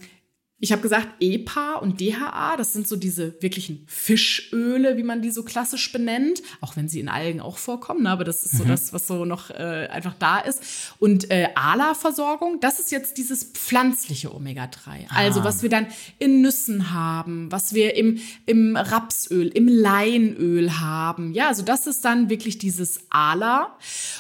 ich 0.58 0.72
habe 0.72 0.82
gesagt, 0.82 1.08
EPA 1.20 1.76
und 1.76 2.00
DHA, 2.00 2.56
das 2.56 2.72
sind 2.72 2.88
so 2.88 2.96
diese 2.96 3.42
wirklichen 3.42 3.84
Fischöle, 3.88 4.96
wie 4.96 5.04
man 5.04 5.22
die 5.22 5.30
so 5.30 5.44
klassisch 5.44 5.92
benennt, 5.92 6.42
auch 6.62 6.78
wenn 6.78 6.88
sie 6.88 7.02
in 7.02 7.10
Algen 7.10 7.42
auch 7.42 7.58
vorkommen, 7.58 8.04
ne? 8.04 8.10
aber 8.10 8.24
das 8.24 8.44
ist 8.44 8.58
so 8.58 8.64
mhm. 8.64 8.70
das, 8.70 8.94
was 8.94 9.06
so 9.06 9.26
noch 9.26 9.50
äh, 9.50 9.90
einfach 9.92 10.14
da 10.18 10.40
ist. 10.40 10.94
Und 10.98 11.30
äh, 11.30 11.50
ALA-Versorgung, 11.56 12.62
das 12.62 12.80
ist 12.80 12.90
jetzt 12.92 13.18
dieses 13.18 13.44
pflanzliche 13.44 14.34
Omega-3. 14.34 15.08
Ah. 15.10 15.16
Also 15.16 15.44
was 15.44 15.62
wir 15.62 15.70
dann 15.70 15.88
in 16.20 16.42
Nüssen 16.42 16.94
haben, 16.94 17.52
was 17.52 17.74
wir 17.74 17.96
im, 17.98 18.20
im 18.46 18.78
Rapsöl, 18.78 19.50
im 19.50 19.68
Leinöl 19.68 20.80
haben. 20.80 21.34
Ja, 21.34 21.50
also 21.50 21.64
das 21.64 21.86
ist 21.86 22.06
dann 22.06 22.30
wirklich 22.30 22.58
dieses 22.60 23.02
ALA. 23.10 23.78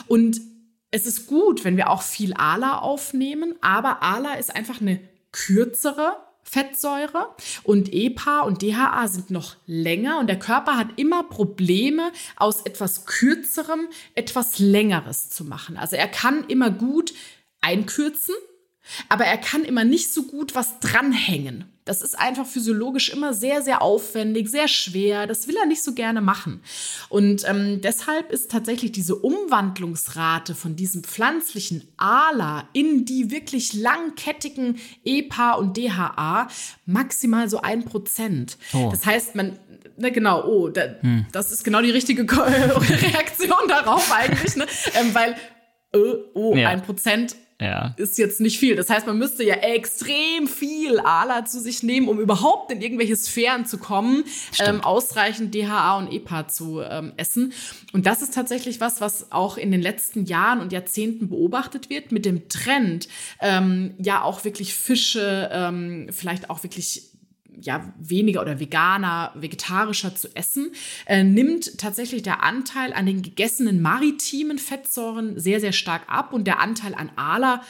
Und 0.07 0.41
es 0.91 1.05
ist 1.05 1.27
gut, 1.27 1.63
wenn 1.63 1.77
wir 1.77 1.89
auch 1.89 2.01
viel 2.01 2.33
ALA 2.33 2.79
aufnehmen, 2.79 3.55
aber 3.61 4.03
ALA 4.03 4.33
ist 4.33 4.53
einfach 4.53 4.81
eine 4.81 4.99
kürzere 5.31 6.24
Fettsäure 6.47 7.35
und 7.63 7.91
EPA 7.91 8.41
und 8.41 8.61
DHA 8.61 9.07
sind 9.07 9.31
noch 9.31 9.55
länger 9.65 10.19
und 10.19 10.27
der 10.27 10.39
Körper 10.39 10.77
hat 10.77 10.89
immer 10.95 11.23
Probleme, 11.23 12.11
aus 12.35 12.61
etwas 12.61 13.05
kürzerem 13.05 13.87
etwas 14.13 14.59
längeres 14.59 15.29
zu 15.29 15.43
machen. 15.43 15.75
Also 15.75 15.95
er 15.95 16.07
kann 16.07 16.45
immer 16.47 16.69
gut 16.69 17.13
einkürzen, 17.61 18.35
aber 19.09 19.25
er 19.25 19.37
kann 19.37 19.65
immer 19.65 19.83
nicht 19.83 20.13
so 20.13 20.23
gut 20.23 20.53
was 20.53 20.79
dranhängen. 20.79 21.74
Das 21.85 22.01
ist 22.01 22.17
einfach 22.17 22.47
physiologisch 22.47 23.09
immer 23.09 23.35
sehr, 23.35 23.61
sehr 23.61 23.83
aufwendig, 23.83 24.49
sehr 24.49 24.67
schwer. 24.67 25.27
Das 25.27 25.47
will 25.47 25.55
er 25.55 25.67
nicht 25.67 25.83
so 25.83 25.93
gerne 25.93 26.19
machen. 26.19 26.61
Und 27.09 27.47
ähm, 27.47 27.79
deshalb 27.81 28.31
ist 28.31 28.49
tatsächlich 28.49 28.91
diese 28.91 29.15
Umwandlungsrate 29.15 30.55
von 30.55 30.75
diesem 30.75 31.03
pflanzlichen 31.03 31.87
ALA 31.97 32.67
in 32.73 33.05
die 33.05 33.29
wirklich 33.29 33.73
langkettigen 33.73 34.79
EPA 35.03 35.53
und 35.53 35.77
DHA 35.77 36.47
maximal 36.87 37.49
so 37.49 37.61
ein 37.61 37.85
Prozent. 37.85 38.57
Oh. 38.73 38.89
Das 38.91 39.05
heißt, 39.05 39.35
man 39.35 39.59
na 39.97 40.09
genau, 40.09 40.43
oh, 40.45 40.69
da, 40.69 40.95
hm. 40.99 41.25
das 41.31 41.51
ist 41.51 41.63
genau 41.63 41.81
die 41.81 41.91
richtige 41.91 42.23
Reaktion 42.29 43.67
darauf 43.69 44.11
eigentlich, 44.11 44.55
ne? 44.57 44.65
Ähm, 44.93 45.13
weil, 45.13 45.35
äh, 45.93 46.17
oh, 46.33 46.53
ein 46.53 46.81
Prozent 46.81 47.31
ja. 47.31 47.37
Ist 47.95 48.17
jetzt 48.17 48.41
nicht 48.41 48.59
viel. 48.59 48.75
Das 48.75 48.89
heißt, 48.89 49.07
man 49.07 49.17
müsste 49.17 49.43
ja 49.43 49.55
extrem 49.55 50.47
viel 50.47 50.99
ALA 50.99 51.45
zu 51.45 51.61
sich 51.61 51.83
nehmen, 51.83 52.09
um 52.09 52.19
überhaupt 52.19 52.71
in 52.71 52.81
irgendwelche 52.81 53.15
Sphären 53.15 53.65
zu 53.65 53.77
kommen, 53.77 54.25
ähm, 54.59 54.81
ausreichend 54.81 55.55
DHA 55.55 55.97
und 55.97 56.11
EPA 56.11 56.49
zu 56.49 56.81
ähm, 56.81 57.13
essen. 57.15 57.53
Und 57.93 58.05
das 58.05 58.21
ist 58.21 58.33
tatsächlich 58.33 58.81
was, 58.81 58.99
was 58.99 59.31
auch 59.31 59.57
in 59.57 59.71
den 59.71 59.81
letzten 59.81 60.25
Jahren 60.25 60.59
und 60.59 60.73
Jahrzehnten 60.73 61.29
beobachtet 61.29 61.89
wird, 61.89 62.11
mit 62.11 62.25
dem 62.25 62.49
Trend, 62.49 63.07
ähm, 63.39 63.93
ja 63.99 64.21
auch 64.21 64.43
wirklich 64.43 64.75
Fische, 64.75 65.49
ähm, 65.53 66.07
vielleicht 66.11 66.49
auch 66.49 66.63
wirklich 66.63 67.14
ja, 67.65 67.93
weniger 67.97 68.41
oder 68.41 68.59
veganer, 68.59 69.31
vegetarischer 69.35 70.15
zu 70.15 70.35
essen, 70.35 70.71
äh, 71.05 71.23
nimmt 71.23 71.77
tatsächlich 71.77 72.23
der 72.23 72.43
Anteil 72.43 72.93
an 72.93 73.05
den 73.05 73.21
gegessenen 73.21 73.81
maritimen 73.81 74.57
Fettsäuren 74.57 75.39
sehr, 75.39 75.59
sehr 75.59 75.73
stark 75.73 76.03
ab 76.07 76.33
und 76.33 76.45
der 76.45 76.59
Anteil 76.59 76.95
an 76.95 77.11
ALA 77.15 77.61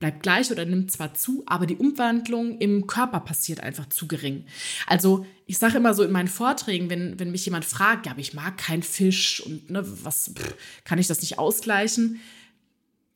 bleibt 0.00 0.22
gleich 0.22 0.50
oder 0.50 0.64
nimmt 0.64 0.90
zwar 0.90 1.12
zu, 1.14 1.44
aber 1.46 1.66
die 1.66 1.76
Umwandlung 1.76 2.58
im 2.58 2.86
Körper 2.86 3.20
passiert 3.20 3.60
einfach 3.60 3.88
zu 3.90 4.08
gering. 4.08 4.46
Also 4.86 5.26
ich 5.46 5.58
sage 5.58 5.76
immer 5.76 5.92
so 5.92 6.02
in 6.02 6.10
meinen 6.10 6.28
Vorträgen, 6.28 6.88
wenn, 6.88 7.20
wenn 7.20 7.30
mich 7.30 7.44
jemand 7.44 7.66
fragt, 7.66 8.06
ja, 8.06 8.12
aber 8.12 8.20
ich 8.20 8.32
mag 8.32 8.56
keinen 8.56 8.82
Fisch 8.82 9.42
und 9.44 9.70
ne, 9.70 9.84
was 10.02 10.32
pff, 10.34 10.54
kann 10.84 10.98
ich 10.98 11.06
das 11.06 11.20
nicht 11.20 11.38
ausgleichen? 11.38 12.20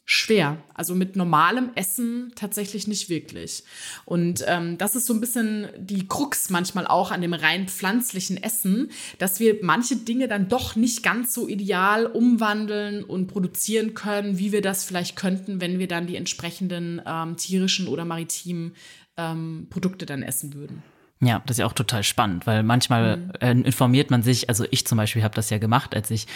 Schwer. 0.04 0.62
Also 0.74 0.94
mit 0.94 1.16
normalem 1.16 1.70
Essen 1.74 2.32
tatsächlich 2.34 2.86
nicht 2.86 3.08
wirklich. 3.08 3.64
Und 4.04 4.44
ähm, 4.46 4.76
das 4.76 4.96
ist 4.96 5.06
so 5.06 5.14
ein 5.14 5.20
bisschen 5.20 5.68
die 5.78 6.06
Krux 6.06 6.50
manchmal 6.50 6.86
auch 6.86 7.10
an 7.10 7.22
dem 7.22 7.32
rein 7.32 7.68
pflanzlichen 7.68 8.42
Essen, 8.42 8.90
dass 9.18 9.40
wir 9.40 9.58
manche 9.62 9.96
Dinge 9.96 10.28
dann 10.28 10.48
doch 10.48 10.76
nicht 10.76 11.02
ganz 11.02 11.32
so 11.32 11.48
ideal 11.48 12.06
umwandeln 12.06 13.02
und 13.02 13.28
produzieren 13.28 13.94
können, 13.94 14.38
wie 14.38 14.52
wir 14.52 14.62
das 14.62 14.84
vielleicht 14.84 15.16
könnten, 15.16 15.60
wenn 15.60 15.78
wir 15.78 15.88
dann 15.88 16.06
die 16.06 16.16
entsprechenden 16.16 17.00
ähm, 17.06 17.36
tierischen 17.36 17.88
oder 17.88 18.04
maritimen 18.04 18.74
ähm, 19.16 19.68
Produkte 19.70 20.06
dann 20.06 20.22
essen 20.22 20.54
würden. 20.54 20.82
Ja, 21.24 21.42
das 21.46 21.56
ist 21.56 21.60
ja 21.60 21.66
auch 21.66 21.72
total 21.72 22.02
spannend, 22.02 22.46
weil 22.46 22.62
manchmal 22.62 23.16
mhm. 23.16 23.30
äh, 23.40 23.50
informiert 23.52 24.10
man 24.10 24.22
sich, 24.22 24.48
also 24.48 24.64
ich 24.70 24.86
zum 24.86 24.98
Beispiel 24.98 25.22
habe 25.22 25.34
das 25.34 25.50
ja 25.50 25.58
gemacht, 25.58 25.94
als 25.94 26.10
ich 26.10 26.26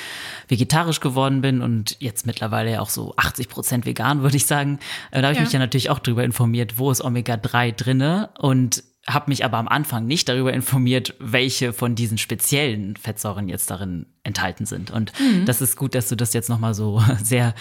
vegetarisch 0.49 1.01
geworden 1.01 1.41
bin 1.41 1.61
und 1.61 1.97
jetzt 2.01 2.27
mittlerweile 2.27 2.73
ja 2.73 2.81
auch 2.81 2.91
so 2.91 3.15
80 3.17 3.49
Prozent 3.49 3.87
vegan, 3.87 4.23
würde 4.23 4.37
ich 4.37 4.47
sagen. 4.47 4.79
Äh, 5.11 5.21
da 5.21 5.29
habe 5.29 5.33
ich 5.33 5.39
ja. 5.39 5.45
mich 5.45 5.53
ja 5.53 5.59
natürlich 5.59 5.91
auch 5.91 5.99
darüber 5.99 6.25
informiert, 6.25 6.79
wo 6.79 6.91
ist 6.91 7.03
Omega-3 7.03 7.73
drinne 7.73 8.31
und 8.39 8.83
habe 9.07 9.31
mich 9.31 9.45
aber 9.45 9.57
am 9.57 9.69
Anfang 9.69 10.07
nicht 10.07 10.29
darüber 10.29 10.53
informiert, 10.53 11.15
welche 11.19 11.73
von 11.73 11.95
diesen 11.95 12.19
speziellen 12.19 12.97
Fettsäuren 12.97 13.49
jetzt 13.49 13.71
darin 13.71 14.07
enthalten 14.23 14.67
sind. 14.67 14.91
Und 14.91 15.13
mhm. 15.19 15.47
das 15.47 15.63
ist 15.63 15.77
gut, 15.77 15.95
dass 15.95 16.09
du 16.09 16.17
das 16.17 16.35
jetzt 16.35 16.51
nochmal 16.51 16.75
so 16.75 17.03
sehr 17.23 17.55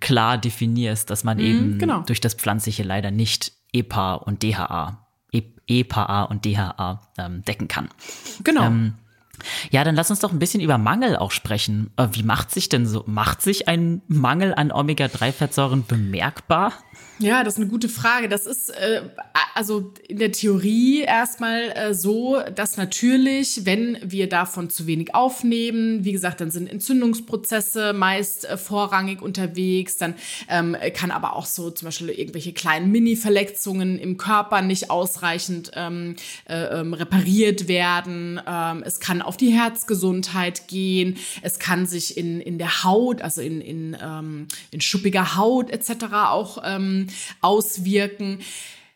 klar 0.00 0.38
definierst, 0.38 1.10
dass 1.10 1.22
man 1.22 1.36
mhm, 1.36 1.44
eben 1.44 1.78
genau. 1.78 2.00
durch 2.00 2.20
das 2.20 2.34
Pflanzliche 2.34 2.82
leider 2.82 3.10
nicht 3.10 3.52
EPA 3.72 4.14
und 4.14 4.42
DHA 4.42 5.05
EPA 5.66 6.24
und 6.24 6.44
DHA 6.44 7.00
ähm, 7.18 7.42
decken 7.42 7.68
kann. 7.68 7.88
Genau. 8.44 8.64
Ähm, 8.66 8.94
ja, 9.70 9.84
dann 9.84 9.94
lass 9.94 10.10
uns 10.10 10.20
doch 10.20 10.32
ein 10.32 10.38
bisschen 10.38 10.60
über 10.60 10.78
Mangel 10.78 11.16
auch 11.16 11.30
sprechen. 11.30 11.90
Äh, 11.96 12.08
wie 12.12 12.22
macht 12.22 12.50
sich 12.50 12.68
denn 12.68 12.86
so, 12.86 13.04
macht 13.06 13.42
sich 13.42 13.68
ein 13.68 14.02
Mangel 14.08 14.54
an 14.54 14.72
Omega-3-Fettsäuren 14.72 15.84
bemerkbar? 15.86 16.72
Ja, 17.18 17.42
das 17.44 17.54
ist 17.54 17.60
eine 17.60 17.70
gute 17.70 17.88
Frage. 17.88 18.28
Das 18.28 18.44
ist 18.44 18.68
äh, 18.68 19.00
also 19.54 19.90
in 20.06 20.18
der 20.18 20.32
Theorie 20.32 21.00
erstmal 21.00 21.70
äh, 21.70 21.94
so, 21.94 22.42
dass 22.54 22.76
natürlich, 22.76 23.64
wenn 23.64 23.96
wir 24.02 24.28
davon 24.28 24.68
zu 24.68 24.86
wenig 24.86 25.14
aufnehmen, 25.14 26.04
wie 26.04 26.12
gesagt, 26.12 26.42
dann 26.42 26.50
sind 26.50 26.66
Entzündungsprozesse 26.66 27.94
meist 27.94 28.44
äh, 28.44 28.58
vorrangig 28.58 29.22
unterwegs. 29.22 29.96
Dann 29.96 30.14
ähm, 30.50 30.76
kann 30.92 31.10
aber 31.10 31.36
auch 31.36 31.46
so 31.46 31.70
zum 31.70 31.86
Beispiel 31.86 32.10
irgendwelche 32.10 32.52
kleinen 32.52 32.92
Mini-Verletzungen 32.92 33.98
im 33.98 34.18
Körper 34.18 34.60
nicht 34.60 34.90
ausreichend 34.90 35.70
ähm, 35.74 36.16
äh, 36.46 36.80
ähm, 36.80 36.92
repariert 36.92 37.66
werden. 37.66 38.38
Ähm, 38.46 38.82
es 38.84 39.00
kann 39.00 39.22
auf 39.22 39.38
die 39.38 39.52
Herzgesundheit 39.52 40.68
gehen. 40.68 41.16
Es 41.40 41.58
kann 41.58 41.86
sich 41.86 42.18
in, 42.18 42.42
in 42.42 42.58
der 42.58 42.84
Haut, 42.84 43.22
also 43.22 43.40
in, 43.40 43.62
in, 43.62 43.96
ähm, 44.02 44.48
in 44.70 44.82
schuppiger 44.82 45.34
Haut 45.36 45.70
etc. 45.70 46.04
auch 46.12 46.58
ähm, 46.62 47.05
auswirken. 47.40 48.40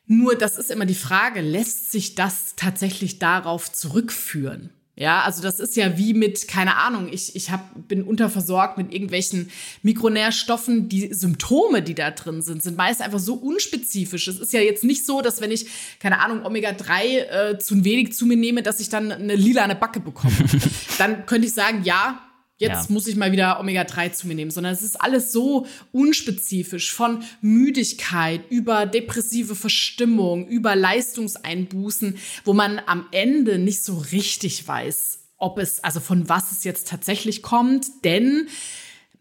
Nur 0.07 0.35
das 0.35 0.57
ist 0.57 0.71
immer 0.71 0.87
die 0.87 0.95
Frage, 0.95 1.41
lässt 1.41 1.93
sich 1.93 2.15
das 2.15 2.55
tatsächlich 2.57 3.19
darauf 3.19 3.73
zurückführen? 3.73 4.71
Ja, 5.01 5.23
also 5.23 5.41
das 5.41 5.61
ist 5.61 5.77
ja 5.77 5.97
wie 5.97 6.13
mit, 6.13 6.47
keine 6.47 6.77
Ahnung, 6.77 7.09
ich, 7.11 7.35
ich 7.35 7.51
hab, 7.51 7.89
bin 7.89 8.03
unterversorgt 8.03 8.77
mit 8.77 8.93
irgendwelchen 8.93 9.51
Mikronährstoffen. 9.83 10.91
Die 10.91 11.15
Symptome, 11.15 11.81
die 11.81 11.95
da 11.95 12.11
drin 12.11 12.43
sind, 12.43 12.63
sind 12.63 12.77
meist 12.77 13.01
einfach 13.01 13.19
so 13.19 13.33
unspezifisch. 13.33 14.29
Es 14.29 14.39
ist 14.39 14.53
ja 14.53 14.61
jetzt 14.61 14.85
nicht 14.85 15.07
so, 15.07 15.23
dass 15.23 15.41
wenn 15.41 15.53
ich, 15.53 15.69
keine 16.01 16.19
Ahnung, 16.19 16.45
Omega-3 16.45 17.03
äh, 17.05 17.59
zu 17.59 17.83
wenig 17.83 18.13
zu 18.13 18.27
mir 18.27 18.37
nehme, 18.37 18.63
dass 18.63 18.79
ich 18.79 18.91
dann 18.91 19.11
eine 19.11 19.37
lila 19.37 19.65
eine 19.65 19.75
Backe 19.75 20.01
bekomme. 20.01 20.35
dann 20.99 21.25
könnte 21.25 21.47
ich 21.47 21.55
sagen, 21.55 21.83
ja, 21.85 22.21
jetzt 22.61 22.89
ja. 22.89 22.93
muss 22.93 23.07
ich 23.07 23.17
mal 23.17 23.33
wieder 23.33 23.59
Omega-3 23.59 24.13
zu 24.13 24.29
mir 24.29 24.35
nehmen, 24.35 24.51
sondern 24.51 24.73
es 24.73 24.83
ist 24.83 25.01
alles 25.01 25.33
so 25.33 25.67
unspezifisch 25.93 26.93
von 26.93 27.25
Müdigkeit 27.41 28.43
über 28.51 28.87
depressive 28.87 29.57
Verstimmung, 29.57 30.47
über 30.47 30.77
Leistungseinbußen, 30.77 32.19
wo 32.45 32.53
man 32.53 32.81
am 32.87 33.07
Ende 33.13 33.59
nicht 33.59 33.83
so 33.83 33.97
richtig 34.13 34.69
weiß, 34.69 35.21
ob 35.39 35.59
es, 35.59 35.83
also 35.83 36.01
von 36.01 36.29
was 36.29 36.53
es 36.53 36.63
jetzt 36.63 36.87
tatsächlich 36.87 37.43
kommt, 37.43 37.87
denn 38.05 38.49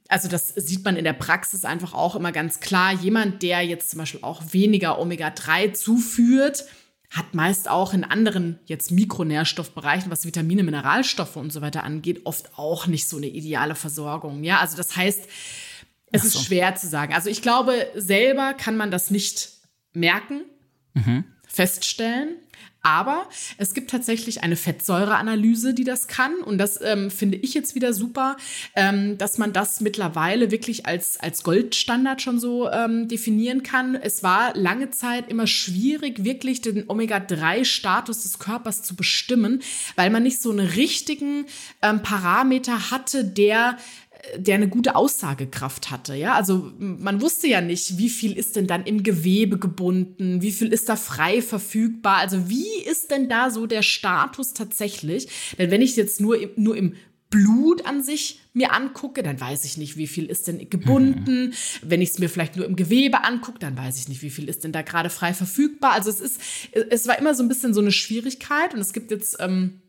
also 0.10 0.28
das 0.28 0.50
sieht 0.50 0.84
man 0.84 0.98
in 0.98 1.04
der 1.04 1.14
Praxis 1.14 1.66
einfach 1.66 1.94
auch 1.94 2.16
immer 2.16 2.32
ganz 2.32 2.60
klar. 2.60 2.94
Jemand, 2.94 3.44
der 3.44 3.62
jetzt 3.62 3.92
zum 3.92 4.00
Beispiel 4.00 4.22
auch 4.24 4.42
weniger 4.52 5.00
Omega-3 5.00 5.74
zuführt, 5.74 6.66
hat 7.10 7.34
meist 7.34 7.70
auch 7.70 7.94
in 7.94 8.04
anderen 8.04 8.60
jetzt 8.66 8.92
Mikronährstoffbereichen, 8.92 10.12
was 10.12 10.26
Vitamine, 10.26 10.64
Mineralstoffe 10.64 11.38
und 11.38 11.52
so 11.52 11.62
weiter 11.62 11.84
angeht, 11.84 12.22
oft 12.26 12.58
auch 12.58 12.86
nicht 12.86 13.10
so 13.10 13.18
eine 13.18 13.28
ideale 13.28 13.76
Versorgung. 13.76 14.44
Ja, 14.44 14.60
also 14.60 14.78
das 14.78 14.96
heißt, 14.96 15.28
es 16.12 16.22
so. 16.22 16.28
ist 16.28 16.46
schwer 16.46 16.76
zu 16.76 16.88
sagen. 16.88 17.14
Also 17.14 17.30
ich 17.30 17.42
glaube, 17.42 17.88
selber 17.96 18.54
kann 18.54 18.78
man 18.78 18.92
das 18.92 19.10
nicht 19.10 19.50
merken, 19.94 20.42
mhm. 20.94 21.24
feststellen. 21.48 22.36
Aber 22.82 23.28
es 23.58 23.74
gibt 23.74 23.92
tatsächlich 23.92 24.42
eine 24.42 24.56
Fettsäureanalyse, 24.56 25.74
die 25.74 25.84
das 25.84 26.08
kann. 26.08 26.36
Und 26.36 26.58
das 26.58 26.80
ähm, 26.82 27.12
finde 27.12 27.38
ich 27.38 27.54
jetzt 27.54 27.76
wieder 27.76 27.94
super, 27.94 28.38
ähm, 28.76 29.18
dass 29.18 29.38
man 29.38 29.52
das 29.52 29.82
mittlerweile 29.82 30.50
wirklich 30.52 30.86
als, 30.86 31.20
als 31.20 31.44
Goldstandard 31.44 32.22
schon 32.22 32.40
so 32.40 32.70
ähm, 32.70 33.08
definieren 33.08 33.64
kann. 33.64 33.96
Es 33.96 34.24
war 34.24 34.56
lange 34.56 34.92
Zeit 34.92 35.30
immer 35.30 35.48
schwierig, 35.48 36.24
wirklich 36.24 36.62
den 36.62 36.86
Omega-3-Status 36.90 38.24
des 38.24 38.40
Körpers 38.40 38.84
zu 38.84 38.96
bestimmen, 38.96 39.62
weil 39.96 40.10
man 40.10 40.24
nicht 40.24 40.42
so 40.42 40.52
einen 40.52 40.68
richtigen 40.68 41.46
ähm, 41.82 42.02
Parameter 42.02 42.92
hatte, 42.92 43.26
der 43.26 43.78
der 44.38 44.56
eine 44.56 44.68
gute 44.68 44.96
Aussagekraft 44.96 45.92
hatte. 45.92 46.16
Ja, 46.16 46.36
also 46.36 46.72
man 46.78 47.22
wusste 47.22 47.48
ja 47.48 47.62
nicht, 47.62 47.98
wie 47.98 48.10
viel 48.10 48.38
ist 48.38 48.56
denn 48.56 48.68
dann 48.68 48.84
im 48.86 49.04
Gewebe 49.04 49.58
gebunden, 49.58 50.42
wie 50.42 50.52
viel 50.52 50.72
ist 50.74 50.90
da 50.90 50.96
frei 50.96 51.42
verfügbar. 51.42 52.18
Also 52.18 52.50
wie 52.50 52.84
ist 52.86 53.12
denn 53.12 53.30
da 53.30 53.50
so 53.50 53.66
der 53.66 53.82
Status 53.82 54.54
tatsächlich? 54.54 55.28
Denn 55.58 55.72
wenn 55.72 55.82
ich 55.82 55.96
jetzt 55.96 56.22
nur, 56.22 56.38
nur 56.56 56.76
im 56.76 56.96
Blut 57.30 57.86
an 57.86 58.02
sich 58.02 58.40
mir 58.54 58.74
angucke, 58.74 59.22
dann 59.22 59.40
weiß 59.40 59.64
ich 59.66 59.78
nicht, 59.78 59.98
wie 59.98 60.08
viel 60.08 60.26
ist 60.26 60.48
denn 60.48 60.70
gebunden. 60.70 61.48
Mhm. 61.48 61.54
Wenn 61.84 62.02
ich 62.02 62.10
es 62.10 62.20
mir 62.20 62.30
vielleicht 62.30 62.56
nur 62.56 62.66
im 62.66 62.76
Gewebe 62.76 63.24
angucke, 63.24 63.60
dann 63.60 63.78
weiß 63.78 64.00
ich 64.00 64.10
nicht, 64.10 64.24
wie 64.24 64.32
viel 64.32 64.50
ist 64.50 64.64
denn 64.64 64.72
da 64.72 64.82
gerade 64.82 65.10
frei 65.10 65.34
verfügbar. 65.34 65.92
Also 65.92 66.10
es 66.10 66.20
ist, 66.20 66.42
es 66.72 67.08
war 67.08 67.20
immer 67.20 67.36
so 67.36 67.44
ein 67.44 67.50
bisschen 67.50 67.74
so 67.74 67.82
eine 67.82 67.92
Schwierigkeit 67.92 68.74
und 68.74 68.80
es 68.80 68.94
gibt 68.94 69.12
jetzt 69.12 69.38
ähm, 69.40 69.82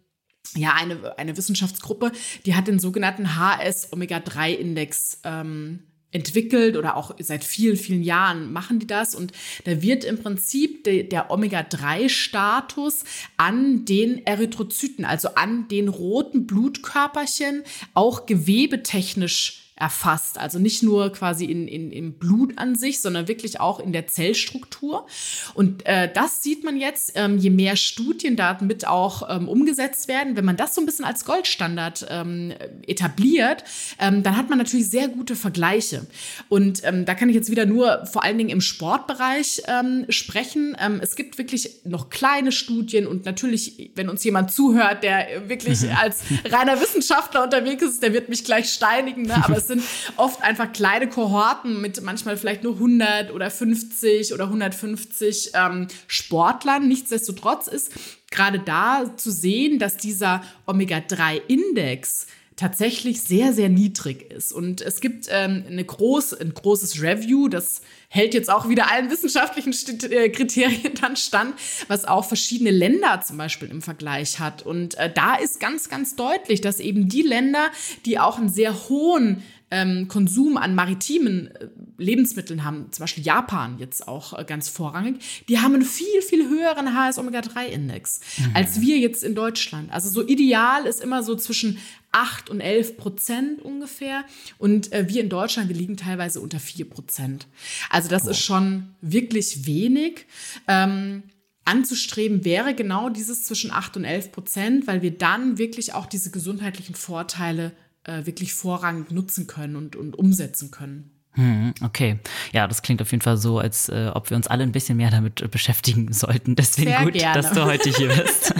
ja, 0.55 0.75
eine, 0.75 1.19
eine 1.19 1.37
Wissenschaftsgruppe, 1.37 2.13
die 2.47 2.55
hat 2.55 2.67
den 2.67 2.79
sogenannten 2.79 3.37
HS-Omega-3-Index 3.37 5.21
ähm, 5.25 5.81
entwickelt 6.13 6.77
oder 6.77 6.97
auch 6.97 7.15
seit 7.21 7.45
vielen, 7.45 7.77
vielen 7.77 8.03
Jahren 8.03 8.53
machen 8.53 8.79
die 8.81 8.87
das. 8.87 9.15
Und 9.15 9.33
da 9.65 9.81
wird 9.81 10.05
im 10.05 10.19
Prinzip 10.19 10.85
de, 10.85 11.05
der 11.05 11.31
Omega-3-Status 11.31 13.05
an 13.37 13.85
den 13.85 14.27
Erythrozyten, 14.27 15.05
also 15.05 15.35
an 15.35 15.69
den 15.69 15.89
roten 15.89 16.47
Blutkörperchen, 16.47 17.63
auch 17.95 18.27
gewebetechnisch 18.27 19.60
erfasst. 19.81 20.39
Also 20.39 20.59
nicht 20.59 20.83
nur 20.83 21.11
quasi 21.13 21.47
in, 21.47 21.67
in, 21.67 21.91
im 21.91 22.13
Blut 22.13 22.59
an 22.59 22.77
sich, 22.77 23.01
sondern 23.01 23.29
wirklich 23.29 23.61
auch 23.61 23.81
in 23.81 23.93
der 23.93 24.07
Zellstruktur. 24.07 25.07
Und 25.55 25.87
äh, 25.87 26.13
das 26.13 26.43
sieht 26.43 26.65
man 26.65 26.77
jetzt, 26.77 27.13
ähm, 27.15 27.39
je 27.39 27.51
mehr 27.51 27.77
Studien 27.77 28.37
damit 28.37 28.87
auch 28.87 29.29
ähm, 29.29 29.49
umgesetzt 29.49 30.07
werden, 30.07 30.37
wenn 30.37 30.45
man 30.45 30.57
das 30.57 30.75
so 30.75 30.83
ein 30.83 30.87
bisschen 30.87 31.05
als 31.05 31.25
Goldstandard 31.25 32.07
ähm, 32.11 32.53
etabliert, 32.87 33.65
ähm, 33.99 34.23
dann 34.23 34.37
hat 34.37 34.51
man 34.51 34.59
natürlich 34.59 34.89
sehr 34.91 35.09
gute 35.09 35.35
Vergleiche. 35.35 36.07
Und 36.49 36.83
ähm, 36.85 37.07
da 37.07 37.15
kann 37.15 37.31
ich 37.31 37.35
jetzt 37.35 37.51
wieder 37.51 37.65
nur 37.65 38.05
vor 38.07 38.23
allen 38.23 38.37
Dingen 38.37 38.51
im 38.51 38.61
Sportbereich 38.61 39.63
ähm, 39.67 40.05
sprechen. 40.11 40.77
Es 41.01 41.17
gibt 41.17 41.39
wirklich 41.39 41.71
noch 41.85 42.11
kleine 42.11 42.53
Studien 42.53 43.07
und 43.07 43.25
natürlich, 43.25 43.91
wenn 43.95 44.09
uns 44.09 44.23
jemand 44.25 44.51
zuhört, 44.51 45.03
der 45.03 45.49
wirklich 45.49 45.91
als 45.97 46.21
reiner 46.51 46.81
Wissenschaftler 46.81 47.45
unterwegs 47.45 47.83
ist, 47.83 48.03
der 48.03 48.13
wird 48.13 48.29
mich 48.29 48.45
gleich 48.45 48.71
steinigen. 48.71 49.23
Ne? 49.23 49.43
Aber 49.43 49.57
es 49.57 49.70
sind 49.71 49.83
oft 50.17 50.43
einfach 50.43 50.73
kleine 50.73 51.09
Kohorten 51.09 51.81
mit 51.81 52.03
manchmal 52.03 52.37
vielleicht 52.37 52.63
nur 52.63 52.75
100 52.75 53.33
oder 53.33 53.51
50 53.51 54.35
oder 54.35 54.45
150 54.45 55.53
ähm, 55.55 55.89
Sportlern. 56.07 56.87
Nichtsdestotrotz 56.87 57.67
ist 57.67 57.93
gerade 58.31 58.59
da 58.59 59.17
zu 59.17 59.31
sehen, 59.31 59.79
dass 59.79 59.97
dieser 59.97 60.43
Omega-3-Index 60.67 62.27
tatsächlich 62.61 63.23
sehr, 63.23 63.55
sehr 63.55 63.71
niedrig 63.71 64.31
ist. 64.31 64.53
Und 64.53 64.83
es 64.83 65.01
gibt 65.01 65.29
ähm, 65.31 65.65
eine 65.67 65.83
groß, 65.83 66.35
ein 66.35 66.53
großes 66.53 67.01
Review, 67.01 67.49
das 67.49 67.81
hält 68.09 68.35
jetzt 68.35 68.51
auch 68.51 68.69
wieder 68.69 68.93
allen 68.93 69.11
wissenschaftlichen 69.11 69.75
äh, 70.11 70.29
Kriterien 70.29 70.93
dann 71.01 71.17
stand, 71.17 71.55
was 71.89 72.05
auch 72.05 72.27
verschiedene 72.27 72.71
Länder 72.71 73.23
zum 73.27 73.39
Beispiel 73.39 73.71
im 73.71 73.81
Vergleich 73.81 74.41
hat. 74.41 74.67
Und 74.67 74.97
äh, 74.97 75.11
da 75.11 75.37
ist 75.37 75.59
ganz, 75.59 75.89
ganz 75.89 76.17
deutlich, 76.17 76.61
dass 76.61 76.81
eben 76.81 77.09
die 77.09 77.23
Länder, 77.23 77.71
die 78.05 78.19
auch 78.19 78.37
einen 78.37 78.51
sehr 78.51 78.91
hohen 78.91 79.43
ähm, 79.71 80.09
Konsum 80.09 80.57
an 80.57 80.75
maritimen 80.75 81.49
äh, 81.49 81.69
Lebensmitteln 81.97 82.65
haben, 82.65 82.91
zum 82.91 83.03
Beispiel 83.03 83.25
Japan 83.25 83.79
jetzt 83.79 84.09
auch 84.09 84.39
äh, 84.39 84.45
ganz 84.45 84.69
vorrangig, 84.69 85.45
die 85.49 85.61
haben 85.61 85.75
einen 85.75 85.85
viel, 85.85 86.23
viel 86.23 86.49
höheren 86.49 86.95
HS-Omega-3-Index 86.95 88.21
mhm. 88.39 88.51
als 88.55 88.81
wir 88.81 88.99
jetzt 88.99 89.23
in 89.23 89.35
Deutschland. 89.35 89.93
Also 89.93 90.11
so 90.11 90.27
ideal 90.27 90.87
ist 90.87 91.01
immer 91.01 91.23
so 91.23 91.37
zwischen 91.37 91.79
8 92.13 92.51
und 92.51 92.61
11 92.61 92.97
Prozent 92.97 93.63
ungefähr. 93.63 94.25
Und 94.59 94.93
äh, 94.93 95.09
wir 95.09 95.23
in 95.23 95.29
Deutschland, 95.29 95.69
wir 95.69 95.77
liegen 95.77 95.97
teilweise 95.97 96.41
unter 96.41 96.59
4 96.59 96.91
Prozent. 96.91 97.47
Also 97.89 98.09
das 98.09 98.27
oh. 98.27 98.31
ist 98.31 98.41
schon 98.41 98.95
wirklich 99.01 99.67
wenig. 99.67 100.27
Ähm, 100.67 101.23
anzustreben 101.65 102.45
wäre 102.45 102.75
genau 102.75 103.11
dieses 103.11 103.45
zwischen 103.45 103.71
8 103.71 103.99
und 103.99 104.05
11 104.05 104.33
Prozent, 104.33 104.87
weil 104.89 105.03
wir 105.03 105.17
dann 105.17 105.59
wirklich 105.59 105.95
auch 105.95 106.07
diese 106.07 106.31
gesundheitlichen 106.31 106.97
Vorteile 106.97 107.73
äh, 108.05 108.27
wirklich 108.27 108.55
vorrangig 108.55 109.11
nutzen 109.11 109.47
können 109.47 109.77
und, 109.77 109.97
und 109.97 110.19
umsetzen 110.19 110.71
können. 110.71 111.11
Hm, 111.33 111.75
okay. 111.83 112.19
Ja, 112.53 112.67
das 112.67 112.83
klingt 112.83 113.01
auf 113.01 113.11
jeden 113.13 113.23
Fall 113.23 113.37
so, 113.37 113.59
als 113.59 113.89
äh, 113.89 114.11
ob 114.13 114.31
wir 114.31 114.37
uns 114.37 114.49
alle 114.49 114.65
ein 114.65 114.73
bisschen 114.73 114.97
mehr 114.97 115.11
damit 115.11 115.41
äh, 115.41 115.49
beschäftigen 115.49 116.13
sollten. 116.13 116.57
Deswegen 116.57 116.91
Sehr 116.91 117.05
gut, 117.05 117.13
gerne. 117.15 117.41
dass 117.41 117.53
du 117.53 117.65
heute 117.65 117.91
hier 117.91 118.09
bist. 118.23 118.53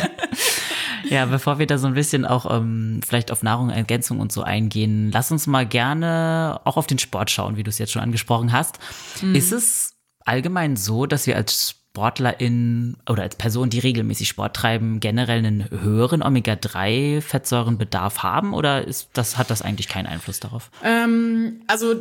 ja, 1.09 1.27
bevor 1.27 1.59
wir 1.59 1.67
da 1.67 1.79
so 1.79 1.89
ein 1.89 1.95
bisschen 1.95 2.25
auch 2.25 2.49
ähm, 2.49 3.01
vielleicht 3.05 3.33
auf 3.33 3.43
Nahrungsergänzung 3.43 4.21
und 4.21 4.31
so 4.31 4.43
eingehen, 4.43 5.11
lass 5.13 5.33
uns 5.33 5.47
mal 5.49 5.67
gerne 5.67 6.61
auch 6.65 6.77
auf 6.77 6.87
den 6.87 6.99
Sport 6.99 7.31
schauen, 7.31 7.57
wie 7.57 7.65
du 7.65 7.71
es 7.71 7.79
jetzt 7.79 7.93
schon 7.93 8.03
angesprochen 8.03 8.53
hast. 8.53 8.79
Mhm. 9.21 9.35
Ist 9.35 9.53
es 9.53 9.97
allgemein 10.25 10.77
so, 10.77 11.07
dass 11.07 11.27
wir 11.27 11.37
als 11.37 11.80
SportlerInnen 11.91 12.97
oder 13.09 13.25
als 13.25 13.35
Personen, 13.35 13.71
die 13.71 13.81
regelmäßig 13.81 14.29
Sport 14.29 14.55
treiben, 14.55 15.01
generell 15.01 15.39
einen 15.39 15.69
höheren 15.71 16.23
Omega-3-Fettsäurenbedarf 16.23 18.23
haben 18.23 18.55
oder 18.55 18.87
ist 18.87 19.11
das, 19.15 19.37
hat 19.37 19.51
das 19.51 19.63
eigentlich 19.63 19.89
keinen 19.89 20.07
Einfluss 20.07 20.39
darauf? 20.39 20.71
Ähm, 20.85 21.63
also 21.67 21.97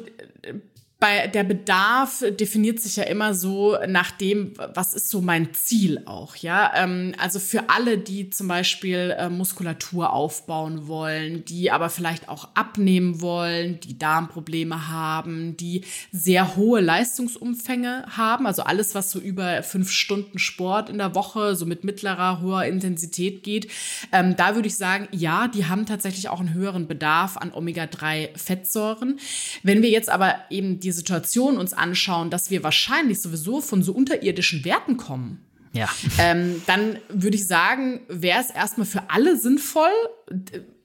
bei 1.00 1.28
der 1.28 1.46
Bedarf 1.46 2.26
definiert 2.38 2.82
sich 2.82 2.98
ja 2.98 3.04
immer 3.04 3.34
so 3.34 3.78
nach 3.88 4.12
dem, 4.12 4.54
was 4.74 4.94
ist 4.94 5.10
so 5.10 5.22
mein 5.22 5.54
Ziel 5.54 6.02
auch, 6.06 6.36
ja. 6.36 6.74
Ähm, 6.76 7.16
also 7.18 7.40
für 7.40 7.70
alle, 7.70 7.98
die 7.98 8.30
zum 8.30 8.50
Beispiel 8.50 9.16
äh, 9.18 9.30
Muskulatur 9.30 10.12
aufbauen 10.12 10.88
wollen, 10.88 11.46
die 11.46 11.72
aber 11.72 11.90
vielleicht 11.90 12.28
auch 12.28 12.50
abnehmen 12.54 13.22
wollen, 13.22 13.80
die 13.80 13.98
Darmprobleme 13.98 14.90
haben, 14.90 15.56
die 15.56 15.86
sehr 16.12 16.58
hohe 16.58 16.82
Leistungsumfänge 16.82 18.06
haben, 18.10 18.46
also 18.46 18.64
alles, 18.64 18.94
was 18.94 19.10
so 19.10 19.20
über 19.20 19.64
fünf 19.64 19.92
Stunden 19.92 20.38
Sport 20.38 20.90
in 20.90 20.98
der 20.98 21.16
Woche, 21.16 21.56
so 21.56 21.66
mit 21.66 21.86
mittlerer, 21.86 22.42
hoher 22.42 22.66
Intensität 22.66 23.44
geht, 23.44 23.72
ähm, 24.12 24.36
da 24.36 24.56
würde 24.56 24.68
ich 24.68 24.76
sagen, 24.76 25.08
ja, 25.12 25.48
die 25.48 25.66
haben 25.66 25.86
tatsächlich 25.86 26.28
auch 26.28 26.42
einen 26.42 26.54
höheren 26.54 26.88
Bedarf 26.88 27.38
an 27.38 27.54
Omega-3-Fettsäuren. 27.54 29.18
Wenn 29.64 29.82
wir 29.82 29.90
jetzt 29.90 30.10
aber 30.10 30.36
eben 30.50 30.82
die 30.82 30.89
die 30.90 30.94
Situation 30.94 31.58
uns 31.58 31.74
anschauen, 31.74 32.30
dass 32.30 32.50
wir 32.50 32.64
wahrscheinlich 32.64 33.22
sowieso 33.22 33.62
von 33.62 33.84
so 33.84 33.94
unterirdischen 33.94 34.66
Werten 34.66 34.98
kommen, 34.98 35.46
ja. 35.72 35.88
Ähm, 36.18 36.62
dann 36.66 36.98
würde 37.10 37.36
ich 37.36 37.48
sagen, 37.48 38.02
wäre 38.08 38.40
es 38.40 38.50
erstmal 38.50 38.88
für 38.88 39.10
alle 39.10 39.38
sinnvoll, 39.38 39.92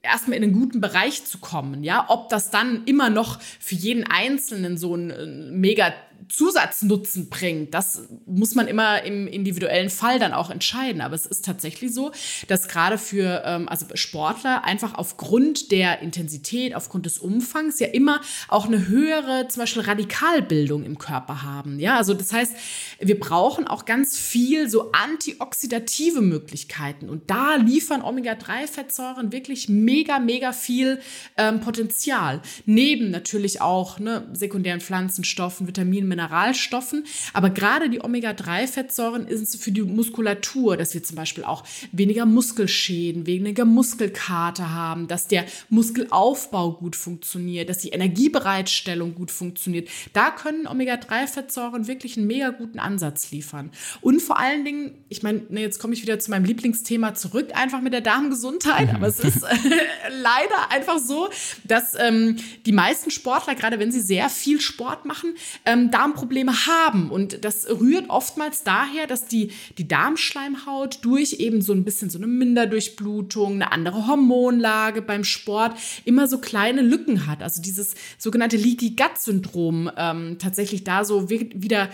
erstmal 0.03 0.37
in 0.37 0.43
einen 0.43 0.53
guten 0.53 0.79
Bereich 0.79 1.25
zu 1.25 1.39
kommen. 1.39 1.83
Ja, 1.83 2.05
ob 2.09 2.29
das 2.29 2.51
dann 2.51 2.83
immer 2.85 3.09
noch 3.09 3.41
für 3.41 3.75
jeden 3.75 4.03
Einzelnen 4.03 4.77
so 4.77 4.95
ein 4.95 5.09
äh, 5.09 5.25
mega 5.25 5.93
Zusatznutzen 6.29 7.29
bringt, 7.29 7.73
das 7.73 8.09
muss 8.25 8.55
man 8.55 8.67
immer 8.67 9.03
im 9.03 9.27
individuellen 9.27 9.89
Fall 9.89 10.19
dann 10.19 10.33
auch 10.33 10.49
entscheiden. 10.49 11.01
Aber 11.01 11.15
es 11.15 11.25
ist 11.25 11.45
tatsächlich 11.45 11.93
so, 11.93 12.11
dass 12.47 12.67
gerade 12.67 12.97
für 12.97 13.43
ähm, 13.45 13.69
also 13.69 13.85
Sportler 13.93 14.63
einfach 14.63 14.95
aufgrund 14.95 15.71
der 15.71 16.01
Intensität, 16.01 16.75
aufgrund 16.75 17.05
des 17.05 17.17
Umfangs 17.17 17.79
ja 17.79 17.87
immer 17.87 18.21
auch 18.47 18.65
eine 18.65 18.87
höhere 18.87 19.47
zum 19.47 19.61
Beispiel 19.61 19.83
Radikalbildung 19.83 20.83
im 20.83 20.97
Körper 20.97 21.43
haben. 21.43 21.79
Ja, 21.79 21.97
also 21.97 22.13
das 22.13 22.33
heißt, 22.33 22.55
wir 22.99 23.19
brauchen 23.19 23.67
auch 23.67 23.85
ganz 23.85 24.17
viel 24.17 24.69
so 24.69 24.91
antioxidative 24.91 26.21
Möglichkeiten 26.21 27.09
und 27.09 27.29
da 27.29 27.55
liefern 27.55 28.01
Omega-3-Fettsäuren 28.01 29.31
wirklich 29.31 29.69
mega, 29.69 30.19
mega 30.19 30.51
viel 30.51 30.99
ähm, 31.37 31.59
Potenzial. 31.61 32.41
Neben 32.65 33.11
natürlich 33.11 33.61
auch 33.61 33.99
ne, 33.99 34.27
sekundären 34.33 34.81
Pflanzenstoffen, 34.81 35.67
Vitaminen, 35.67 36.07
Mineralstoffen. 36.15 37.05
Aber 37.33 37.49
gerade 37.49 37.89
die 37.89 38.03
Omega-3-Fettsäuren 38.03 39.27
ist 39.27 39.61
für 39.61 39.71
die 39.71 39.81
Muskulatur, 39.81 40.77
dass 40.77 40.93
wir 40.93 41.03
zum 41.03 41.15
Beispiel 41.17 41.43
auch 41.43 41.63
weniger 41.91 42.25
Muskelschäden, 42.25 43.27
weniger 43.27 43.65
Muskelkater 43.65 44.71
haben, 44.71 45.07
dass 45.07 45.27
der 45.27 45.45
Muskelaufbau 45.69 46.73
gut 46.73 46.95
funktioniert, 46.95 47.69
dass 47.69 47.79
die 47.79 47.89
Energiebereitstellung 47.89 49.15
gut 49.15 49.31
funktioniert. 49.31 49.89
Da 50.13 50.31
können 50.31 50.67
Omega-3-Fettsäuren 50.67 51.87
wirklich 51.87 52.17
einen 52.17 52.27
mega 52.27 52.49
guten 52.49 52.79
Ansatz 52.79 53.31
liefern. 53.31 53.71
Und 54.01 54.21
vor 54.21 54.39
allen 54.39 54.63
Dingen, 54.63 54.91
ich 55.09 55.21
meine, 55.23 55.43
ne, 55.49 55.61
jetzt 55.61 55.79
komme 55.79 55.93
ich 55.93 56.01
wieder 56.01 56.19
zu 56.19 56.31
meinem 56.31 56.45
Lieblingsthema 56.45 57.13
zurück, 57.13 57.49
einfach 57.53 57.81
mit 57.81 57.93
der 57.93 58.01
Darmgesundheit. 58.01 58.93
Aber 58.93 59.07
es 59.07 59.19
ist 59.19 59.41
leider 60.09 60.71
einfach 60.71 60.99
so, 60.99 61.29
dass 61.65 61.93
ähm, 61.99 62.37
die 62.65 62.71
meisten 62.71 63.11
Sportler, 63.11 63.55
gerade 63.55 63.79
wenn 63.79 63.91
sie 63.91 64.01
sehr 64.01 64.29
viel 64.29 64.61
Sport 64.61 65.05
machen, 65.05 65.35
ähm, 65.65 65.91
Darmprobleme 66.05 66.67
haben. 66.67 67.09
Und 67.09 67.43
das 67.43 67.67
rührt 67.67 68.09
oftmals 68.09 68.63
daher, 68.63 69.07
dass 69.07 69.25
die, 69.25 69.51
die 69.77 69.87
Darmschleimhaut 69.87 70.99
durch 71.01 71.33
eben 71.39 71.61
so 71.61 71.73
ein 71.73 71.83
bisschen 71.83 72.09
so 72.09 72.19
eine 72.19 72.27
Minderdurchblutung, 72.27 73.53
eine 73.53 73.71
andere 73.71 74.07
Hormonlage 74.07 75.01
beim 75.01 75.23
Sport 75.23 75.77
immer 76.05 76.27
so 76.27 76.37
kleine 76.37 76.81
Lücken 76.81 77.25
hat. 77.25 77.41
Also 77.41 77.61
dieses 77.61 77.95
sogenannte 78.17 78.57
Leaky 78.57 78.91
Gut 78.91 79.17
Syndrom 79.17 79.89
ähm, 79.97 80.37
tatsächlich 80.39 80.83
da 80.83 81.03
so 81.03 81.29
wieder 81.29 81.89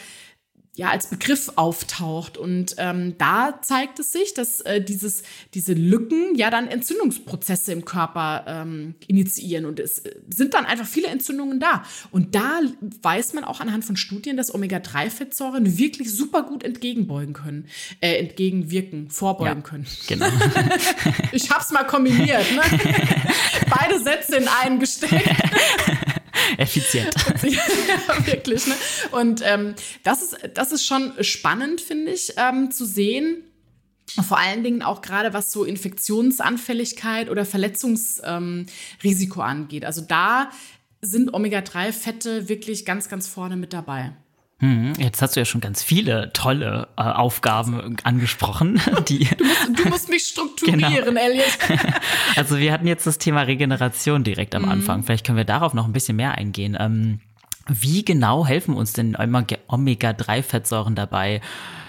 ja 0.76 0.90
als 0.90 1.08
Begriff 1.08 1.52
auftaucht. 1.56 2.38
Und 2.38 2.76
ähm, 2.78 3.18
da 3.18 3.60
zeigt 3.62 4.00
es 4.00 4.12
sich, 4.14 4.34
dass 4.34 4.62
äh, 4.62 4.82
dieses, 4.82 5.24
diese 5.54 5.74
Lücken 5.74 6.36
ja 6.36 6.50
dann 6.50 6.68
Entzündungsprozesse 6.68 7.74
im 7.74 7.84
Körper 7.84 8.46
ähm, 8.48 8.96
initiieren. 9.08 9.66
Und 9.66 9.80
es 9.80 10.00
äh, 10.00 10.16
sind 10.34 10.54
dann 10.54 10.66
einfach 10.66 10.86
viele 10.86 11.08
Entzündungen 11.08 11.60
da. 11.60 11.84
Und 12.12 12.36
da 12.36 12.62
weiß 13.02 13.34
man 13.34 13.44
auch 13.44 13.60
anhand 13.60 13.84
von 13.84 13.98
Studien, 13.98 14.38
dass 14.38 14.54
Omega-3-Fettsäuren 14.54 15.78
wirklich 15.78 16.12
super 16.14 16.44
gut 16.44 16.64
entgegenbeugen 16.64 17.34
können, 17.34 17.68
äh, 18.00 18.16
entgegenwirken, 18.16 19.10
vorbeugen 19.10 19.64
ja, 19.64 19.70
können. 19.70 19.88
Genau. 20.08 20.28
ich 21.34 21.52
hab's 21.52 21.72
mal 21.72 21.84
kombiniert, 21.84 22.46
ne? 22.54 22.62
Beide 23.70 24.00
Sätze 24.00 24.38
in 24.38 24.48
einen 24.48 24.80
gesteckt. 24.80 25.28
Effizient. 26.58 27.14
ja, 27.44 28.26
wirklich. 28.26 28.68
Ne? 28.68 28.76
Und 29.12 29.42
ähm, 29.44 29.76
das, 30.04 30.22
ist, 30.22 30.38
das 30.54 30.72
ist 30.72 30.86
schon 30.86 31.14
spannend, 31.22 31.82
finde 31.82 32.12
ich, 32.12 32.34
ähm, 32.38 32.72
zu 32.72 32.86
sehen. 32.86 33.44
Vor 34.28 34.38
allen 34.38 34.64
Dingen 34.64 34.82
auch 34.82 35.02
gerade 35.02 35.34
was 35.34 35.52
so 35.52 35.64
Infektionsanfälligkeit 35.64 37.30
oder 37.30 37.46
Verletzungsrisiko 37.46 39.40
ähm, 39.40 39.46
angeht. 39.46 39.86
Also 39.86 40.02
da 40.02 40.52
sind 41.02 41.34
Omega-3-Fette 41.34 42.50
wirklich 42.50 42.86
ganz, 42.86 43.10
ganz 43.10 43.28
vorne 43.28 43.56
mit 43.56 43.74
dabei. 43.74 44.14
Hm, 44.62 44.94
jetzt 45.00 45.24
hast 45.24 45.36
du 45.36 45.40
ja 45.40 45.46
schon 45.46 45.60
ganz 45.60 45.82
viele 45.82 46.32
tolle 46.34 46.88
äh, 46.96 47.02
Aufgaben 47.02 47.98
angesprochen. 48.04 48.80
Die 49.10 49.26
du, 49.26 49.44
musst, 49.44 49.80
du 49.80 49.90
musst 49.90 50.10
mich 50.10 50.24
strukturieren, 50.24 51.16
genau. 51.16 51.20
Elliot. 51.20 51.58
also 52.36 52.60
wir 52.60 52.72
hatten 52.72 52.86
jetzt 52.86 53.08
das 53.08 53.18
Thema 53.18 53.42
Regeneration 53.42 54.24
direkt 54.24 54.54
am 54.54 54.64
mhm. 54.64 54.70
Anfang. 54.70 55.04
Vielleicht 55.04 55.26
können 55.26 55.38
wir 55.38 55.46
darauf 55.46 55.74
noch 55.74 55.86
ein 55.86 55.94
bisschen 55.94 56.16
mehr 56.16 56.36
eingehen. 56.36 56.78
Ähm, 56.80 57.22
wie 57.68 58.06
genau 58.06 58.46
helfen 58.46 58.76
uns 58.76 58.94
denn 58.94 59.18
Omega-3-Fettsäuren 59.18 60.94
dabei, 60.94 61.42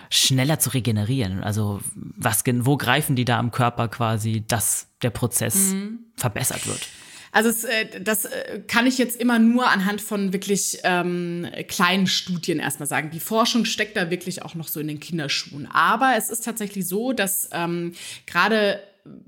schneller 0.09 0.59
zu 0.59 0.71
regenerieren? 0.71 1.45
Also 1.45 1.81
was, 1.95 2.43
wo 2.47 2.79
greifen 2.79 3.17
die 3.17 3.27
da 3.27 3.39
am 3.39 3.51
Körper 3.51 3.89
quasi, 3.89 4.45
dass 4.49 4.89
der 5.03 5.11
Prozess 5.11 5.75
mhm. 5.75 5.99
verbessert 6.17 6.67
wird? 6.67 6.89
Also 7.33 7.49
es, 7.49 7.65
äh, 7.65 8.01
das 8.01 8.27
äh, 8.27 8.61
kann 8.69 8.87
ich 8.87 8.99
jetzt 8.99 9.19
immer 9.21 9.39
nur 9.39 9.69
anhand 9.69 10.01
von 10.01 10.33
wirklich 10.33 10.79
ähm, 10.85 11.47
kleinen 11.67 12.07
Studien 12.07 12.61
erstmal 12.61 12.87
sagen. 12.87 13.11
Die 13.11 13.21
Forschung 13.21 13.65
steckt 13.65 13.97
da 13.97 14.11
wirklich 14.11 14.43
auch 14.43 14.55
noch 14.55 14.69
so 14.69 14.79
in 14.79 14.89
den 14.89 15.01
Kinderschuhen. 15.01 15.67
Aber 15.67 16.15
es 16.17 16.29
ist 16.29 16.45
tatsächlich 16.45 16.87
so, 16.87 17.13
dass 17.13 17.49
ähm, 17.53 17.95
gerade 18.27 18.81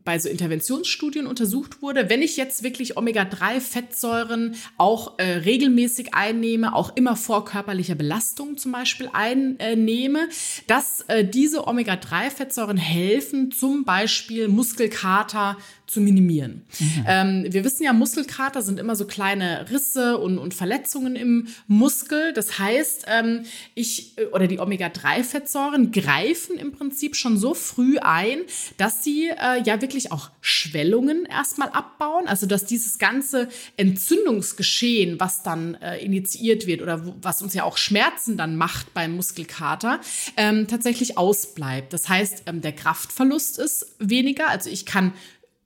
bei 0.05 0.19
so 0.19 0.29
Interventionsstudien 0.29 1.27
untersucht 1.27 1.83
wurde, 1.83 2.09
wenn 2.09 2.23
ich 2.23 2.37
jetzt 2.37 2.63
wirklich 2.63 2.97
Omega-3-Fettsäuren 2.97 4.55
auch 4.77 5.19
äh, 5.19 5.25
regelmäßig 5.39 6.15
einnehme, 6.15 6.75
auch 6.75 6.95
immer 6.95 7.17
vor 7.17 7.45
körperlicher 7.45 7.97
Belastung 7.97 8.57
zum 8.57 8.71
Beispiel 8.71 9.11
einnehme, 9.13 10.29
dass 10.69 11.01
äh, 11.09 11.25
diese 11.25 11.67
Omega-3-Fettsäuren 11.67 12.77
helfen, 12.77 13.51
zum 13.51 13.85
Beispiel 13.85 14.47
Muskelkater 14.47 15.57
zu 15.95 16.01
minimieren. 16.01 16.67
Mhm. 16.79 17.05
Ähm, 17.07 17.47
wir 17.49 17.65
wissen 17.65 17.85
ja, 17.85 17.93
Muskelkater 17.93 18.63
sind 18.63 18.81
immer 18.81 18.97
so 18.97 19.07
kleine 19.07 19.67
Risse 19.71 20.19
und, 20.19 20.39
und 20.39 20.53
Verletzungen 20.53 21.15
im 21.15 21.47
Muskel. 21.69 22.33
Das 22.33 22.59
heißt, 22.59 23.07
ähm, 23.07 23.45
ich 23.77 24.19
äh, 24.19 24.27
oder 24.27 24.49
die 24.49 24.59
Omega-3-Fettsäuren 24.59 25.93
greifen 25.93 26.59
im 26.59 26.73
Prinzip 26.73 27.15
schon 27.15 27.39
so 27.39 27.55
früh 27.55 27.99
ein, 27.99 28.41
dass 28.77 29.05
sie 29.05 29.29
äh, 29.29 29.63
ja 29.65 29.81
wirklich 29.81 30.11
auch 30.11 30.31
Schwellungen 30.41 31.27
erstmal 31.27 31.69
abbauen. 31.69 32.27
Also 32.27 32.47
dass 32.47 32.67
dieses 32.67 32.99
ganze 32.99 33.49
Entzündungsgeschehen, 33.77 35.21
was 35.21 35.45
dann 35.45 35.75
äh, 35.75 35.99
initiiert 35.99 36.67
wird 36.67 36.83
oder 36.83 37.07
wo, 37.07 37.15
was 37.23 37.41
uns 37.41 37.55
ja 37.55 37.63
auch 37.63 37.77
Schmerzen 37.77 38.37
dann 38.37 38.57
macht 38.57 38.93
beim 38.95 39.15
Muskelkater, 39.15 40.01
ähm, 40.37 40.67
tatsächlich 40.67 41.17
ausbleibt. 41.17 41.93
Das 41.93 42.09
heißt, 42.09 42.43
ähm, 42.47 42.63
der 42.63 42.73
Kraftverlust 42.73 43.61
ist 43.61 43.95
weniger. 44.01 44.49
Also 44.49 44.71
ich 44.71 44.85
kann 44.87 45.13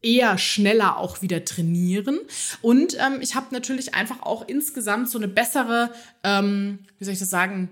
eher 0.03 0.39
schneller 0.39 0.99
auch 0.99 1.23
wieder 1.23 1.45
trainieren. 1.45 2.19
Und 2.63 2.95
ähm, 2.95 3.21
ich 3.21 3.35
habe 3.35 3.47
natürlich 3.51 3.95
einfach 3.95 4.23
auch 4.23 4.47
insgesamt 4.47 5.11
so 5.11 5.19
eine 5.19 5.29
bessere, 5.29 5.93
ähm, 6.25 6.81
wie 6.99 7.05
soll 7.05 7.15
ich 7.15 7.21
das 7.21 7.31
sagen, 7.31 7.71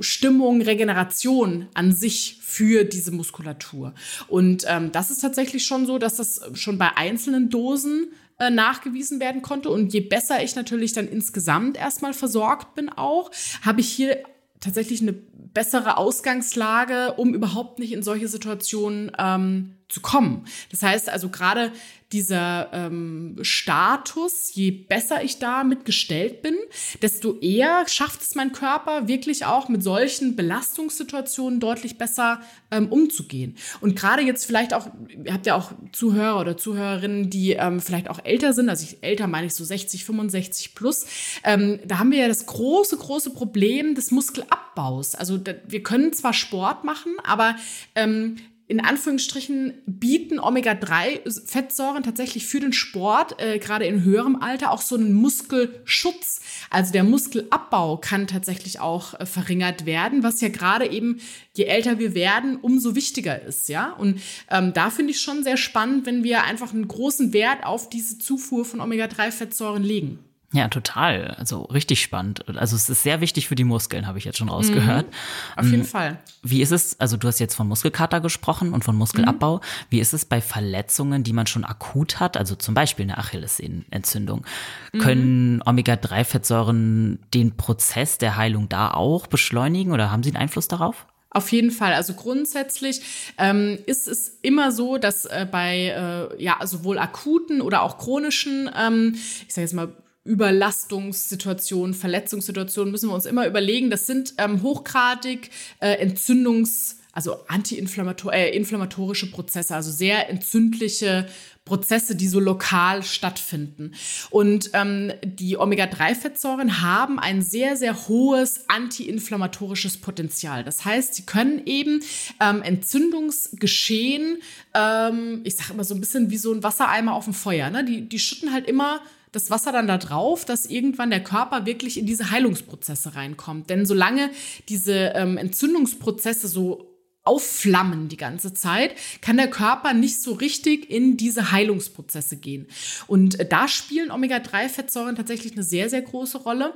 Stimmung, 0.00 0.62
Regeneration 0.62 1.68
an 1.74 1.92
sich 1.92 2.38
für 2.42 2.84
diese 2.84 3.10
Muskulatur. 3.10 3.94
Und 4.28 4.64
ähm, 4.68 4.92
das 4.92 5.10
ist 5.10 5.20
tatsächlich 5.20 5.66
schon 5.66 5.86
so, 5.86 5.98
dass 5.98 6.16
das 6.16 6.40
schon 6.54 6.78
bei 6.78 6.96
einzelnen 6.96 7.50
Dosen 7.50 8.12
äh, 8.38 8.50
nachgewiesen 8.50 9.20
werden 9.20 9.42
konnte. 9.42 9.70
Und 9.70 9.92
je 9.92 10.00
besser 10.00 10.42
ich 10.42 10.56
natürlich 10.56 10.92
dann 10.92 11.08
insgesamt 11.08 11.76
erstmal 11.76 12.14
versorgt 12.14 12.74
bin 12.74 12.88
auch, 12.88 13.30
habe 13.62 13.80
ich 13.80 13.88
hier 13.88 14.22
tatsächlich 14.60 15.02
eine 15.02 15.14
bessere 15.52 15.96
Ausgangslage, 15.96 17.14
um 17.14 17.34
überhaupt 17.34 17.78
nicht 17.78 17.92
in 17.92 18.02
solche 18.02 18.28
Situationen 18.28 19.12
ähm, 19.18 19.76
zu 19.88 20.00
kommen. 20.00 20.46
Das 20.70 20.82
heißt 20.82 21.08
also 21.08 21.28
gerade 21.28 21.72
dieser 22.12 22.70
ähm, 22.72 23.36
Status, 23.42 24.54
je 24.54 24.70
besser 24.70 25.24
ich 25.24 25.38
damit 25.40 25.84
gestellt 25.84 26.40
bin, 26.40 26.54
desto 27.02 27.38
eher 27.40 27.88
schafft 27.88 28.22
es 28.22 28.36
mein 28.36 28.52
Körper 28.52 29.08
wirklich 29.08 29.44
auch 29.44 29.68
mit 29.68 29.82
solchen 29.82 30.36
Belastungssituationen 30.36 31.58
deutlich 31.58 31.98
besser 31.98 32.40
ähm, 32.70 32.88
umzugehen. 32.88 33.56
Und 33.80 33.96
gerade 33.96 34.22
jetzt 34.22 34.46
vielleicht 34.46 34.72
auch, 34.72 34.88
ihr 35.24 35.32
habt 35.32 35.46
ja 35.46 35.56
auch 35.56 35.72
Zuhörer 35.92 36.40
oder 36.40 36.56
Zuhörerinnen, 36.56 37.28
die 37.28 37.52
ähm, 37.52 37.80
vielleicht 37.80 38.08
auch 38.08 38.24
älter 38.24 38.52
sind, 38.52 38.68
also 38.68 38.84
ich, 38.84 39.02
älter 39.02 39.26
meine 39.26 39.48
ich 39.48 39.54
so 39.54 39.64
60, 39.64 40.04
65 40.04 40.76
plus, 40.76 41.06
ähm, 41.42 41.80
da 41.84 41.98
haben 41.98 42.12
wir 42.12 42.20
ja 42.20 42.28
das 42.28 42.46
große, 42.46 42.98
große 42.98 43.30
Problem 43.30 43.96
des 43.96 44.12
Muskelabbaus. 44.12 45.16
Also 45.16 45.38
da, 45.38 45.54
wir 45.66 45.82
können 45.82 46.12
zwar 46.12 46.32
Sport 46.32 46.84
machen, 46.84 47.12
aber 47.24 47.56
ähm, 47.96 48.36
in 48.68 48.80
Anführungsstrichen 48.80 49.74
bieten 49.86 50.40
Omega-3-Fettsäuren 50.40 52.02
tatsächlich 52.02 52.46
für 52.46 52.58
den 52.58 52.72
Sport, 52.72 53.40
äh, 53.40 53.58
gerade 53.58 53.86
in 53.86 54.02
höherem 54.02 54.42
Alter, 54.42 54.72
auch 54.72 54.82
so 54.82 54.96
einen 54.96 55.12
Muskelschutz. 55.12 56.40
Also 56.68 56.92
der 56.92 57.04
Muskelabbau 57.04 57.96
kann 57.98 58.26
tatsächlich 58.26 58.80
auch 58.80 59.14
äh, 59.20 59.26
verringert 59.26 59.86
werden, 59.86 60.24
was 60.24 60.40
ja 60.40 60.48
gerade 60.48 60.90
eben, 60.90 61.20
je 61.54 61.64
älter 61.64 62.00
wir 62.00 62.14
werden, 62.14 62.56
umso 62.56 62.96
wichtiger 62.96 63.40
ist. 63.40 63.68
Ja? 63.68 63.92
Und 63.92 64.20
ähm, 64.50 64.72
da 64.72 64.90
finde 64.90 65.12
ich 65.12 65.20
schon 65.20 65.44
sehr 65.44 65.56
spannend, 65.56 66.04
wenn 66.04 66.24
wir 66.24 66.42
einfach 66.42 66.74
einen 66.74 66.88
großen 66.88 67.32
Wert 67.32 67.64
auf 67.64 67.88
diese 67.88 68.18
Zufuhr 68.18 68.64
von 68.64 68.80
Omega-3-Fettsäuren 68.80 69.84
legen. 69.84 70.18
Ja, 70.56 70.68
total. 70.68 71.34
Also 71.38 71.64
richtig 71.64 72.00
spannend. 72.00 72.48
Also 72.56 72.76
es 72.76 72.88
ist 72.88 73.02
sehr 73.02 73.20
wichtig 73.20 73.46
für 73.46 73.56
die 73.56 73.64
Muskeln, 73.64 74.06
habe 74.06 74.16
ich 74.16 74.24
jetzt 74.24 74.38
schon 74.38 74.48
rausgehört. 74.48 75.06
Mhm, 75.06 75.58
auf 75.58 75.64
jeden 75.66 75.80
ähm, 75.80 75.84
Fall. 75.84 76.18
Wie 76.42 76.62
ist 76.62 76.72
es, 76.72 76.98
also 76.98 77.18
du 77.18 77.28
hast 77.28 77.40
jetzt 77.40 77.54
von 77.54 77.68
Muskelkater 77.68 78.20
gesprochen 78.20 78.72
und 78.72 78.82
von 78.82 78.96
Muskelabbau. 78.96 79.56
Mhm. 79.56 79.60
Wie 79.90 80.00
ist 80.00 80.14
es 80.14 80.24
bei 80.24 80.40
Verletzungen, 80.40 81.24
die 81.24 81.34
man 81.34 81.46
schon 81.46 81.66
akut 81.66 82.20
hat, 82.20 82.38
also 82.38 82.54
zum 82.54 82.72
Beispiel 82.72 83.02
eine 83.02 83.18
Achillessehnenentzündung? 83.18 84.46
Mhm. 84.94 84.98
Können 84.98 85.62
Omega-3-Fettsäuren 85.66 87.18
den 87.34 87.58
Prozess 87.58 88.16
der 88.16 88.36
Heilung 88.36 88.70
da 88.70 88.92
auch 88.92 89.26
beschleunigen 89.26 89.92
oder 89.92 90.10
haben 90.10 90.22
sie 90.22 90.30
einen 90.30 90.38
Einfluss 90.38 90.68
darauf? 90.68 91.06
Auf 91.28 91.52
jeden 91.52 91.70
Fall. 91.70 91.92
Also 91.92 92.14
grundsätzlich 92.14 93.02
ähm, 93.36 93.78
ist 93.84 94.08
es 94.08 94.38
immer 94.40 94.72
so, 94.72 94.96
dass 94.96 95.26
äh, 95.26 95.46
bei 95.50 95.88
äh, 95.88 96.42
ja 96.42 96.66
sowohl 96.66 96.98
akuten 96.98 97.60
oder 97.60 97.82
auch 97.82 97.98
chronischen, 97.98 98.70
ähm, 98.74 99.14
ich 99.46 99.52
sage 99.52 99.66
jetzt 99.66 99.74
mal 99.74 99.92
Überlastungssituationen, 100.26 101.94
Verletzungssituationen 101.94 102.90
müssen 102.90 103.08
wir 103.08 103.14
uns 103.14 103.26
immer 103.26 103.46
überlegen. 103.46 103.90
Das 103.90 104.06
sind 104.06 104.34
ähm, 104.38 104.62
hochgradig 104.62 105.50
äh, 105.80 106.04
Entzündungs- 106.04 106.96
also 107.16 107.38
antiinflammatorische 107.48 109.26
äh, 109.26 109.30
Prozesse, 109.30 109.74
also 109.74 109.90
sehr 109.90 110.28
entzündliche 110.28 111.26
Prozesse, 111.64 112.14
die 112.14 112.28
so 112.28 112.40
lokal 112.40 113.02
stattfinden. 113.02 113.92
Und 114.28 114.70
ähm, 114.74 115.12
die 115.24 115.56
Omega-3-Fettsäuren 115.56 116.82
haben 116.82 117.18
ein 117.18 117.40
sehr, 117.40 117.76
sehr 117.76 118.06
hohes 118.06 118.68
antiinflammatorisches 118.68 119.96
Potenzial. 119.96 120.62
Das 120.62 120.84
heißt, 120.84 121.14
sie 121.14 121.24
können 121.24 121.62
eben 121.64 122.02
ähm, 122.38 122.62
Entzündungsgeschehen, 122.62 124.42
ähm, 124.74 125.40
ich 125.44 125.56
sage 125.56 125.72
immer 125.72 125.84
so 125.84 125.94
ein 125.94 126.00
bisschen 126.00 126.30
wie 126.30 126.36
so 126.38 126.52
ein 126.52 126.62
Wassereimer 126.62 127.14
auf 127.14 127.24
dem 127.24 127.34
Feuer, 127.34 127.70
ne? 127.70 127.82
die, 127.82 128.02
die 128.08 128.18
schütten 128.18 128.52
halt 128.52 128.68
immer 128.68 129.00
das 129.36 129.50
Wasser 129.50 129.70
dann 129.70 129.86
da 129.86 129.98
drauf, 129.98 130.44
dass 130.44 130.66
irgendwann 130.66 131.10
der 131.10 131.22
Körper 131.22 131.66
wirklich 131.66 131.98
in 131.98 132.06
diese 132.06 132.30
Heilungsprozesse 132.30 133.14
reinkommt. 133.14 133.68
Denn 133.68 133.84
solange 133.84 134.30
diese 134.68 135.12
ähm, 135.14 135.36
Entzündungsprozesse 135.36 136.48
so 136.48 136.96
aufflammen 137.22 138.08
die 138.08 138.16
ganze 138.16 138.54
Zeit, 138.54 138.94
kann 139.20 139.36
der 139.36 139.50
Körper 139.50 139.92
nicht 139.92 140.22
so 140.22 140.32
richtig 140.32 140.90
in 140.90 141.16
diese 141.16 141.50
Heilungsprozesse 141.50 142.36
gehen. 142.36 142.66
Und 143.06 143.38
äh, 143.38 143.46
da 143.46 143.68
spielen 143.68 144.10
Omega-3-Fettsäuren 144.10 145.16
tatsächlich 145.16 145.52
eine 145.52 145.64
sehr, 145.64 145.90
sehr 145.90 146.02
große 146.02 146.38
Rolle, 146.38 146.72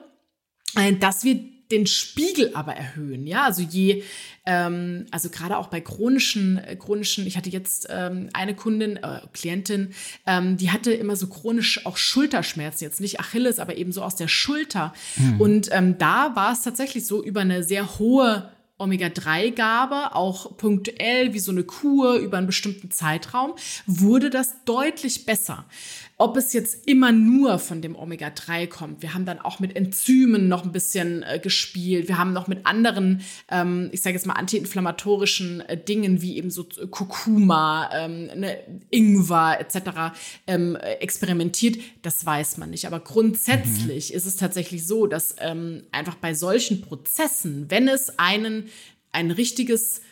äh, 0.76 0.92
dass 0.92 1.24
wir 1.24 1.40
den 1.70 1.86
Spiegel 1.86 2.50
aber 2.54 2.74
erhöhen. 2.74 3.26
Ja, 3.26 3.44
also 3.44 3.62
je, 3.62 4.02
ähm, 4.46 5.06
also 5.10 5.28
gerade 5.28 5.56
auch 5.58 5.68
bei 5.68 5.80
chronischen, 5.80 6.58
äh, 6.58 6.76
chronischen, 6.76 7.26
ich 7.26 7.36
hatte 7.36 7.50
jetzt 7.50 7.86
ähm, 7.90 8.28
eine 8.32 8.54
Kundin, 8.54 8.96
äh, 8.96 9.20
Klientin, 9.32 9.92
ähm, 10.26 10.56
die 10.56 10.70
hatte 10.70 10.92
immer 10.92 11.16
so 11.16 11.28
chronisch 11.28 11.86
auch 11.86 11.96
Schulterschmerzen, 11.96 12.84
jetzt 12.84 13.00
nicht 13.00 13.20
Achilles, 13.20 13.58
aber 13.58 13.76
eben 13.76 13.92
so 13.92 14.02
aus 14.02 14.16
der 14.16 14.28
Schulter. 14.28 14.92
Mhm. 15.16 15.40
Und 15.40 15.68
ähm, 15.72 15.98
da 15.98 16.34
war 16.34 16.52
es 16.52 16.62
tatsächlich 16.62 17.06
so 17.06 17.22
über 17.22 17.40
eine 17.42 17.62
sehr 17.62 17.98
hohe 17.98 18.50
Omega-3-Gabe, 18.80 20.14
auch 20.14 20.56
punktuell 20.56 21.34
wie 21.34 21.38
so 21.38 21.52
eine 21.52 21.64
Kur 21.64 22.14
über 22.14 22.38
einen 22.38 22.46
bestimmten 22.46 22.90
Zeitraum, 22.90 23.52
wurde 23.86 24.30
das 24.30 24.64
deutlich 24.64 25.26
besser. 25.26 25.66
Ob 26.20 26.36
es 26.36 26.52
jetzt 26.52 26.86
immer 26.86 27.12
nur 27.12 27.58
von 27.58 27.80
dem 27.80 27.96
Omega-3 27.96 28.66
kommt, 28.66 29.00
wir 29.00 29.14
haben 29.14 29.24
dann 29.24 29.38
auch 29.38 29.58
mit 29.58 29.74
Enzymen 29.74 30.48
noch 30.48 30.64
ein 30.64 30.70
bisschen 30.70 31.22
äh, 31.22 31.38
gespielt, 31.38 32.08
wir 32.08 32.18
haben 32.18 32.34
noch 32.34 32.46
mit 32.46 32.66
anderen, 32.66 33.22
ähm, 33.50 33.88
ich 33.90 34.02
sage 34.02 34.16
jetzt 34.16 34.26
mal 34.26 34.34
antiinflammatorischen 34.34 35.62
äh, 35.62 35.82
Dingen 35.82 36.20
wie 36.20 36.36
eben 36.36 36.50
so 36.50 36.64
Kurkuma, 36.90 37.88
ähm, 37.94 38.26
ne, 38.38 38.58
Ingwer 38.90 39.60
etc. 39.60 40.14
Ähm, 40.46 40.76
experimentiert, 40.76 41.78
das 42.02 42.26
weiß 42.26 42.58
man 42.58 42.68
nicht. 42.68 42.86
Aber 42.86 43.00
grundsätzlich 43.00 44.10
mhm. 44.10 44.16
ist 44.16 44.26
es 44.26 44.36
tatsächlich 44.36 44.86
so, 44.86 45.06
dass 45.06 45.36
ähm, 45.38 45.84
einfach 45.90 46.16
bei 46.16 46.34
solchen 46.34 46.82
Prozessen, 46.82 47.70
wenn 47.70 47.88
es 47.88 48.18
einen 48.18 48.68
ein 49.12 49.30
richtiges 49.30 50.02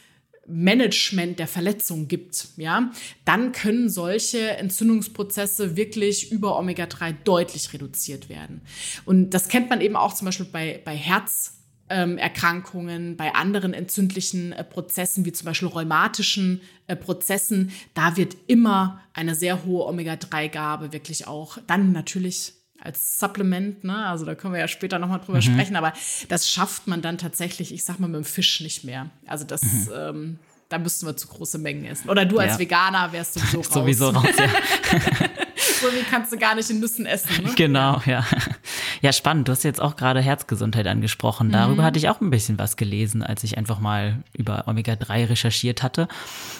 Management 0.48 1.38
der 1.38 1.46
Verletzung 1.46 2.08
gibt, 2.08 2.48
ja, 2.56 2.90
dann 3.24 3.52
können 3.52 3.88
solche 3.88 4.50
Entzündungsprozesse 4.56 5.76
wirklich 5.76 6.32
über 6.32 6.58
Omega-3 6.58 7.14
deutlich 7.24 7.72
reduziert 7.72 8.28
werden. 8.28 8.62
Und 9.04 9.30
das 9.30 9.48
kennt 9.48 9.70
man 9.70 9.80
eben 9.80 9.96
auch 9.96 10.14
zum 10.14 10.26
Beispiel 10.26 10.46
bei, 10.46 10.80
bei 10.84 10.96
Herz 10.96 11.54
Erkrankungen, 11.90 13.16
bei 13.16 13.34
anderen 13.34 13.72
entzündlichen 13.72 14.52
äh, 14.52 14.62
Prozessen, 14.62 15.24
wie 15.24 15.32
zum 15.32 15.46
Beispiel 15.46 15.68
rheumatischen 15.68 16.60
äh, 16.86 16.94
Prozessen, 16.94 17.72
da 17.94 18.18
wird 18.18 18.36
immer 18.46 19.00
eine 19.14 19.34
sehr 19.34 19.64
hohe 19.64 19.86
Omega-3-Gabe 19.86 20.92
wirklich 20.92 21.26
auch 21.26 21.56
dann 21.66 21.92
natürlich 21.92 22.52
als 22.80 23.18
Supplement, 23.18 23.82
ne? 23.84 24.06
Also 24.06 24.24
da 24.24 24.34
können 24.34 24.54
wir 24.54 24.60
ja 24.60 24.68
später 24.68 24.98
nochmal 24.98 25.20
drüber 25.20 25.38
mhm. 25.38 25.42
sprechen, 25.42 25.76
aber 25.76 25.92
das 26.28 26.48
schafft 26.50 26.86
man 26.86 27.02
dann 27.02 27.18
tatsächlich, 27.18 27.72
ich 27.72 27.84
sag 27.84 27.98
mal, 27.98 28.06
mit 28.06 28.16
dem 28.16 28.24
Fisch 28.24 28.60
nicht 28.60 28.84
mehr. 28.84 29.10
Also 29.26 29.44
das, 29.44 29.62
mhm. 29.62 29.88
ähm, 29.94 30.38
da 30.68 30.78
müssten 30.78 31.06
wir 31.06 31.16
zu 31.16 31.28
große 31.28 31.58
Mengen 31.58 31.84
essen. 31.86 32.10
Oder 32.10 32.24
du 32.26 32.38
als 32.38 32.52
ja. 32.52 32.58
Veganer 32.58 33.10
wärst 33.12 33.34
sowieso 33.34 33.58
raus. 33.58 33.68
sowieso 33.72 34.10
raus, 34.10 34.24
ja. 34.38 34.48
so 35.80 35.86
wie 35.92 36.02
kannst 36.02 36.32
du 36.32 36.38
gar 36.38 36.54
nicht 36.54 36.68
in 36.68 36.80
Nüssen 36.80 37.06
essen. 37.06 37.44
Ne? 37.44 37.52
Genau, 37.54 38.02
ja. 38.04 38.26
Ja, 39.00 39.12
spannend. 39.12 39.48
Du 39.48 39.52
hast 39.52 39.62
jetzt 39.62 39.80
auch 39.80 39.96
gerade 39.96 40.20
Herzgesundheit 40.20 40.86
angesprochen. 40.86 41.50
Darüber 41.50 41.82
mhm. 41.82 41.86
hatte 41.86 41.98
ich 41.98 42.08
auch 42.08 42.20
ein 42.20 42.30
bisschen 42.30 42.58
was 42.58 42.76
gelesen, 42.76 43.22
als 43.22 43.44
ich 43.44 43.58
einfach 43.58 43.80
mal 43.80 44.22
über 44.32 44.64
Omega-3 44.66 45.30
recherchiert 45.30 45.82
hatte. 45.82 46.08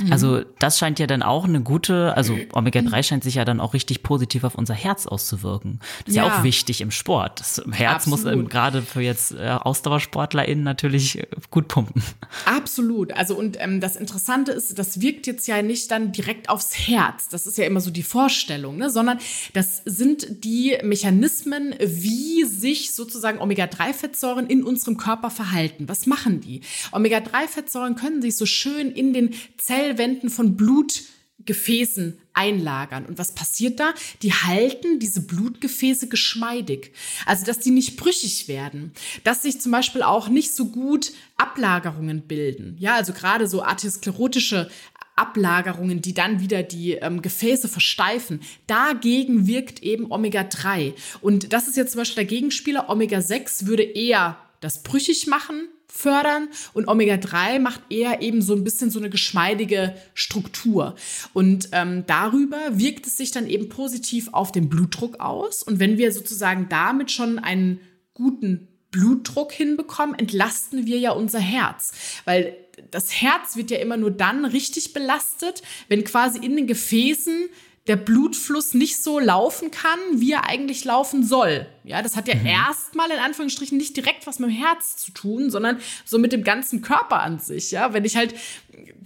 Mhm. 0.01 0.13
Also 0.13 0.43
das 0.59 0.79
scheint 0.79 0.99
ja 0.99 1.07
dann 1.07 1.23
auch 1.23 1.45
eine 1.45 1.61
gute, 1.61 2.15
also 2.17 2.39
Omega-3 2.53 3.03
scheint 3.03 3.25
sich 3.25 3.37
ja 3.37 3.45
dann 3.45 3.61
auch 3.61 3.75
richtig 3.75 4.03
positiv 4.03 4.45
auf 4.45 4.55
unser 4.55 4.75
Herz 4.75 5.07
auszuwirken. 5.07 5.81
Das 6.01 6.09
ist 6.09 6.17
ja, 6.17 6.27
ja 6.27 6.39
auch 6.39 6.43
wichtig 6.43 6.81
im 6.81 6.91
Sport. 6.91 7.41
Das 7.41 7.63
Herz 7.73 8.07
Absolut. 8.07 8.25
muss 8.25 8.33
ähm, 8.33 8.49
gerade 8.49 8.83
für 8.83 9.01
jetzt 9.01 9.33
äh, 9.33 9.49
AusdauersportlerInnen 9.49 10.65
natürlich 10.65 11.27
gut 11.51 11.69
pumpen. 11.69 12.03
Absolut. 12.45 13.13
Also 13.13 13.37
und 13.37 13.57
ähm, 13.61 13.81
das 13.81 13.97
Interessante 13.97 14.53
ist, 14.53 14.79
das 14.79 15.01
wirkt 15.01 15.27
jetzt 15.27 15.47
ja 15.49 15.63
nicht 15.63 15.91
dann 15.91 16.13
direkt 16.13 16.49
aufs 16.49 16.79
Herz. 16.89 17.29
Das 17.29 17.47
ist 17.47 17.59
ja 17.59 17.65
immer 17.65 17.81
so 17.81 17.91
die 17.91 18.03
Vorstellung, 18.03 18.77
ne? 18.77 18.91
sondern 18.91 19.19
das 19.53 19.83
sind 19.85 20.45
die 20.45 20.79
Mechanismen, 20.83 21.75
wie 21.81 22.28
sich 22.45 22.93
sozusagen 22.95 23.41
Omega-3-Fettsäuren 23.41 24.47
in 24.47 24.63
unserem 24.63 24.97
Körper 24.97 25.31
verhalten. 25.31 25.89
Was 25.89 26.07
machen 26.07 26.41
die? 26.41 26.61
Omega-3-Fettsäuren 26.93 27.95
können 27.95 28.23
sich 28.23 28.37
so 28.37 28.47
schön 28.47 28.91
in 28.91 29.13
den 29.13 29.35
Zellwänden 29.57 30.31
von 30.31 30.57
Blutgefäßen 30.57 32.19
einlagern. 32.35 33.07
Und 33.07 33.19
was 33.19 33.35
passiert 33.35 33.81
da? 33.81 33.93
Die 34.23 34.33
halten 34.33 35.01
diese 35.01 35.21
Blutgefäße 35.23 36.09
geschmeidig. 36.09 36.93
Also, 37.27 37.45
dass 37.45 37.59
die 37.59 37.71
nicht 37.71 37.97
brüchig 37.97 38.49
werden. 38.49 38.93
Dass 39.25 39.43
sich 39.43 39.61
zum 39.61 39.73
Beispiel 39.73 40.03
auch 40.03 40.29
nicht 40.29 40.55
so 40.55 40.67
gut 40.67 41.13
Ablagerungen 41.37 42.23
bilden. 42.23 42.77
Ja, 42.79 42.95
also 42.95 43.13
gerade 43.13 43.49
so 43.49 43.63
arteriosklerotische 43.63 44.71
Ablagerungen, 45.19 46.01
die 46.01 46.15
dann 46.15 46.41
wieder 46.41 46.63
die 46.63 46.93
ähm, 46.93 47.23
Gefäße 47.23 47.69
versteifen. 47.69 48.41
Dagegen 48.67 49.47
wirkt 49.47 49.83
eben 49.83 50.11
Omega-3. 50.11 50.95
Und 51.21 51.53
das 51.53 51.69
ist 51.69 51.77
jetzt 51.77 51.93
zum 51.93 52.01
Beispiel 52.01 52.25
der 52.25 52.37
Gegenspieler. 52.37 52.89
Omega-6 52.89 53.67
würde 53.67 53.83
eher 53.83 54.39
das 54.61 54.83
brüchig 54.83 55.27
machen, 55.27 55.69
fördern 55.87 56.49
und 56.75 56.87
Omega-3 56.87 57.59
macht 57.59 57.81
eher 57.91 58.21
eben 58.23 58.43
so 58.43 58.55
ein 58.55 58.63
bisschen 58.63 58.91
so 58.91 58.99
eine 58.99 59.11
geschmeidige 59.11 59.95
Struktur. 60.15 60.95
Und 61.33 61.71
ähm, 61.73 62.05
darüber 62.07 62.59
wirkt 62.73 63.07
es 63.07 63.17
sich 63.17 63.31
dann 63.31 63.47
eben 63.47 63.69
positiv 63.69 64.29
auf 64.33 64.53
den 64.53 64.69
Blutdruck 64.69 65.21
aus. 65.21 65.63
Und 65.63 65.81
wenn 65.81 65.99
wir 65.99 66.13
sozusagen 66.13 66.69
damit 66.69 67.11
schon 67.11 67.39
einen 67.39 67.81
guten 68.15 68.69
Blutdruck 68.91 69.53
hinbekommen, 69.53 70.19
entlasten 70.19 70.87
wir 70.87 70.99
ja 70.99 71.13
unser 71.13 71.41
Herz. 71.41 71.93
Weil 72.25 72.57
das 72.91 73.21
Herz 73.21 73.57
wird 73.57 73.71
ja 73.71 73.79
immer 73.79 73.97
nur 73.97 74.11
dann 74.11 74.45
richtig 74.45 74.93
belastet, 74.93 75.63
wenn 75.89 76.05
quasi 76.05 76.39
in 76.39 76.57
den 76.57 76.67
Gefäßen 76.67 77.49
der 77.89 77.97
Blutfluss 77.97 78.75
nicht 78.75 79.03
so 79.03 79.19
laufen 79.19 79.71
kann, 79.71 79.99
wie 80.13 80.33
er 80.33 80.45
eigentlich 80.45 80.85
laufen 80.85 81.25
soll. 81.25 81.67
Ja, 81.85 82.03
das 82.03 82.17
hat 82.17 82.29
ja 82.29 82.35
mhm. 82.35 82.45
erstmal 82.45 83.11
in 83.11 83.19
Anführungsstrichen 83.19 83.79
nicht 83.79 83.97
direkt 83.97 84.27
was 84.27 84.39
mit 84.39 84.51
dem 84.51 84.57
Herz 84.57 84.99
zu 84.99 85.11
tun, 85.13 85.51
sondern 85.51 85.81
so 86.05 86.19
mit 86.19 86.33
dem 86.33 86.45
ganzen 86.45 86.83
Körper 86.83 87.23
an 87.23 87.39
sich. 87.39 87.71
Ja, 87.71 87.95
wenn 87.95 88.05
ich 88.05 88.17
halt 88.17 88.35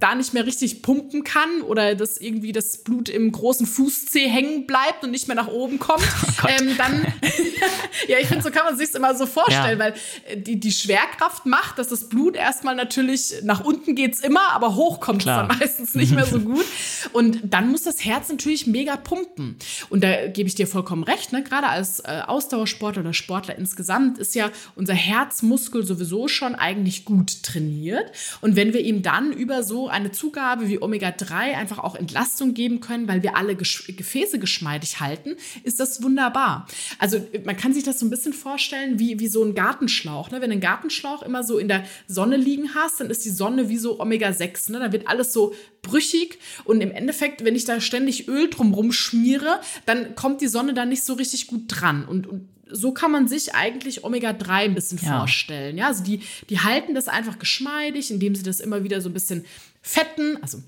da 0.03 0.15
nicht 0.15 0.35
mehr 0.35 0.47
richtig 0.47 0.83
pumpen 0.83 1.23
kann 1.25 1.63
oder 1.63 1.95
dass 1.95 2.17
irgendwie 2.17 2.53
das 2.53 2.79
Blut 2.79 3.09
im 3.09 3.31
großen 3.31 3.67
Fußzeh 3.67 4.29
hängen 4.29 4.67
bleibt 4.67 5.05
und 5.05 5.11
nicht 5.11 5.29
mehr 5.29 5.37
nach 5.37 5.49
oben 5.49 5.79
kommt, 5.79 6.03
oh 6.45 6.49
ähm, 6.49 6.77
dann, 6.77 7.03
ja, 8.09 8.19
ich 8.21 8.27
finde, 8.27 8.43
so 8.43 8.51
kann 8.51 8.65
man 8.65 8.77
sich 8.77 8.95
immer 8.95 9.15
so 9.15 9.27
vorstellen, 9.27 9.79
ja. 9.79 9.85
weil 9.85 9.95
äh, 10.27 10.37
die, 10.37 10.59
die 10.59 10.73
Schwerkraft 10.73 11.47
macht, 11.47 11.79
dass 11.79 11.89
das 11.89 12.09
Blut 12.09 12.37
erstmal 12.37 12.75
natürlich 12.75 13.35
nach 13.43 13.65
unten 13.65 13.95
geht's 13.95 14.21
immer, 14.21 14.53
aber 14.53 14.75
hoch 14.75 15.01
kommt 15.01 15.23
es 15.23 15.27
dann 15.27 15.47
meistens 15.47 15.95
nicht 15.95 16.13
mehr 16.13 16.27
so 16.27 16.41
gut. 16.41 16.65
Und 17.13 17.41
dann 17.45 17.71
muss 17.71 17.85
das 17.85 18.05
Herz 18.05 18.29
natürlich 18.29 18.67
mega 18.67 18.97
pumpen. 18.97 19.57
Und 19.89 20.03
da 20.03 20.27
gebe 20.27 20.49
ich 20.49 20.55
dir 20.55 20.67
vollkommen 20.67 21.05
recht, 21.05 21.33
ne? 21.33 21.43
gerade 21.43 21.69
als 21.69 22.01
äh, 22.01 22.23
Ausdauersportler 22.27 23.03
oder 23.03 23.15
Sportler 23.15 23.57
insgesamt 23.57 24.19
ist 24.19 24.35
ja 24.35 24.51
unser 24.75 24.95
Herzmuskel 24.95 25.85
sowieso 25.85 26.29
schon 26.29 26.55
eigentlich 26.55 27.05
gut 27.05 27.43
trainiert. 27.43 28.11
Und 28.41 28.57
wenn 28.57 28.73
wir 28.73 28.81
ihm 28.81 29.03
dann 29.03 29.33
über 29.33 29.62
so 29.63 29.89
eine 29.89 30.13
Zugabe 30.13 30.69
wie 30.69 30.81
Omega-3 30.81 31.55
einfach 31.55 31.79
auch 31.79 31.95
Entlastung 31.95 32.55
geben 32.55 32.81
können, 32.81 33.09
weil 33.09 33.23
wir 33.23 33.37
alle 33.37 33.57
Gefäße 33.57 34.39
geschmeidig 34.39 35.01
halten, 35.01 35.37
ist 35.65 35.81
das 35.81 36.03
wunderbar. 36.03 36.67
Also 36.99 37.19
man 37.45 37.57
kann 37.57 37.73
sich 37.73 37.85
das 37.85 37.99
so 37.99 38.07
ein 38.07 38.11
bisschen 38.11 38.33
vorstellen 38.33 38.99
wie, 38.99 39.19
wie 39.19 39.29
so 39.29 39.45
ein 39.45 39.55
Gartenschlauch. 39.55 40.31
Ne? 40.31 40.41
Wenn 40.41 40.51
du 40.51 40.55
einen 40.55 40.61
Gartenschlauch 40.61 41.23
immer 41.23 41.43
so 41.43 41.59
in 41.59 41.69
der 41.69 41.85
Sonne 42.07 42.37
liegen 42.37 42.75
hast, 42.75 43.01
dann 43.01 43.11
ist 43.11 43.25
die 43.25 43.31
Sonne 43.31 43.69
wie 43.69 43.79
so 43.79 44.01
Omega-6. 44.01 44.73
Ne? 44.73 44.79
Da 44.81 44.93
wird 44.93 45.09
alles 45.09 45.33
so 45.33 45.55
brüchig 45.83 46.39
und 46.65 46.81
im 46.81 46.91
Endeffekt, 46.91 47.45
wenn 47.45 47.57
ich 47.57 47.65
da 47.65 47.81
ständig 47.81 48.29
Öl 48.29 48.49
drumrum 48.51 48.93
schmiere, 48.93 49.61
dann 49.87 50.15
kommt 50.15 50.41
die 50.41 50.49
Sonne 50.49 50.75
da 50.75 50.85
nicht 50.85 51.05
so 51.05 51.15
richtig 51.15 51.47
gut 51.47 51.65
dran. 51.69 52.05
Und, 52.05 52.27
und 52.27 52.49
so 52.73 52.93
kann 52.93 53.11
man 53.11 53.29
sich 53.29 53.55
eigentlich 53.55 54.05
Omega-3 54.05 54.51
ein 54.51 54.75
bisschen 54.75 54.99
ja. 55.03 55.19
vorstellen. 55.19 55.77
Ja, 55.77 55.89
also 55.89 56.03
die, 56.03 56.21
die 56.51 56.61
halten 56.61 56.95
das 56.95 57.09
einfach 57.09 57.39
geschmeidig, 57.39 58.11
indem 58.11 58.35
sie 58.35 58.43
das 58.43 58.61
immer 58.61 58.85
wieder 58.85 59.01
so 59.01 59.09
ein 59.09 59.13
bisschen 59.13 59.45
fetten, 59.83 60.39
also 60.43 60.63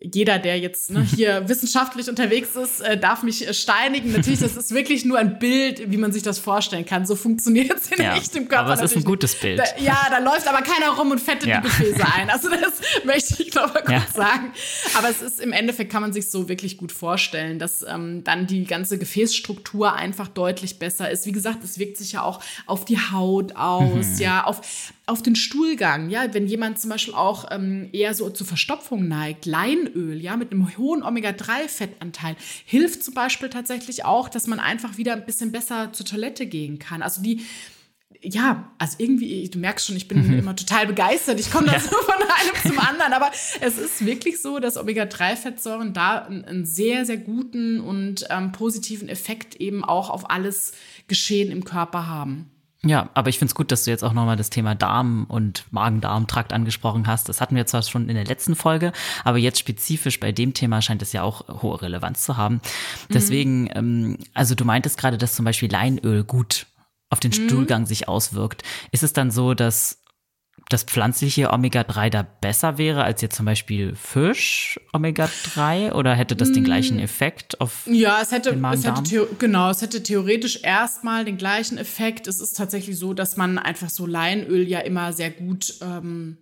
jeder, 0.00 0.38
der 0.38 0.58
jetzt 0.58 0.90
ne, 0.90 1.02
hier 1.16 1.48
wissenschaftlich 1.48 2.08
unterwegs 2.08 2.54
ist, 2.54 2.80
äh, 2.80 2.98
darf 2.98 3.22
mich 3.22 3.46
äh, 3.46 3.54
steinigen. 3.54 4.12
Natürlich, 4.12 4.40
das 4.40 4.56
ist 4.56 4.72
wirklich 4.72 5.04
nur 5.04 5.18
ein 5.18 5.38
Bild, 5.38 5.90
wie 5.90 5.96
man 5.96 6.12
sich 6.12 6.22
das 6.22 6.38
vorstellen 6.38 6.84
kann. 6.84 7.06
So 7.06 7.16
funktioniert 7.16 7.72
es 7.72 7.90
in 7.90 8.02
ja, 8.02 8.14
echtem 8.14 8.48
Körper. 8.48 8.72
Aber 8.72 8.74
es 8.74 8.90
ist 8.90 8.96
ein 8.96 9.04
gutes 9.04 9.34
Bild. 9.34 9.58
Da, 9.58 9.64
ja, 9.78 10.06
da 10.10 10.18
läuft 10.18 10.46
aber 10.46 10.62
keiner 10.62 10.90
rum 10.90 11.10
und 11.10 11.20
fettet 11.20 11.48
ja. 11.48 11.60
die 11.60 11.68
Gefäße 11.68 12.04
ein. 12.14 12.30
Also 12.30 12.50
das 12.50 13.04
möchte 13.04 13.42
ich 13.42 13.54
noch 13.54 13.72
mal 13.72 13.80
kurz 13.80 13.90
ja. 13.90 14.06
sagen. 14.12 14.52
Aber 14.96 15.08
es 15.08 15.22
ist 15.22 15.40
im 15.40 15.52
Endeffekt, 15.52 15.90
kann 15.90 16.02
man 16.02 16.12
sich 16.12 16.30
so 16.30 16.48
wirklich 16.48 16.76
gut 16.76 16.92
vorstellen, 16.92 17.58
dass 17.58 17.82
ähm, 17.82 18.22
dann 18.24 18.46
die 18.46 18.64
ganze 18.64 18.98
Gefäßstruktur 18.98 19.94
einfach 19.94 20.28
deutlich 20.28 20.78
besser 20.78 21.10
ist. 21.10 21.26
Wie 21.26 21.32
gesagt, 21.32 21.64
es 21.64 21.78
wirkt 21.78 21.96
sich 21.96 22.12
ja 22.12 22.22
auch 22.22 22.40
auf 22.66 22.84
die 22.84 22.98
Haut 22.98 23.56
aus, 23.56 24.06
mhm. 24.06 24.18
ja, 24.18 24.44
auf 24.44 24.60
auf 25.06 25.22
den 25.22 25.36
Stuhlgang, 25.36 26.10
ja, 26.10 26.34
wenn 26.34 26.48
jemand 26.48 26.80
zum 26.80 26.90
Beispiel 26.90 27.14
auch 27.14 27.46
ähm, 27.52 27.88
eher 27.92 28.12
so 28.12 28.28
zur 28.28 28.46
Verstopfung 28.46 29.06
neigt, 29.06 29.46
Leinöl, 29.86 30.20
ja, 30.20 30.36
mit 30.36 30.52
einem 30.52 30.76
hohen 30.76 31.02
Omega-3-Fettanteil, 31.02 32.36
hilft 32.64 33.02
zum 33.02 33.14
Beispiel 33.14 33.48
tatsächlich 33.48 34.04
auch, 34.04 34.28
dass 34.28 34.46
man 34.46 34.60
einfach 34.60 34.96
wieder 34.96 35.14
ein 35.14 35.26
bisschen 35.26 35.52
besser 35.52 35.92
zur 35.92 36.06
Toilette 36.06 36.46
gehen 36.46 36.78
kann. 36.78 37.02
Also 37.02 37.22
die, 37.22 37.44
ja, 38.22 38.72
also 38.78 38.96
irgendwie, 38.98 39.48
du 39.48 39.58
merkst 39.58 39.86
schon, 39.86 39.96
ich 39.96 40.08
bin 40.08 40.26
mhm. 40.26 40.38
immer 40.38 40.56
total 40.56 40.86
begeistert. 40.86 41.38
Ich 41.40 41.50
komme 41.50 41.66
da 41.66 41.74
ja. 41.74 41.80
so 41.80 41.96
von 41.96 42.14
einem 42.14 42.62
zum 42.62 42.78
anderen. 42.78 43.12
Aber 43.12 43.30
es 43.60 43.78
ist 43.78 44.04
wirklich 44.04 44.40
so, 44.40 44.58
dass 44.58 44.76
Omega-3-Fettsäuren 44.76 45.92
da 45.92 46.24
einen, 46.24 46.44
einen, 46.44 46.64
sehr, 46.64 47.04
sehr 47.04 47.18
guten 47.18 47.80
und 47.80 48.26
ähm, 48.30 48.52
positiven 48.52 49.08
Effekt 49.08 49.56
eben 49.56 49.84
auch 49.84 50.10
auf 50.10 50.30
alles 50.30 50.72
Geschehen 51.08 51.50
im 51.50 51.64
Körper 51.64 52.06
haben. 52.06 52.50
Ja, 52.88 53.10
aber 53.14 53.28
ich 53.28 53.38
finde 53.38 53.50
es 53.50 53.54
gut, 53.54 53.72
dass 53.72 53.84
du 53.84 53.90
jetzt 53.90 54.04
auch 54.04 54.12
nochmal 54.12 54.36
das 54.36 54.50
Thema 54.50 54.74
Darm 54.74 55.26
und 55.28 55.64
Magen-Darm-Trakt 55.70 56.52
angesprochen 56.52 57.06
hast. 57.06 57.28
Das 57.28 57.40
hatten 57.40 57.56
wir 57.56 57.66
zwar 57.66 57.82
schon 57.82 58.08
in 58.08 58.14
der 58.14 58.24
letzten 58.24 58.54
Folge, 58.54 58.92
aber 59.24 59.38
jetzt 59.38 59.58
spezifisch 59.58 60.20
bei 60.20 60.32
dem 60.32 60.54
Thema 60.54 60.82
scheint 60.82 61.02
es 61.02 61.12
ja 61.12 61.22
auch 61.22 61.62
hohe 61.62 61.80
Relevanz 61.82 62.24
zu 62.24 62.36
haben. 62.36 62.60
Deswegen, 63.08 63.64
mhm. 63.64 63.70
ähm, 63.74 64.18
also 64.34 64.54
du 64.54 64.64
meintest 64.64 64.98
gerade, 64.98 65.18
dass 65.18 65.34
zum 65.34 65.44
Beispiel 65.44 65.70
Leinöl 65.70 66.24
gut 66.24 66.66
auf 67.10 67.20
den 67.20 67.30
mhm. 67.30 67.48
Stuhlgang 67.48 67.86
sich 67.86 68.08
auswirkt. 68.08 68.62
Ist 68.92 69.02
es 69.02 69.12
dann 69.12 69.30
so, 69.30 69.54
dass 69.54 70.02
das 70.68 70.82
pflanzliche 70.82 71.52
Omega-3 71.52 72.10
da 72.10 72.22
besser 72.22 72.76
wäre 72.76 73.04
als 73.04 73.22
jetzt 73.22 73.36
zum 73.36 73.46
Beispiel 73.46 73.94
Fisch 73.94 74.80
Omega-3 74.92 75.92
oder 75.92 76.14
hätte 76.14 76.34
das 76.34 76.50
den 76.50 76.64
gleichen 76.64 76.96
mm. 76.96 77.00
Effekt 77.00 77.60
auf 77.60 77.86
Ja, 77.86 78.20
es 78.20 78.32
hätte, 78.32 78.50
es 78.72 78.84
hätte 78.84 79.28
genau, 79.38 79.70
es 79.70 79.80
hätte 79.80 80.02
theoretisch 80.02 80.60
erstmal 80.64 81.24
den 81.24 81.36
gleichen 81.36 81.78
Effekt. 81.78 82.26
Es 82.26 82.40
ist 82.40 82.56
tatsächlich 82.56 82.98
so, 82.98 83.14
dass 83.14 83.36
man 83.36 83.58
einfach 83.58 83.90
so 83.90 84.06
Leinöl 84.06 84.66
ja 84.66 84.80
immer 84.80 85.12
sehr 85.12 85.30
gut, 85.30 85.74
ähm, 85.82 86.38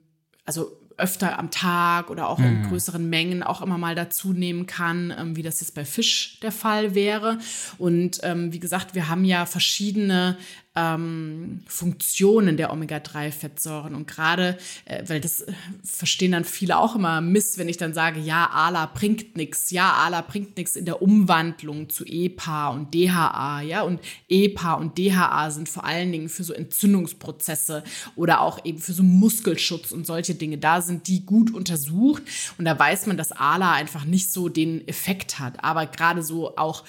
also 0.47 0.71
öfter 0.97 1.39
am 1.39 1.51
Tag 1.51 2.09
oder 2.11 2.29
auch 2.29 2.39
in 2.39 2.61
mhm. 2.61 2.69
größeren 2.69 3.09
Mengen 3.09 3.43
auch 3.43 3.63
immer 3.63 3.79
mal 3.79 3.95
dazu 3.95 4.33
nehmen 4.33 4.67
kann, 4.67 5.13
ähm, 5.19 5.37
wie 5.37 5.43
das 5.43 5.61
jetzt 5.61 5.75
bei 5.75 5.85
Fisch 5.85 6.39
der 6.41 6.53
Fall 6.53 6.95
wäre. 6.95 7.39
Und 7.79 8.21
ähm, 8.23 8.53
wie 8.53 8.61
gesagt, 8.61 8.95
wir 8.95 9.09
haben 9.09 9.25
ja 9.25 9.45
verschiedene 9.47 10.37
ähm, 10.77 11.61
Funktionen 11.67 12.57
der 12.57 12.73
Omega-3-Fettsäuren. 12.73 13.95
Und 13.95 14.09
gerade, 14.09 14.59
äh, 14.87 15.05
weil 15.07 15.21
das 15.21 15.43
äh, 15.43 15.53
verstehen 15.85 16.33
dann 16.33 16.45
viele 16.45 16.79
auch 16.79 16.97
immer 16.97 17.21
miss, 17.21 17.59
wenn 17.59 17.69
ich 17.69 17.77
dann 17.77 17.95
sage, 17.95 18.19
ja, 18.19 18.51
ALA 18.51 18.87
bringt 18.87 19.37
nichts, 19.37 19.71
ja, 19.71 19.93
ALA 19.93 20.23
bringt 20.23 20.57
nichts 20.57 20.75
in 20.75 20.85
der 20.85 21.01
Umwandlung 21.01 21.91
zu 21.91 22.05
EPA 22.05 22.69
und 22.69 22.93
DHA, 22.93 23.63
ja, 23.63 23.83
und 23.83 24.01
EPA 24.29 24.75
und 24.75 24.99
DHA 24.99 25.51
sind 25.53 25.69
vor 25.69 25.85
allen 25.85 26.11
Dingen 26.11 26.29
für 26.29 26.43
so 26.43 26.53
Entzündungsprozesse 26.53 27.85
oder 28.17 28.41
auch 28.41 28.65
eben 28.65 28.79
für 28.79 28.93
so 28.93 29.05
Muskelschutz 29.05 29.93
und 29.93 30.07
solche 30.07 30.35
Dinge. 30.35 30.59
Da 30.59 30.81
sind 30.81 31.07
die 31.07 31.25
gut 31.25 31.55
untersucht 31.55 32.25
und 32.59 32.65
da 32.65 32.77
weiß 32.77 33.07
man, 33.07 33.17
dass 33.17 33.31
ALA 33.31 33.73
einfach 33.75 34.05
nicht 34.05 34.33
so 34.33 34.49
den 34.49 34.87
Effekt 34.89 35.39
hat. 35.39 35.63
Aber 35.63 35.87
gerade 35.87 36.23
so 36.25 36.57
auch 36.57 36.83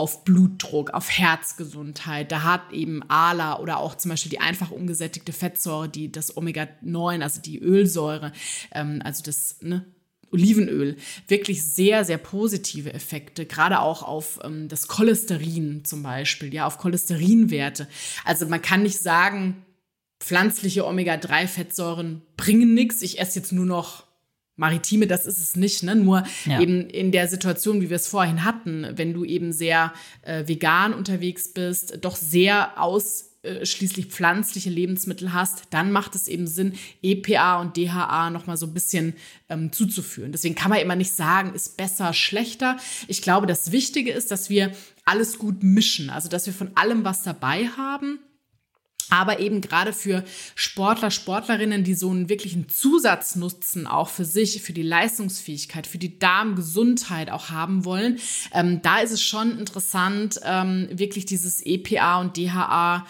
auf 0.00 0.24
Blutdruck, 0.24 0.90
auf 0.90 1.10
Herzgesundheit. 1.10 2.32
Da 2.32 2.42
hat 2.42 2.72
eben 2.72 3.02
ALA 3.08 3.58
oder 3.58 3.78
auch 3.78 3.94
zum 3.94 4.08
Beispiel 4.08 4.30
die 4.30 4.40
einfach 4.40 4.70
umgesättigte 4.70 5.34
Fettsäure, 5.34 5.90
die 5.90 6.10
das 6.10 6.38
Omega-9, 6.38 7.22
also 7.22 7.42
die 7.42 7.58
Ölsäure, 7.58 8.32
ähm, 8.72 9.02
also 9.04 9.22
das 9.22 9.58
ne, 9.60 9.84
Olivenöl, 10.32 10.96
wirklich 11.28 11.62
sehr, 11.62 12.06
sehr 12.06 12.16
positive 12.16 12.94
Effekte, 12.94 13.44
gerade 13.44 13.80
auch 13.80 14.02
auf 14.02 14.40
ähm, 14.42 14.68
das 14.68 14.88
Cholesterin 14.88 15.84
zum 15.84 16.02
Beispiel, 16.02 16.54
ja, 16.54 16.66
auf 16.66 16.78
Cholesterinwerte. 16.78 17.86
Also 18.24 18.46
man 18.46 18.62
kann 18.62 18.82
nicht 18.82 19.00
sagen, 19.00 19.66
pflanzliche 20.18 20.86
Omega-3-Fettsäuren 20.86 22.22
bringen 22.38 22.72
nichts, 22.72 23.02
ich 23.02 23.18
esse 23.20 23.40
jetzt 23.40 23.52
nur 23.52 23.66
noch 23.66 24.04
Maritime, 24.56 25.06
das 25.06 25.26
ist 25.26 25.38
es 25.38 25.56
nicht, 25.56 25.82
ne? 25.82 25.96
Nur 25.96 26.24
ja. 26.44 26.60
eben 26.60 26.88
in 26.88 27.12
der 27.12 27.28
Situation, 27.28 27.80
wie 27.80 27.88
wir 27.88 27.96
es 27.96 28.08
vorhin 28.08 28.44
hatten, 28.44 28.86
wenn 28.94 29.14
du 29.14 29.24
eben 29.24 29.52
sehr 29.52 29.92
äh, 30.22 30.46
vegan 30.46 30.92
unterwegs 30.92 31.52
bist, 31.52 31.98
doch 32.02 32.14
sehr 32.14 32.78
ausschließlich 32.80 34.06
pflanzliche 34.06 34.68
Lebensmittel 34.68 35.32
hast, 35.32 35.62
dann 35.70 35.92
macht 35.92 36.14
es 36.14 36.28
eben 36.28 36.46
Sinn, 36.46 36.74
EPA 37.02 37.60
und 37.60 37.76
DHA 37.78 38.28
nochmal 38.30 38.58
so 38.58 38.66
ein 38.66 38.74
bisschen 38.74 39.14
ähm, 39.48 39.72
zuzuführen. 39.72 40.32
Deswegen 40.32 40.54
kann 40.54 40.70
man 40.70 40.80
immer 40.80 40.96
nicht 40.96 41.12
sagen, 41.12 41.54
ist 41.54 41.78
besser, 41.78 42.12
schlechter. 42.12 42.76
Ich 43.08 43.22
glaube, 43.22 43.46
das 43.46 43.72
Wichtige 43.72 44.12
ist, 44.12 44.30
dass 44.30 44.50
wir 44.50 44.72
alles 45.06 45.38
gut 45.38 45.62
mischen, 45.62 46.10
also 46.10 46.28
dass 46.28 46.44
wir 46.44 46.52
von 46.52 46.70
allem 46.76 47.04
was 47.04 47.22
dabei 47.22 47.66
haben 47.76 48.18
aber 49.10 49.40
eben 49.40 49.60
gerade 49.60 49.92
für 49.92 50.24
Sportler, 50.54 51.10
Sportlerinnen, 51.10 51.84
die 51.84 51.94
so 51.94 52.10
einen 52.10 52.28
wirklichen 52.28 52.68
Zusatznutzen 52.68 53.86
auch 53.86 54.08
für 54.08 54.24
sich, 54.24 54.62
für 54.62 54.72
die 54.72 54.82
Leistungsfähigkeit, 54.82 55.86
für 55.86 55.98
die 55.98 56.18
Darmgesundheit 56.18 57.30
auch 57.30 57.50
haben 57.50 57.84
wollen, 57.84 58.18
ähm, 58.52 58.80
da 58.82 59.00
ist 59.00 59.12
es 59.12 59.22
schon 59.22 59.58
interessant, 59.58 60.40
ähm, 60.44 60.88
wirklich 60.90 61.26
dieses 61.26 61.60
EPA 61.64 62.20
und 62.20 62.36
DHA 62.36 63.06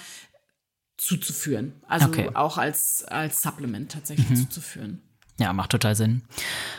zuzuführen. 0.96 1.74
Also 1.86 2.06
okay. 2.06 2.30
auch 2.34 2.58
als, 2.58 3.04
als 3.04 3.42
Supplement 3.42 3.92
tatsächlich 3.92 4.28
mhm. 4.28 4.36
zuzuführen. 4.36 5.02
Ja, 5.40 5.54
macht 5.54 5.70
total 5.70 5.94
Sinn. 5.94 6.22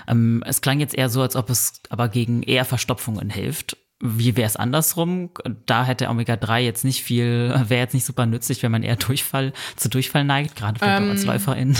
Ähm, 0.08 0.44
es 0.46 0.62
klang 0.62 0.80
jetzt 0.80 0.94
eher 0.94 1.10
so, 1.10 1.24
als 1.24 1.36
ob 1.36 1.50
es 1.50 1.82
aber 1.90 2.10
gegen 2.10 2.44
eher 2.44 2.64
Verstopfungen 2.64 3.32
hilft. 3.32 3.76
Wie 4.02 4.36
wäre 4.36 4.48
es 4.48 4.56
andersrum? 4.56 5.30
Da 5.66 5.86
hätte 5.86 6.10
Omega-3 6.10 6.60
jetzt 6.60 6.84
nicht 6.84 7.04
viel, 7.04 7.54
wäre 7.68 7.82
jetzt 7.82 7.94
nicht 7.94 8.06
super 8.06 8.26
nützlich, 8.26 8.64
wenn 8.64 8.72
man 8.72 8.84
eher 8.84 8.96
Durchfall 8.96 9.54
zu 9.76 9.90
Durchfall 9.90 10.24
neigt, 10.24 10.56
gerade 10.56 10.80
für 10.80 10.86
ähm, 10.86 11.12
als 11.12 11.26
Läuferin. 11.26 11.78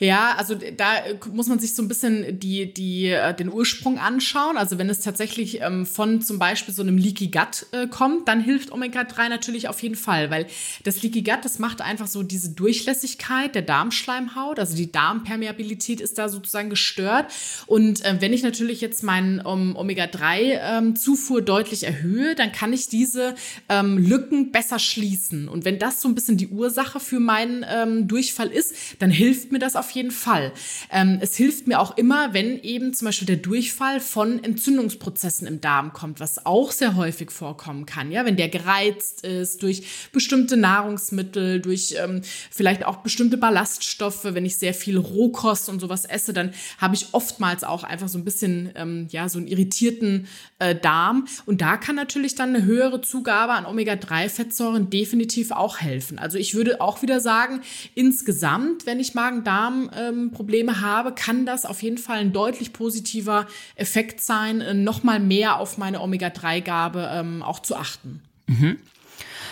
Ja, 0.00 0.34
also 0.36 0.54
da 0.54 0.92
muss 1.32 1.48
man 1.48 1.58
sich 1.58 1.74
so 1.74 1.82
ein 1.82 1.88
bisschen 1.88 2.38
die, 2.38 2.72
die, 2.72 3.06
äh, 3.06 3.34
den 3.34 3.52
Ursprung 3.52 3.98
anschauen. 3.98 4.56
Also 4.56 4.78
wenn 4.78 4.88
es 4.88 5.00
tatsächlich 5.00 5.60
ähm, 5.60 5.86
von 5.86 6.22
zum 6.22 6.38
Beispiel 6.38 6.74
so 6.74 6.82
einem 6.82 6.98
Leaky 6.98 7.28
Gut 7.28 7.66
äh, 7.72 7.86
kommt, 7.88 8.28
dann 8.28 8.40
hilft 8.40 8.72
Omega-3 8.72 9.28
natürlich 9.28 9.68
auf 9.68 9.82
jeden 9.82 9.96
Fall, 9.96 10.30
weil 10.30 10.46
das 10.84 11.02
Leaky 11.02 11.22
Gut, 11.22 11.38
das 11.42 11.58
macht 11.58 11.80
einfach 11.80 12.06
so 12.06 12.22
diese 12.22 12.50
Durchlässigkeit 12.50 13.54
der 13.54 13.62
Darmschleimhaut, 13.62 14.58
also 14.58 14.76
die 14.76 14.90
Darmpermeabilität 14.90 16.00
ist 16.00 16.18
da 16.18 16.28
sozusagen 16.28 16.70
gestört. 16.70 17.32
Und 17.66 18.04
äh, 18.04 18.16
wenn 18.20 18.32
ich 18.32 18.42
natürlich 18.42 18.80
jetzt 18.80 19.02
meinen 19.02 19.40
um, 19.40 19.76
Omega-3-Zufuhr 19.76 21.38
ähm, 21.40 21.44
deutlich 21.44 21.84
erhöhe, 21.84 22.34
dann 22.34 22.52
kann 22.52 22.72
ich 22.72 22.88
diese 22.88 23.34
ähm, 23.68 23.98
Lücken 23.98 24.52
besser 24.52 24.78
schließen. 24.78 25.48
Und 25.48 25.64
wenn 25.64 25.78
das 25.78 26.00
so 26.02 26.08
ein 26.08 26.14
bisschen 26.14 26.36
die 26.36 26.48
Ursache 26.48 27.00
für 27.00 27.20
meinen 27.20 27.64
ähm, 27.68 28.08
Durchfall 28.08 28.48
ist, 28.48 28.74
dann 28.98 29.10
hilft 29.10 29.52
mir 29.52 29.57
mir 29.58 29.64
das 29.64 29.76
auf 29.76 29.90
jeden 29.90 30.10
Fall. 30.10 30.52
Ähm, 30.90 31.18
es 31.20 31.36
hilft 31.36 31.66
mir 31.66 31.80
auch 31.80 31.96
immer, 31.96 32.32
wenn 32.32 32.58
eben 32.60 32.94
zum 32.94 33.06
Beispiel 33.06 33.26
der 33.26 33.36
Durchfall 33.36 34.00
von 34.00 34.42
Entzündungsprozessen 34.42 35.46
im 35.46 35.60
Darm 35.60 35.92
kommt, 35.92 36.20
was 36.20 36.46
auch 36.46 36.70
sehr 36.70 36.96
häufig 36.96 37.30
vorkommen 37.30 37.84
kann. 37.84 38.12
Ja, 38.12 38.24
wenn 38.24 38.36
der 38.36 38.48
gereizt 38.48 39.24
ist 39.24 39.62
durch 39.62 40.10
bestimmte 40.12 40.56
Nahrungsmittel, 40.56 41.60
durch 41.60 41.94
ähm, 41.98 42.22
vielleicht 42.50 42.86
auch 42.86 42.96
bestimmte 42.96 43.36
Ballaststoffe. 43.36 44.24
Wenn 44.24 44.46
ich 44.46 44.56
sehr 44.56 44.74
viel 44.74 44.96
Rohkost 44.96 45.68
und 45.68 45.80
sowas 45.80 46.04
esse, 46.04 46.32
dann 46.32 46.52
habe 46.78 46.94
ich 46.94 47.08
oftmals 47.12 47.64
auch 47.64 47.82
einfach 47.82 48.08
so 48.08 48.18
ein 48.18 48.24
bisschen 48.24 48.70
ähm, 48.76 49.08
ja 49.10 49.28
so 49.28 49.38
einen 49.38 49.48
irritierten 49.48 50.28
äh, 50.58 50.74
Darm. 50.74 51.26
Und 51.46 51.60
da 51.60 51.76
kann 51.76 51.96
natürlich 51.96 52.34
dann 52.34 52.54
eine 52.54 52.64
höhere 52.64 53.00
Zugabe 53.00 53.52
an 53.52 53.66
Omega-3-Fettsäuren 53.66 54.90
definitiv 54.90 55.50
auch 55.50 55.80
helfen. 55.80 56.18
Also 56.18 56.38
ich 56.38 56.54
würde 56.54 56.80
auch 56.80 57.02
wieder 57.02 57.20
sagen, 57.20 57.60
insgesamt, 57.94 58.86
wenn 58.86 59.00
ich 59.00 59.14
Magen 59.14 59.42
Darmprobleme 59.48 60.72
ähm, 60.72 60.80
habe, 60.82 61.12
kann 61.12 61.46
das 61.46 61.64
auf 61.64 61.82
jeden 61.82 61.96
Fall 61.96 62.18
ein 62.18 62.32
deutlich 62.34 62.74
positiver 62.74 63.46
Effekt 63.76 64.20
sein, 64.20 64.60
äh, 64.60 64.74
nochmal 64.74 65.20
mehr 65.20 65.58
auf 65.58 65.78
meine 65.78 66.02
Omega-3-Gabe 66.02 67.10
ähm, 67.10 67.42
auch 67.42 67.60
zu 67.60 67.74
achten. 67.76 68.20
Mhm. 68.46 68.76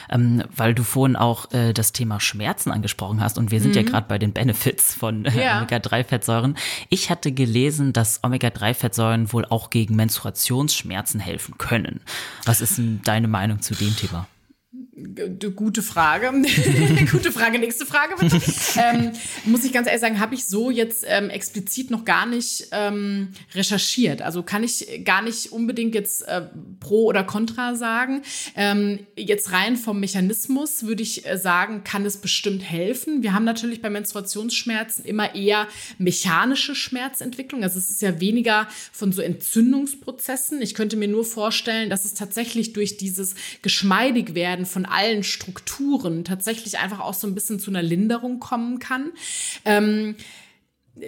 Ähm, 0.08 0.44
weil 0.54 0.74
du 0.74 0.84
vorhin 0.84 1.16
auch 1.16 1.50
äh, 1.52 1.72
das 1.72 1.92
Thema 1.92 2.20
Schmerzen 2.20 2.70
angesprochen 2.70 3.20
hast 3.20 3.38
und 3.38 3.50
wir 3.50 3.60
sind 3.60 3.70
mhm. 3.70 3.76
ja 3.76 3.82
gerade 3.82 4.06
bei 4.06 4.18
den 4.18 4.32
Benefits 4.32 4.94
von 4.94 5.24
äh, 5.24 5.44
ja. 5.44 5.58
Omega-3-Fettsäuren. 5.58 6.56
Ich 6.90 7.10
hatte 7.10 7.32
gelesen, 7.32 7.92
dass 7.92 8.22
Omega-3-Fettsäuren 8.22 9.32
wohl 9.32 9.46
auch 9.46 9.70
gegen 9.70 9.96
Menstruationsschmerzen 9.96 11.20
helfen 11.20 11.56
können. 11.58 12.00
Was 12.44 12.60
ist 12.60 12.78
denn 12.78 13.00
deine 13.02 13.28
Meinung 13.28 13.62
zu 13.62 13.74
dem 13.74 13.96
Thema? 13.96 14.28
Gute 14.96 15.82
Frage. 15.82 16.32
Gute 17.12 17.30
Frage. 17.30 17.58
Nächste 17.58 17.84
Frage 17.84 18.14
bitte. 18.18 18.40
ähm, 18.80 19.12
muss 19.44 19.62
ich 19.62 19.72
ganz 19.74 19.88
ehrlich 19.88 20.00
sagen, 20.00 20.20
habe 20.20 20.34
ich 20.34 20.46
so 20.46 20.70
jetzt 20.70 21.04
ähm, 21.06 21.28
explizit 21.28 21.90
noch 21.90 22.06
gar 22.06 22.24
nicht 22.24 22.68
ähm, 22.72 23.28
recherchiert. 23.54 24.22
Also 24.22 24.42
kann 24.42 24.64
ich 24.64 25.02
gar 25.04 25.20
nicht 25.20 25.52
unbedingt 25.52 25.94
jetzt 25.94 26.26
äh, 26.26 26.46
pro 26.80 27.04
oder 27.04 27.24
contra 27.24 27.74
sagen. 27.74 28.22
Ähm, 28.54 29.00
jetzt 29.16 29.52
rein 29.52 29.76
vom 29.76 30.00
Mechanismus 30.00 30.84
würde 30.84 31.02
ich 31.02 31.26
äh, 31.26 31.36
sagen, 31.36 31.84
kann 31.84 32.06
es 32.06 32.16
bestimmt 32.16 32.62
helfen. 32.62 33.22
Wir 33.22 33.34
haben 33.34 33.44
natürlich 33.44 33.82
bei 33.82 33.90
Menstruationsschmerzen 33.90 35.04
immer 35.04 35.34
eher 35.34 35.68
mechanische 35.98 36.74
Schmerzentwicklung. 36.74 37.64
Also 37.64 37.78
es 37.78 37.90
ist 37.90 38.00
ja 38.00 38.18
weniger 38.18 38.66
von 38.92 39.12
so 39.12 39.20
Entzündungsprozessen. 39.20 40.62
Ich 40.62 40.74
könnte 40.74 40.96
mir 40.96 41.08
nur 41.08 41.26
vorstellen, 41.26 41.90
dass 41.90 42.06
es 42.06 42.14
tatsächlich 42.14 42.72
durch 42.72 42.96
dieses 42.96 43.34
geschmeidig 43.60 44.34
werden 44.34 44.64
allen 44.86 45.22
Strukturen 45.22 46.24
tatsächlich 46.24 46.78
einfach 46.78 47.00
auch 47.00 47.14
so 47.14 47.26
ein 47.26 47.34
bisschen 47.34 47.60
zu 47.60 47.70
einer 47.70 47.82
Linderung 47.82 48.40
kommen 48.40 48.78
kann. 48.78 49.12
Ähm, 49.64 50.16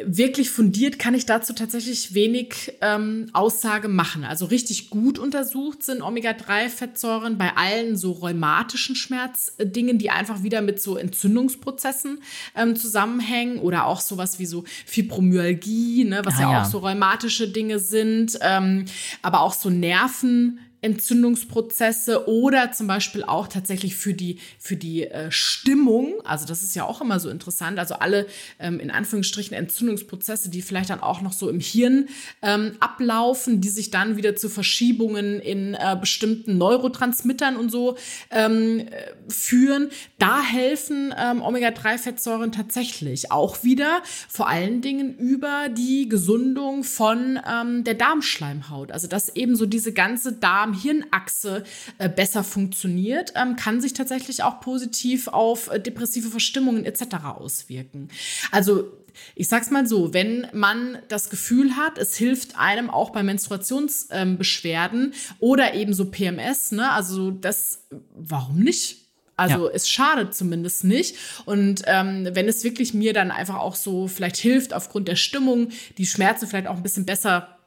wirklich 0.04 0.50
fundiert 0.50 0.98
kann 0.98 1.14
ich 1.14 1.24
dazu 1.24 1.54
tatsächlich 1.54 2.12
wenig 2.12 2.74
ähm, 2.82 3.30
Aussage 3.32 3.88
machen. 3.88 4.24
Also 4.24 4.44
richtig 4.44 4.90
gut 4.90 5.18
untersucht 5.18 5.82
sind 5.82 6.02
Omega-3-Fettsäuren 6.02 7.38
bei 7.38 7.56
allen 7.56 7.96
so 7.96 8.12
rheumatischen 8.12 8.96
Schmerzdingen, 8.96 9.98
die 9.98 10.10
einfach 10.10 10.42
wieder 10.42 10.60
mit 10.60 10.80
so 10.80 10.96
Entzündungsprozessen 10.96 12.18
ähm, 12.54 12.76
zusammenhängen 12.76 13.58
oder 13.60 13.86
auch 13.86 14.00
sowas 14.00 14.38
wie 14.38 14.46
so 14.46 14.64
Fibromyalgie, 14.84 16.04
ne, 16.04 16.20
was 16.24 16.36
ah, 16.36 16.40
ja, 16.40 16.52
ja, 16.52 16.62
auch 16.62 16.66
so 16.66 16.78
rheumatische 16.78 17.48
Dinge 17.48 17.78
sind, 17.78 18.38
ähm, 18.42 18.84
aber 19.22 19.40
auch 19.40 19.54
so 19.54 19.70
Nerven. 19.70 20.60
Entzündungsprozesse 20.80 22.28
oder 22.28 22.72
zum 22.72 22.86
Beispiel 22.86 23.24
auch 23.24 23.48
tatsächlich 23.48 23.96
für 23.96 24.14
die, 24.14 24.38
für 24.58 24.76
die 24.76 25.04
äh, 25.04 25.30
Stimmung. 25.30 26.14
Also 26.24 26.46
das 26.46 26.62
ist 26.62 26.76
ja 26.76 26.84
auch 26.84 27.00
immer 27.00 27.18
so 27.18 27.30
interessant. 27.30 27.78
Also 27.78 27.94
alle 27.94 28.26
ähm, 28.58 28.78
in 28.78 28.90
Anführungsstrichen 28.90 29.56
Entzündungsprozesse, 29.56 30.50
die 30.50 30.62
vielleicht 30.62 30.90
dann 30.90 31.00
auch 31.00 31.20
noch 31.20 31.32
so 31.32 31.48
im 31.48 31.60
Hirn 31.60 32.08
ähm, 32.42 32.76
ablaufen, 32.80 33.60
die 33.60 33.68
sich 33.68 33.90
dann 33.90 34.16
wieder 34.16 34.36
zu 34.36 34.48
Verschiebungen 34.48 35.40
in 35.40 35.74
äh, 35.74 35.96
bestimmten 36.00 36.58
Neurotransmittern 36.58 37.56
und 37.56 37.70
so 37.70 37.96
ähm, 38.30 38.80
äh, 38.80 38.86
führen. 39.28 39.90
Da 40.18 40.42
helfen 40.42 41.12
ähm, 41.18 41.42
Omega-3-Fettsäuren 41.42 42.52
tatsächlich 42.52 43.32
auch 43.32 43.64
wieder 43.64 44.02
vor 44.28 44.48
allen 44.48 44.80
Dingen 44.80 45.16
über 45.16 45.68
die 45.68 46.08
Gesundung 46.08 46.84
von 46.84 47.40
ähm, 47.48 47.84
der 47.84 47.94
Darmschleimhaut. 47.94 48.92
Also 48.92 49.08
dass 49.08 49.34
eben 49.34 49.56
so 49.56 49.66
diese 49.66 49.92
ganze 49.92 50.32
Darm 50.32 50.67
Darm-Hirn-Achse 50.68 51.64
äh, 51.98 52.08
besser 52.08 52.44
funktioniert, 52.44 53.32
ähm, 53.36 53.56
kann 53.56 53.80
sich 53.80 53.94
tatsächlich 53.94 54.42
auch 54.42 54.60
positiv 54.60 55.28
auf 55.28 55.68
äh, 55.70 55.80
depressive 55.80 56.28
Verstimmungen 56.28 56.84
etc. 56.84 57.24
auswirken. 57.24 58.08
Also 58.50 58.92
ich 59.34 59.48
sag's 59.48 59.70
mal 59.70 59.86
so, 59.86 60.14
wenn 60.14 60.46
man 60.52 60.98
das 61.08 61.28
Gefühl 61.28 61.76
hat, 61.76 61.98
es 61.98 62.16
hilft 62.16 62.56
einem 62.56 62.88
auch 62.88 63.10
bei 63.10 63.22
Menstruationsbeschwerden 63.24 65.02
ähm, 65.06 65.12
oder 65.40 65.74
eben 65.74 65.92
so 65.92 66.10
PMS, 66.10 66.72
ne, 66.72 66.92
also 66.92 67.32
das, 67.32 67.84
warum 68.14 68.60
nicht? 68.60 69.08
Also 69.34 69.68
ja. 69.68 69.74
es 69.74 69.88
schadet 69.88 70.34
zumindest 70.34 70.84
nicht. 70.84 71.16
Und 71.46 71.82
ähm, 71.86 72.28
wenn 72.32 72.48
es 72.48 72.64
wirklich 72.64 72.92
mir 72.92 73.12
dann 73.12 73.30
einfach 73.30 73.56
auch 73.56 73.76
so 73.76 74.08
vielleicht 74.08 74.36
hilft, 74.36 74.74
aufgrund 74.74 75.06
der 75.06 75.14
Stimmung, 75.14 75.68
die 75.96 76.06
Schmerzen 76.06 76.48
vielleicht 76.48 76.66
auch 76.66 76.76
ein 76.76 76.82
bisschen 76.82 77.06
besser 77.06 77.57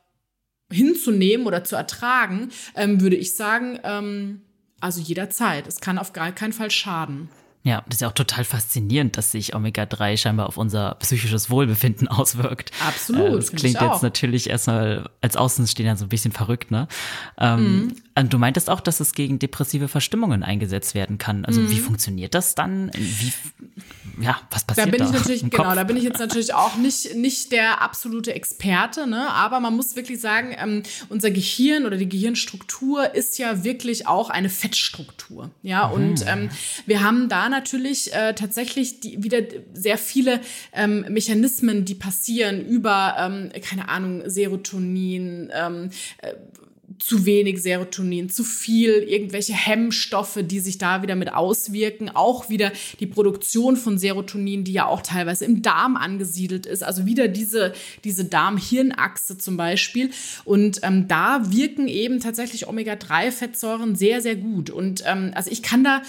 hinzunehmen 0.72 1.47
oder 1.47 1.63
zu 1.63 1.76
ertragen, 1.76 2.49
ähm, 2.76 3.01
würde 3.01 3.15
ich 3.15 3.36
sagen, 3.36 3.80
ähm, 3.84 4.41
also 4.80 4.99
jederzeit. 4.99 5.67
Es 5.67 5.80
kann 5.80 5.97
auf 5.97 6.13
gar 6.13 6.32
keinen 6.32 6.53
Fall 6.53 6.72
schaden. 6.72 7.30
Ja, 7.63 7.84
das 7.86 7.97
ist 7.97 8.01
ja 8.01 8.07
auch 8.07 8.13
total 8.13 8.43
faszinierend, 8.43 9.17
dass 9.17 9.32
sich 9.32 9.53
Omega-3 9.53 10.17
scheinbar 10.17 10.47
auf 10.47 10.57
unser 10.57 10.95
psychisches 10.95 11.51
Wohlbefinden 11.51 12.07
auswirkt. 12.07 12.72
Absolut. 12.86 13.28
Äh, 13.28 13.36
das 13.36 13.51
klingt 13.51 13.80
jetzt 13.80 14.01
natürlich 14.01 14.49
erstmal 14.49 15.09
als 15.22 15.38
Außenstehender 15.38 15.95
so 15.95 16.05
ein 16.05 16.09
bisschen 16.09 16.32
verrückt, 16.32 16.72
ne? 16.72 16.88
Ähm, 17.38 17.76
mhm. 17.76 17.95
Du 18.16 18.38
meintest 18.38 18.70
auch, 18.70 18.82
dass 18.82 18.99
es 18.99 19.14
gegen 19.14 19.39
depressive 19.39 19.88
Verstimmungen 19.88 20.43
eingesetzt 20.43 20.95
werden 20.95 21.18
kann. 21.18 21.45
Also 21.45 21.62
mhm. 21.62 21.72
wie 21.72 21.80
funktioniert 21.80 22.34
das 22.34 22.55
dann? 22.55 22.91
Wie, 22.93 23.32
ja, 24.22 24.41
was 24.51 24.66
passiert 24.66 24.88
da? 24.88 24.91
Bin 24.91 24.99
da 24.99 25.05
ich 25.05 25.12
natürlich, 25.12 25.49
genau, 25.49 25.74
da 25.76 25.84
bin 25.86 25.95
ich 25.95 26.03
jetzt 26.03 26.20
natürlich 26.20 26.53
auch 26.53 26.76
nicht, 26.76 27.16
nicht 27.16 27.53
der 27.53 27.82
absolute 27.82 28.34
Experte, 28.34 29.07
ne? 29.07 29.30
Aber 29.30 29.62
man 29.62 29.76
muss 29.76 29.95
wirklich 29.95 30.20
sagen, 30.20 30.53
ähm, 30.57 30.84
unser 31.07 31.32
Gehirn 31.32 31.86
oder 31.86 31.95
die 31.95 32.09
Gehirnstruktur 32.09 33.16
ist 33.16 33.38
ja 33.38 33.64
wirklich 33.64 34.07
auch 34.07 34.30
eine 34.30 34.49
Fettstruktur. 34.49 35.49
Ja, 35.64 35.88
mhm. 35.88 35.93
und 35.93 36.26
ähm, 36.28 36.49
wir 36.86 37.03
haben 37.03 37.30
da 37.30 37.47
natürlich 37.47 38.14
äh, 38.14 38.34
tatsächlich 38.34 38.99
die, 38.99 39.24
wieder 39.24 39.39
sehr 39.74 39.97
viele 39.97 40.41
ähm, 40.74 41.05
Mechanismen, 41.09 41.86
die 41.86 41.95
passieren 41.95 42.66
über, 42.66 43.16
ähm, 43.18 43.51
keine 43.62 43.88
Ahnung, 43.88 44.24
Serotonin, 44.30 45.49
ähm, 45.53 45.91
äh, 46.18 46.34
zu 47.01 47.25
wenig 47.25 47.61
Serotonin, 47.61 48.29
zu 48.29 48.43
viel, 48.43 48.91
irgendwelche 48.91 49.53
Hemmstoffe, 49.53 50.39
die 50.43 50.59
sich 50.59 50.77
da 50.77 51.01
wieder 51.01 51.15
mit 51.15 51.33
auswirken. 51.33 52.09
Auch 52.09 52.49
wieder 52.49 52.71
die 52.99 53.07
Produktion 53.07 53.75
von 53.75 53.97
Serotonin, 53.97 54.63
die 54.63 54.73
ja 54.73 54.85
auch 54.85 55.01
teilweise 55.01 55.45
im 55.45 55.61
Darm 55.63 55.97
angesiedelt 55.97 56.65
ist. 56.65 56.83
Also 56.83 57.05
wieder 57.05 57.27
diese, 57.27 57.73
diese 58.03 58.25
Darm-Hirn-Achse 58.25 59.37
zum 59.39 59.57
Beispiel. 59.57 60.11
Und 60.45 60.81
ähm, 60.83 61.07
da 61.07 61.51
wirken 61.51 61.87
eben 61.87 62.19
tatsächlich 62.19 62.67
Omega-3-Fettsäuren 62.67 63.95
sehr, 63.95 64.21
sehr 64.21 64.35
gut. 64.35 64.69
Und 64.69 65.03
ähm, 65.07 65.31
also 65.33 65.49
ich 65.49 65.63
kann 65.63 65.83
da, 65.83 66.03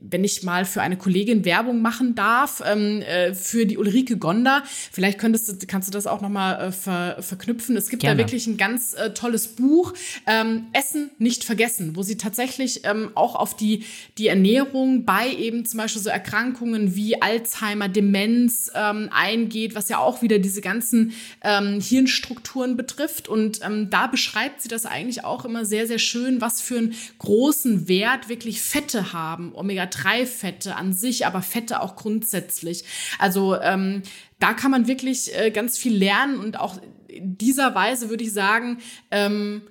wenn 0.00 0.24
ich 0.24 0.42
mal 0.42 0.64
für 0.64 0.82
eine 0.82 0.96
Kollegin 0.96 1.44
Werbung 1.44 1.82
machen 1.82 2.16
darf, 2.16 2.62
ähm, 2.66 3.00
äh, 3.02 3.32
für 3.32 3.64
die 3.64 3.78
Ulrike 3.78 4.16
Gonda, 4.16 4.64
vielleicht 4.90 5.18
könntest 5.18 5.48
du, 5.48 5.66
kannst 5.68 5.88
du 5.88 5.92
das 5.92 6.08
auch 6.08 6.20
nochmal 6.20 6.60
äh, 6.60 6.72
ver, 6.72 7.18
verknüpfen. 7.20 7.76
Es 7.76 7.90
gibt 7.90 8.02
Gerne. 8.02 8.16
da 8.16 8.24
wirklich 8.24 8.48
ein 8.48 8.56
ganz 8.56 8.94
äh, 8.94 9.10
tolles 9.14 9.46
Buch, 9.46 9.94
ähm, 10.26 10.66
Essen 10.72 11.10
nicht 11.18 11.44
vergessen, 11.44 11.96
wo 11.96 12.02
sie 12.02 12.16
tatsächlich 12.16 12.84
ähm, 12.84 13.10
auch 13.14 13.34
auf 13.34 13.56
die, 13.56 13.84
die 14.18 14.28
Ernährung 14.28 15.04
bei 15.04 15.28
eben 15.30 15.64
zum 15.64 15.78
Beispiel 15.78 16.02
so 16.02 16.10
Erkrankungen 16.10 16.94
wie 16.94 17.20
Alzheimer, 17.20 17.88
Demenz 17.88 18.70
ähm, 18.74 19.08
eingeht, 19.12 19.74
was 19.74 19.88
ja 19.88 19.98
auch 19.98 20.22
wieder 20.22 20.38
diese 20.38 20.60
ganzen 20.60 21.12
ähm, 21.42 21.80
Hirnstrukturen 21.80 22.76
betrifft. 22.76 23.28
Und 23.28 23.60
ähm, 23.64 23.90
da 23.90 24.06
beschreibt 24.06 24.62
sie 24.62 24.68
das 24.68 24.86
eigentlich 24.86 25.24
auch 25.24 25.44
immer 25.44 25.64
sehr, 25.64 25.86
sehr 25.86 25.98
schön, 25.98 26.40
was 26.40 26.60
für 26.60 26.78
einen 26.78 26.94
großen 27.18 27.88
Wert 27.88 28.28
wirklich 28.28 28.60
Fette 28.60 29.12
haben, 29.12 29.54
Omega-3-Fette 29.54 30.76
an 30.76 30.92
sich, 30.92 31.26
aber 31.26 31.42
Fette 31.42 31.80
auch 31.80 31.96
grundsätzlich. 31.96 32.84
Also 33.18 33.60
ähm, 33.60 34.02
da 34.38 34.52
kann 34.52 34.70
man 34.70 34.86
wirklich 34.86 35.36
äh, 35.36 35.50
ganz 35.50 35.78
viel 35.78 35.96
lernen 35.96 36.38
und 36.38 36.58
auch 36.60 36.80
in 37.08 37.38
dieser 37.38 37.74
Weise 37.74 38.10
würde 38.10 38.24
ich 38.24 38.32
sagen, 38.32 38.78
ähm, 39.10 39.62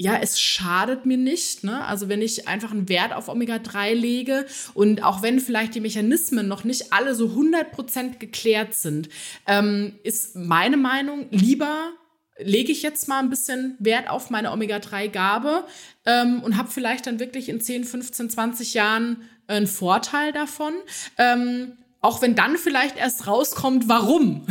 ja, 0.00 0.16
es 0.16 0.40
schadet 0.40 1.04
mir 1.04 1.18
nicht. 1.18 1.62
Ne? 1.62 1.84
Also 1.84 2.08
wenn 2.08 2.22
ich 2.22 2.48
einfach 2.48 2.70
einen 2.70 2.88
Wert 2.88 3.12
auf 3.12 3.28
Omega-3 3.28 3.92
lege 3.92 4.46
und 4.72 5.04
auch 5.04 5.20
wenn 5.20 5.40
vielleicht 5.40 5.74
die 5.74 5.80
Mechanismen 5.80 6.48
noch 6.48 6.64
nicht 6.64 6.90
alle 6.90 7.14
so 7.14 7.26
100% 7.26 8.16
geklärt 8.16 8.72
sind, 8.72 9.10
ähm, 9.46 9.98
ist 10.02 10.36
meine 10.36 10.78
Meinung 10.78 11.26
lieber 11.30 11.92
lege 12.38 12.72
ich 12.72 12.80
jetzt 12.82 13.08
mal 13.08 13.18
ein 13.18 13.28
bisschen 13.28 13.76
Wert 13.78 14.08
auf 14.08 14.30
meine 14.30 14.52
Omega-3-Gabe 14.52 15.64
ähm, 16.06 16.42
und 16.42 16.56
habe 16.56 16.70
vielleicht 16.70 17.06
dann 17.06 17.20
wirklich 17.20 17.50
in 17.50 17.60
10, 17.60 17.84
15, 17.84 18.30
20 18.30 18.72
Jahren 18.72 19.28
einen 19.48 19.66
Vorteil 19.66 20.32
davon. 20.32 20.72
Ähm, 21.18 21.76
auch 22.02 22.22
wenn 22.22 22.34
dann 22.34 22.56
vielleicht 22.56 22.96
erst 22.96 23.26
rauskommt, 23.26 23.88
warum. 23.88 24.46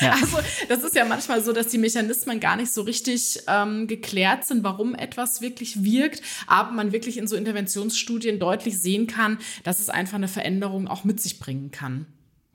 Ja. 0.00 0.16
Also 0.20 0.38
das 0.68 0.82
ist 0.82 0.94
ja 0.94 1.04
manchmal 1.04 1.42
so, 1.42 1.52
dass 1.52 1.68
die 1.68 1.78
Mechanismen 1.78 2.40
gar 2.40 2.56
nicht 2.56 2.72
so 2.72 2.82
richtig 2.82 3.42
ähm, 3.48 3.86
geklärt 3.86 4.46
sind, 4.46 4.64
warum 4.64 4.94
etwas 4.94 5.40
wirklich 5.40 5.82
wirkt, 5.82 6.22
aber 6.46 6.72
man 6.72 6.92
wirklich 6.92 7.18
in 7.18 7.26
so 7.26 7.36
Interventionsstudien 7.36 8.38
deutlich 8.38 8.80
sehen 8.80 9.06
kann, 9.06 9.38
dass 9.62 9.78
es 9.80 9.90
einfach 9.90 10.14
eine 10.14 10.28
Veränderung 10.28 10.88
auch 10.88 11.04
mit 11.04 11.20
sich 11.20 11.38
bringen 11.38 11.70
kann. 11.70 12.06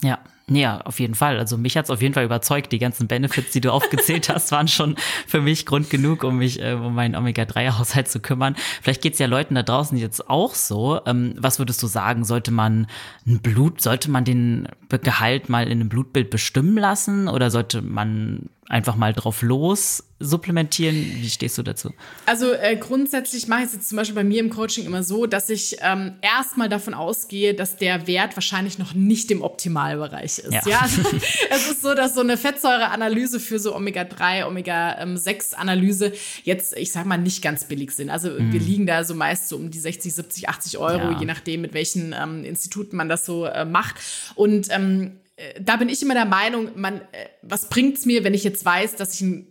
Ja, 0.02 0.20
ja, 0.50 0.80
auf 0.82 1.00
jeden 1.00 1.16
Fall. 1.16 1.40
Also 1.40 1.58
mich 1.58 1.76
hat's 1.76 1.90
auf 1.90 2.04
jeden 2.04 2.14
Fall 2.14 2.26
überzeugt. 2.26 2.72
Die 2.72 2.78
ganzen 2.78 3.08
Benefits, 3.08 3.52
die 3.52 3.62
du 3.62 3.72
aufgezählt 3.74 4.30
hast, 4.30 4.52
waren 4.52 4.68
schon 4.68 4.96
für 5.26 5.42
mich 5.42 5.66
Grund 5.66 5.90
genug, 5.90 6.24
um 6.24 6.38
mich 6.38 6.62
äh, 6.62 6.74
um 6.74 6.94
meinen 6.94 7.16
Omega-3-Haushalt 7.16 8.08
zu 8.08 8.20
kümmern. 8.20 8.56
Vielleicht 8.82 9.02
geht's 9.02 9.18
ja 9.18 9.26
Leuten 9.26 9.56
da 9.56 9.64
draußen 9.64 9.98
jetzt 9.98 10.30
auch 10.30 10.54
so. 10.54 11.02
Ähm, 11.08 11.34
was 11.38 11.58
würdest 11.58 11.82
du 11.82 11.88
sagen? 11.88 12.24
Sollte 12.26 12.52
man 12.52 12.86
ein 13.26 13.40
Blut, 13.40 13.82
sollte 13.82 14.12
man 14.12 14.24
den 14.24 14.68
Gehalt 14.90 15.50
mal 15.50 15.66
in 15.66 15.82
einem 15.82 15.90
Blutbild 15.90 16.30
bestimmen 16.30 16.78
lassen 16.78 17.28
oder 17.28 17.52
sollte 17.52 17.82
man 17.82 18.50
einfach 18.70 18.96
mal 18.96 19.14
drauf 19.14 19.42
los 19.42 20.04
supplementieren? 20.20 20.96
Wie 20.96 21.30
stehst 21.30 21.58
du 21.58 21.64
dazu? 21.64 21.92
Also 22.26 22.52
äh, 22.54 22.78
grundsätzlich 22.78 23.48
mache 23.48 23.62
ich 23.62 23.66
es 23.68 23.74
jetzt 23.74 23.90
zum 23.90 23.98
Beispiel 23.98 24.16
bei 24.16 24.24
mir 24.24 24.40
im 24.40 24.50
Coaching 24.50 24.86
immer 24.86 25.04
so, 25.04 25.26
dass 25.26 25.50
ich 25.50 25.78
ähm, 25.82 26.14
erstmal 26.22 26.70
davon 26.70 26.94
ausgehe, 26.94 27.54
dass 27.54 27.78
der 27.78 28.08
Wert 28.08 28.36
wahrscheinlich 28.36 28.80
noch 28.80 28.94
nicht 28.94 29.30
im 29.32 29.42
Optimalbereich 29.42 30.35
ist. 30.40 30.54
Ja. 30.54 30.62
ja? 30.66 30.80
Also, 30.82 31.02
es 31.50 31.68
ist 31.72 31.82
so, 31.82 31.94
dass 31.94 32.14
so 32.16 32.22
eine 32.22 32.38
Fettsäureanalyse 32.38 33.40
für 33.40 33.60
so 33.60 33.76
Omega-3, 33.76 34.46
Omega-6-Analyse 34.46 36.14
jetzt, 36.44 36.76
ich 36.78 36.92
sag 36.92 37.06
mal, 37.06 37.18
nicht 37.18 37.42
ganz 37.42 37.66
billig 37.66 37.92
sind. 37.92 38.10
Also 38.10 38.30
mhm. 38.30 38.54
wir 38.54 38.60
liegen 38.60 38.86
da 38.86 39.04
so 39.04 39.16
meist 39.16 39.50
so 39.50 39.56
um 39.56 39.72
die 39.72 39.80
60, 39.80 40.14
70, 40.14 40.50
80 40.50 40.78
Euro, 40.78 41.12
ja. 41.12 41.20
je 41.20 41.26
nachdem, 41.26 41.62
mit 41.62 41.74
welchen 41.74 42.14
ähm, 42.14 42.44
Instituten 42.44 42.96
man 42.98 43.10
das 43.10 43.26
so 43.26 43.46
äh, 43.46 43.66
macht. 43.66 43.96
Und 44.36 44.68
ähm, 44.72 45.20
äh, 45.36 45.62
da 45.62 45.78
bin 45.78 45.90
ich 45.90 46.02
immer 46.02 46.14
der 46.14 46.26
Meinung, 46.26 46.70
man, 46.76 47.02
äh, 47.02 47.28
was 47.42 47.70
bringt's 47.70 48.06
mir, 48.06 48.24
wenn 48.24 48.34
ich 48.34 48.44
jetzt 48.44 48.66
weiß, 48.66 48.96
dass 48.96 49.16
ich 49.16 49.22
ein, 49.22 49.48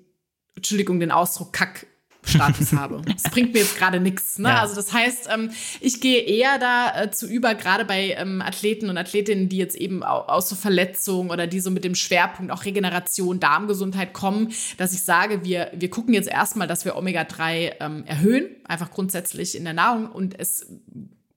Entschuldigung, 0.56 1.00
den 1.00 1.10
Ausdruck 1.10 1.52
Kack 1.52 1.86
Status 2.24 2.72
habe. 2.72 3.02
Das 3.06 3.30
bringt 3.30 3.52
mir 3.52 3.60
jetzt 3.60 3.76
gerade 3.76 4.00
nichts. 4.00 4.38
Ne? 4.38 4.48
Ja. 4.48 4.60
Also 4.60 4.74
das 4.74 4.92
heißt, 4.92 5.28
ähm, 5.32 5.50
ich 5.80 6.00
gehe 6.00 6.20
eher 6.20 6.58
dazu 6.58 7.26
äh, 7.26 7.32
über, 7.32 7.54
gerade 7.54 7.84
bei 7.84 8.14
ähm, 8.18 8.42
Athleten 8.42 8.90
und 8.90 8.98
Athletinnen, 8.98 9.48
die 9.48 9.58
jetzt 9.58 9.76
eben 9.76 10.02
aus 10.02 10.48
so 10.48 10.56
Verletzungen 10.56 11.30
oder 11.30 11.46
die 11.46 11.60
so 11.60 11.70
mit 11.70 11.84
dem 11.84 11.94
Schwerpunkt 11.94 12.52
auch 12.52 12.64
Regeneration, 12.64 13.40
Darmgesundheit 13.40 14.12
kommen, 14.12 14.52
dass 14.76 14.92
ich 14.92 15.02
sage, 15.02 15.44
wir, 15.44 15.70
wir 15.74 15.90
gucken 15.90 16.14
jetzt 16.14 16.28
erstmal, 16.28 16.66
dass 16.66 16.84
wir 16.84 16.96
Omega-3 16.96 17.74
ähm, 17.80 18.04
erhöhen, 18.06 18.46
einfach 18.64 18.90
grundsätzlich 18.90 19.56
in 19.56 19.64
der 19.64 19.74
Nahrung 19.74 20.10
und 20.10 20.38
es 20.38 20.66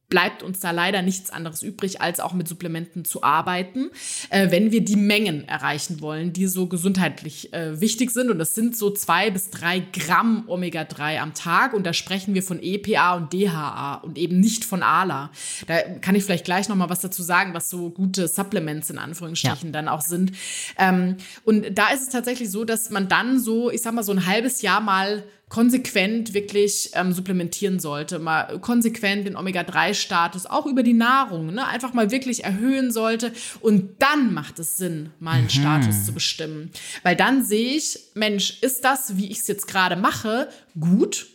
bleibt 0.10 0.42
uns 0.42 0.60
da 0.62 0.72
leider 0.72 1.02
nichts 1.02 1.32
anderes 1.32 1.64
übrig, 1.64 2.00
als 2.00 2.20
auch 2.20 2.34
mit 2.34 2.48
Supplementen 2.48 3.04
zu 3.04 3.24
arbeiten, 3.24 3.90
äh, 4.30 4.52
wenn 4.52 4.72
wir 4.72 4.82
die 4.82 4.96
Mengen 4.96 5.48
erreichen 5.48 6.00
wollen, 6.00 6.32
die 6.32 6.48
so 6.48 6.68
gesundheitlich 6.68 7.54
äh, 7.54 7.82
wichtig 7.82 8.12
sind. 8.12 8.32
Und 8.32 8.40
das 8.40 8.56
sind 8.56 8.78
so 8.78 8.90
zwei 8.90 9.30
bis 9.32 9.50
drei 9.50 9.80
Gramm 9.80 10.46
Omega-3 10.48 11.20
am 11.20 11.34
Tag. 11.34 11.74
Und 11.74 11.86
da 11.86 11.92
sprechen 11.92 12.34
wir 12.34 12.44
von 12.44 12.62
EPA 12.62 13.16
und 13.16 13.34
DHA 13.34 13.96
und 13.96 14.18
eben 14.18 14.40
nicht 14.40 14.64
von 14.64 14.82
ALA. 14.82 15.30
Da 15.68 15.82
kann 16.00 16.16
ich 16.16 16.24
vielleicht 16.24 16.46
gleich 16.46 16.70
noch 16.70 16.78
mal 16.78 16.90
was 16.90 17.02
dazu 17.02 17.22
sagen, 17.22 17.54
was 17.54 17.70
so 17.70 17.90
gute 17.90 18.30
Supplements 18.30 18.90
in 18.90 19.00
Anführungsstrichen 19.00 19.70
ja. 19.70 19.74
dann 19.74 19.90
auch 19.90 20.02
sind. 20.02 20.32
Ähm, 20.78 21.18
und 21.44 21.78
da 21.78 21.90
ist 21.90 22.04
es 22.04 22.10
tatsächlich 22.10 22.50
so, 22.50 22.64
dass 22.64 22.90
man 22.92 23.10
dann 23.10 23.40
so, 23.40 23.70
ich 23.70 23.82
sag 23.82 23.94
mal, 23.94 24.04
so 24.04 24.14
ein 24.14 24.26
halbes 24.26 24.62
Jahr 24.62 24.80
mal 24.80 25.24
konsequent 25.50 26.34
wirklich 26.34 26.92
ähm, 26.94 27.14
supplementieren 27.14 27.80
sollte, 27.80 28.20
mal 28.20 28.60
konsequent 28.60 29.26
den 29.28 29.38
Omega-3-Status 29.38 30.46
auch 30.46 30.66
über 30.66 30.84
die 30.84 30.94
Nahrung, 30.94 31.54
ne, 31.54 31.66
einfach 31.66 31.94
mal 31.94 32.12
wirklich 32.12 32.44
erhöhen 32.44 32.92
sollte 32.92 33.32
und 33.62 34.02
dann 34.02 34.34
macht 34.34 34.60
es 34.60 34.78
Sinn, 34.78 35.12
mal 35.20 35.34
einen 35.34 35.44
mhm. 35.46 35.50
Status 35.50 36.06
zu 36.06 36.14
bestimmen, 36.14 36.72
weil 37.04 37.16
dann 37.16 37.46
sehe 37.46 37.76
ich, 37.78 37.98
Mensch, 38.14 38.62
ist 38.62 38.84
das, 38.84 39.18
wie 39.18 39.28
ich 39.28 39.40
es 39.40 39.48
jetzt 39.48 39.68
gerade 39.68 39.96
mache, 39.96 40.50
gut? 40.80 41.28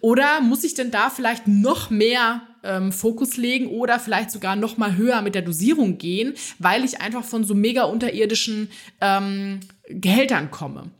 Oder 0.00 0.40
muss 0.40 0.64
ich 0.64 0.74
denn 0.74 0.90
da 0.90 1.08
vielleicht 1.08 1.48
noch 1.48 1.90
mehr 1.90 2.42
ähm, 2.62 2.92
Fokus 2.92 3.36
legen 3.36 3.68
oder 3.68 3.98
vielleicht 3.98 4.30
sogar 4.30 4.56
noch 4.56 4.76
mal 4.76 4.96
höher 4.96 5.22
mit 5.22 5.34
der 5.34 5.42
Dosierung 5.42 5.96
gehen, 5.96 6.34
weil 6.58 6.84
ich 6.84 7.00
einfach 7.00 7.24
von 7.24 7.44
so 7.44 7.54
mega 7.54 7.84
unterirdischen 7.84 8.68
ähm, 9.00 9.60
Gehältern 9.88 10.50
komme? 10.50 10.90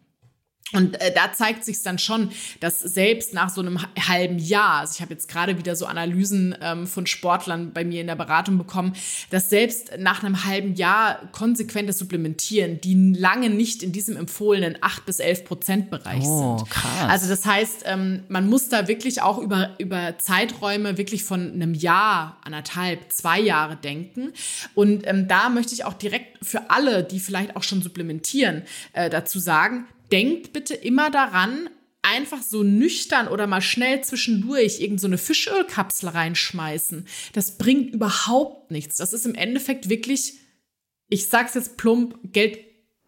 Und 0.72 1.00
äh, 1.00 1.12
da 1.12 1.32
zeigt 1.32 1.64
sich 1.64 1.82
dann 1.82 1.98
schon, 1.98 2.30
dass 2.60 2.80
selbst 2.80 3.34
nach 3.34 3.50
so 3.50 3.60
einem 3.60 3.80
halben 4.08 4.38
Jahr, 4.38 4.80
also 4.80 4.94
ich 4.94 5.00
habe 5.00 5.12
jetzt 5.12 5.28
gerade 5.28 5.58
wieder 5.58 5.74
so 5.76 5.86
Analysen 5.86 6.56
ähm, 6.60 6.86
von 6.86 7.06
Sportlern 7.06 7.72
bei 7.72 7.84
mir 7.84 8.00
in 8.00 8.06
der 8.06 8.16
Beratung 8.16 8.58
bekommen, 8.58 8.94
dass 9.30 9.50
selbst 9.50 9.92
nach 9.98 10.22
einem 10.22 10.44
halben 10.44 10.74
Jahr 10.74 11.20
konsequentes 11.32 11.98
Supplementieren, 11.98 12.80
die 12.80 13.14
lange 13.14 13.50
nicht 13.50 13.82
in 13.82 13.92
diesem 13.92 14.16
empfohlenen 14.16 14.76
8 14.80 15.06
bis 15.06 15.18
11 15.18 15.44
Prozent 15.44 15.90
Bereich 15.90 16.24
oh, 16.24 16.58
sind. 16.58 16.70
Krass. 16.70 17.08
Also 17.08 17.28
das 17.28 17.44
heißt, 17.44 17.82
ähm, 17.86 18.24
man 18.28 18.48
muss 18.48 18.68
da 18.68 18.88
wirklich 18.88 19.22
auch 19.22 19.38
über, 19.38 19.70
über 19.78 20.18
Zeiträume 20.18 20.98
wirklich 20.98 21.24
von 21.24 21.52
einem 21.52 21.74
Jahr, 21.74 22.38
anderthalb, 22.44 23.12
zwei 23.12 23.40
Jahre 23.40 23.76
denken. 23.76 24.32
Und 24.74 25.06
ähm, 25.06 25.28
da 25.28 25.48
möchte 25.48 25.74
ich 25.74 25.84
auch 25.84 25.94
direkt 25.94 26.44
für 26.44 26.70
alle, 26.70 27.02
die 27.02 27.20
vielleicht 27.20 27.56
auch 27.56 27.62
schon 27.62 27.82
supplementieren, 27.82 28.62
äh, 28.92 29.10
dazu 29.10 29.38
sagen, 29.38 29.86
denkt 30.12 30.52
bitte 30.52 30.74
immer 30.74 31.10
daran, 31.10 31.68
einfach 32.02 32.42
so 32.42 32.62
nüchtern 32.62 33.28
oder 33.28 33.46
mal 33.46 33.60
schnell 33.60 34.02
zwischendurch 34.02 34.80
irgendeine 34.80 35.18
so 35.18 35.24
Fischölkapsel 35.24 36.08
reinschmeißen. 36.08 37.06
Das 37.32 37.58
bringt 37.58 37.94
überhaupt 37.94 38.70
nichts. 38.70 38.96
Das 38.96 39.12
ist 39.12 39.26
im 39.26 39.34
Endeffekt 39.34 39.88
wirklich, 39.88 40.34
ich 41.08 41.28
sag's 41.28 41.54
jetzt 41.54 41.76
plump, 41.76 42.18
Geld 42.32 42.58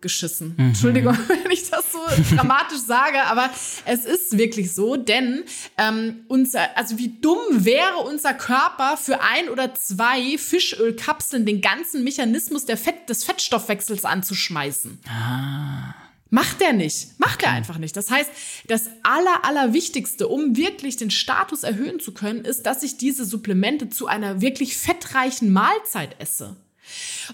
geschissen. 0.02 0.54
Mhm. 0.58 0.66
Entschuldigung, 0.66 1.16
wenn 1.28 1.50
ich 1.50 1.70
das 1.70 1.92
so 1.92 2.34
dramatisch 2.34 2.80
sage, 2.80 3.22
aber 3.22 3.48
es 3.86 4.04
ist 4.04 4.36
wirklich 4.36 4.74
so, 4.74 4.96
denn 4.96 5.44
ähm, 5.78 6.24
unser, 6.28 6.76
also 6.76 6.98
wie 6.98 7.20
dumm 7.20 7.38
wäre 7.64 7.98
unser 7.98 8.34
Körper 8.34 8.96
für 8.96 9.22
ein 9.22 9.48
oder 9.48 9.74
zwei 9.74 10.36
Fischölkapseln 10.36 11.46
den 11.46 11.60
ganzen 11.60 12.04
Mechanismus 12.04 12.66
der 12.66 12.76
Fett, 12.76 13.08
des 13.08 13.24
Fettstoffwechsels 13.24 14.04
anzuschmeißen. 14.04 14.98
Ah. 15.08 15.94
Macht 16.34 16.62
er 16.62 16.72
nicht. 16.72 17.20
Macht 17.20 17.42
er 17.42 17.50
einfach 17.50 17.76
nicht. 17.76 17.94
Das 17.94 18.10
heißt, 18.10 18.30
das 18.66 18.88
Aller, 19.02 19.44
Allerwichtigste, 19.44 20.28
um 20.28 20.56
wirklich 20.56 20.96
den 20.96 21.10
Status 21.10 21.62
erhöhen 21.62 22.00
zu 22.00 22.14
können, 22.14 22.46
ist, 22.46 22.62
dass 22.62 22.82
ich 22.82 22.96
diese 22.96 23.26
Supplemente 23.26 23.90
zu 23.90 24.06
einer 24.06 24.40
wirklich 24.40 24.78
fettreichen 24.78 25.52
Mahlzeit 25.52 26.16
esse. 26.18 26.56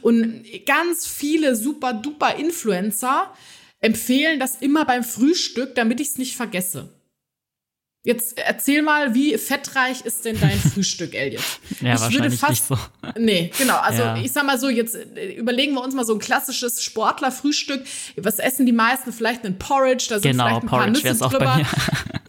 Und 0.03 0.45
ganz 0.67 1.07
viele 1.07 1.55
super 1.55 1.93
duper 1.93 2.35
Influencer 2.35 3.33
empfehlen 3.81 4.41
das 4.41 4.57
immer 4.57 4.85
beim 4.85 5.05
Frühstück, 5.05 5.77
damit 5.77 6.01
ich 6.01 6.09
es 6.09 6.19
nicht 6.19 6.35
vergesse. 6.35 6.93
Jetzt 8.05 8.39
erzähl 8.39 8.81
mal, 8.83 9.15
wie 9.15 9.37
fettreich 9.37 10.03
ist 10.03 10.25
denn 10.25 10.41
dein 10.41 10.59
Frühstück, 10.73 11.15
Elliot? 11.15 11.43
ja, 11.81 11.95
ich 11.95 12.01
wahrscheinlich 12.01 12.41
fast, 12.41 12.51
nicht 12.51 12.65
so. 12.65 12.79
Nee, 13.19 13.51
genau. 13.59 13.77
Also 13.77 14.03
ja. 14.03 14.17
ich 14.17 14.33
sag 14.33 14.47
mal 14.47 14.59
so, 14.59 14.69
jetzt 14.69 14.95
äh, 14.95 15.35
überlegen 15.35 15.75
wir 15.75 15.83
uns 15.83 15.95
mal 15.95 16.05
so 16.05 16.15
ein 16.15 16.19
klassisches 16.19 16.83
Sportlerfrühstück. 16.83 17.85
Was 18.17 18.39
essen 18.39 18.67
die 18.67 18.73
meisten? 18.73 19.13
Vielleicht 19.13 19.45
einen 19.45 19.59
Porridge, 19.59 20.07
da 20.09 20.21
sind 20.21 20.31
genau, 20.31 20.45
vielleicht 20.45 20.63
ein 20.63 20.69
Porridge 20.69 21.01
paar 21.03 21.13
Nüsse 21.13 21.25
auch 21.25 21.31
drüber. 21.31 21.67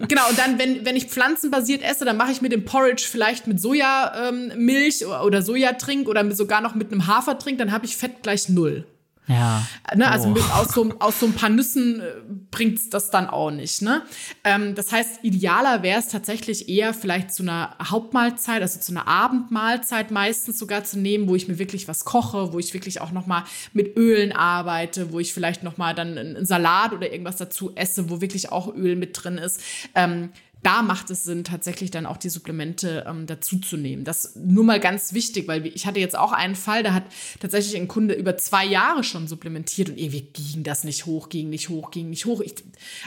Genau, 0.08 0.28
und 0.30 0.40
dann, 0.40 0.58
wenn, 0.58 0.86
wenn 0.86 0.96
ich 0.96 1.06
pflanzenbasiert 1.06 1.84
esse, 1.84 2.06
dann 2.06 2.18
mache 2.18 2.32
ich 2.32 2.42
mir 2.42 2.50
den 2.50 2.64
Porridge 2.66 3.06
vielleicht 3.08 3.48
mit 3.48 3.60
Sojamilch 3.60 5.02
ähm, 5.02 5.12
oder 5.24 5.42
Sojatrink 5.42 6.08
oder 6.08 6.34
sogar 6.34 6.62
noch 6.62 6.74
mit 6.74 6.92
einem 6.92 7.06
Hafertrink, 7.06 7.60
dann 7.60 7.72
habe 7.72 7.86
ich 7.86 7.96
Fett 7.96 8.24
gleich 8.24 8.50
null. 8.50 8.86
Ja. 9.30 9.66
Ne, 9.96 10.10
also 10.10 10.30
oh. 10.30 10.32
mit, 10.32 10.44
aus, 10.52 10.74
so, 10.74 10.92
aus 10.98 11.20
so 11.20 11.28
ein 11.28 11.34
paar 11.34 11.50
Nüssen 11.50 12.02
äh, 12.02 12.04
bringt's 12.50 12.90
das 12.90 13.12
dann 13.12 13.28
auch 13.28 13.52
nicht. 13.52 13.84
Ne? 13.84 14.02
Ähm, 14.44 14.74
das 14.74 14.92
heißt, 14.92 15.20
idealer 15.22 15.84
wäre 15.84 16.00
es 16.00 16.08
tatsächlich 16.08 16.68
eher 16.68 16.96
vielleicht 16.96 17.32
zu 17.32 17.44
einer 17.44 17.76
Hauptmahlzeit, 17.82 18.64
also 18.64 18.80
zu 18.80 18.92
einer 18.92 19.08
Abendmahlzeit 19.08 20.10
meistens 20.10 20.58
sogar 20.58 20.84
zu 20.84 20.98
nehmen, 20.98 21.30
wo 21.30 21.36
ich 21.36 21.48
mir 21.48 21.60
wirklich 21.60 21.88
was 21.88 22.06
koche, 22.06 22.54
wo 22.54 22.60
ich 22.60 22.74
wirklich 22.74 23.02
auch 23.02 23.12
noch 23.12 23.28
mal 23.28 23.44
mit 23.72 23.96
Ölen 23.98 24.32
arbeite, 24.32 25.14
wo 25.14 25.20
ich 25.20 25.32
vielleicht 25.32 25.62
noch 25.62 25.78
mal 25.78 25.94
dann 25.94 26.18
einen 26.18 26.46
Salat 26.48 26.92
oder 26.92 27.12
irgendwas 27.12 27.38
dazu 27.38 27.72
esse, 27.76 28.10
wo 28.10 28.22
wirklich 28.22 28.52
auch 28.52 28.74
Öl 28.76 28.96
mit 28.96 29.12
drin 29.14 29.38
ist. 29.38 29.62
Ähm, 29.94 30.32
da 30.62 30.82
macht 30.82 31.10
es 31.10 31.24
Sinn, 31.24 31.44
tatsächlich 31.44 31.90
dann 31.92 32.06
auch 32.06 32.18
die 32.18 32.30
Supplemente 32.30 33.06
ähm, 33.08 33.26
dazuzunehmen. 33.26 34.04
Das 34.04 34.36
nur 34.36 34.64
mal 34.64 34.80
ganz 34.80 35.14
wichtig, 35.14 35.48
weil 35.48 35.66
ich 35.68 35.86
hatte 35.86 36.00
jetzt 36.00 36.18
auch 36.18 36.32
einen 36.32 36.56
Fall, 36.56 36.84
da 36.84 36.94
hat 36.94 37.04
tatsächlich 37.40 37.80
ein 37.80 37.88
Kunde 37.88 38.14
über 38.14 38.38
zwei 38.38 38.66
Jahre 38.66 39.04
schon 39.04 39.28
supplementiert 39.28 39.90
und 39.90 39.98
irgendwie 39.98 40.28
ging 40.34 40.64
das 40.64 40.84
nicht 40.84 41.06
hoch, 41.06 41.30
ging 41.30 41.50
nicht 41.50 41.70
hoch, 41.70 41.92
ging 41.92 42.10
nicht 42.10 42.26
hoch. 42.26 42.42
Ich, 42.42 42.56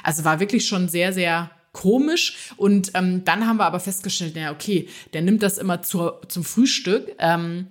also 0.02 0.24
war 0.24 0.40
wirklich 0.40 0.66
schon 0.66 0.88
sehr, 0.88 1.12
sehr 1.12 1.50
komisch. 1.72 2.52
Und 2.56 2.92
ähm, 2.94 3.24
dann 3.24 3.46
haben 3.46 3.56
wir 3.56 3.66
aber 3.66 3.80
festgestellt, 3.80 4.34
naja, 4.34 4.52
okay, 4.52 4.88
der 5.12 5.22
nimmt 5.22 5.42
das 5.42 5.58
immer 5.58 5.82
zur, 5.82 6.20
zum 6.28 6.44
Frühstück. 6.44 7.14
Ähm, 7.18 7.68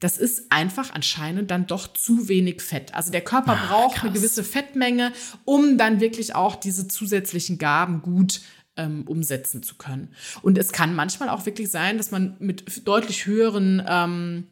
das 0.00 0.16
ist 0.16 0.52
einfach 0.52 0.94
anscheinend 0.94 1.50
dann 1.50 1.66
doch 1.66 1.92
zu 1.92 2.28
wenig 2.28 2.62
Fett. 2.62 2.94
Also 2.94 3.10
der 3.10 3.20
Körper 3.20 3.58
Ach, 3.58 3.68
braucht 3.68 3.94
krass. 3.96 4.04
eine 4.04 4.12
gewisse 4.12 4.44
Fettmenge, 4.44 5.12
um 5.44 5.76
dann 5.76 6.00
wirklich 6.00 6.36
auch 6.36 6.54
diese 6.54 6.86
zusätzlichen 6.86 7.58
Gaben 7.58 8.02
gut 8.02 8.32
zu 8.32 8.40
ähm, 8.78 9.02
umsetzen 9.06 9.62
zu 9.62 9.74
können. 9.74 10.08
Und 10.40 10.56
es 10.56 10.72
kann 10.72 10.94
manchmal 10.94 11.28
auch 11.28 11.44
wirklich 11.44 11.70
sein, 11.70 11.98
dass 11.98 12.10
man 12.10 12.36
mit 12.38 12.86
deutlich 12.88 13.26
höheren 13.26 13.82
ähm, 13.86 14.46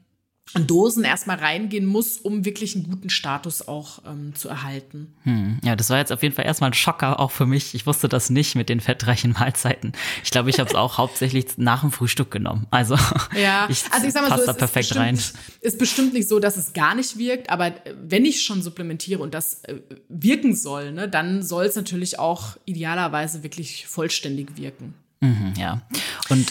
Dosen 0.55 1.05
erstmal 1.05 1.39
reingehen 1.39 1.87
muss, 1.87 2.19
um 2.19 2.45
wirklich 2.45 2.77
einen 2.77 2.89
guten 2.89 3.11
Status 3.11 3.67
auch 3.67 4.01
ähm, 4.07 4.35
zu 4.35 4.49
erhalten. 4.49 5.13
Hm. 5.25 5.59
Ja, 5.65 5.75
das 5.75 5.91
war 5.91 5.99
jetzt 5.99 6.13
auf 6.13 6.23
jeden 6.23 6.35
Fall 6.35 6.47
erstmal 6.47 6.71
ein 6.71 6.75
Schocker 6.75 7.19
auch 7.19 7.33
für 7.33 7.47
mich. 7.47 7.75
Ich 7.75 7.85
wusste 7.85 8.09
das 8.09 8.31
nicht 8.31 8.55
mit 8.55 8.69
den 8.69 8.81
fettreichen 8.81 9.33
Mahlzeiten. 9.33 9.93
Ich 10.23 10.31
glaube, 10.31 10.49
ich 10.51 10.61
habe 10.61 10.71
es 10.71 10.77
auch 10.77 10.99
hauptsächlich 10.99 11.59
nach 11.59 11.81
dem 11.81 11.91
Frühstück 11.91 12.31
genommen. 12.31 12.67
Also 12.71 12.97
ja, 13.41 13.67
ich, 13.69 13.83
also 13.91 14.07
ich 14.07 14.13
sag 14.13 14.29
mal 14.29 14.39
so, 14.39 14.47
da 14.47 14.53
perfekt 14.53 14.93
ist 14.93 14.97
rein. 14.97 15.19
Ist 15.61 15.79
bestimmt 15.79 16.15
nicht 16.15 16.29
so, 16.29 16.39
dass 16.39 16.57
es 16.57 16.73
gar 16.73 16.95
nicht 16.95 17.19
wirkt, 17.19 17.51
aber 17.51 17.75
wenn 18.01 18.25
ich 18.25 18.43
schon 18.43 18.63
supplementiere 18.63 19.21
und 19.21 19.35
das 19.35 19.65
äh, 19.65 19.81
wirken 20.09 20.55
soll, 20.55 20.93
ne, 20.93 21.09
dann 21.09 21.43
soll 21.43 21.65
es 21.65 21.75
natürlich 21.75 22.21
auch 22.21 22.57
idealerweise 22.67 23.43
wirklich 23.43 23.87
vollständig 23.87 24.57
wirken. 24.57 24.95
Mhm, 25.21 25.55
ja. 25.59 25.83
Und 26.29 26.47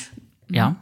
ja. 0.49 0.75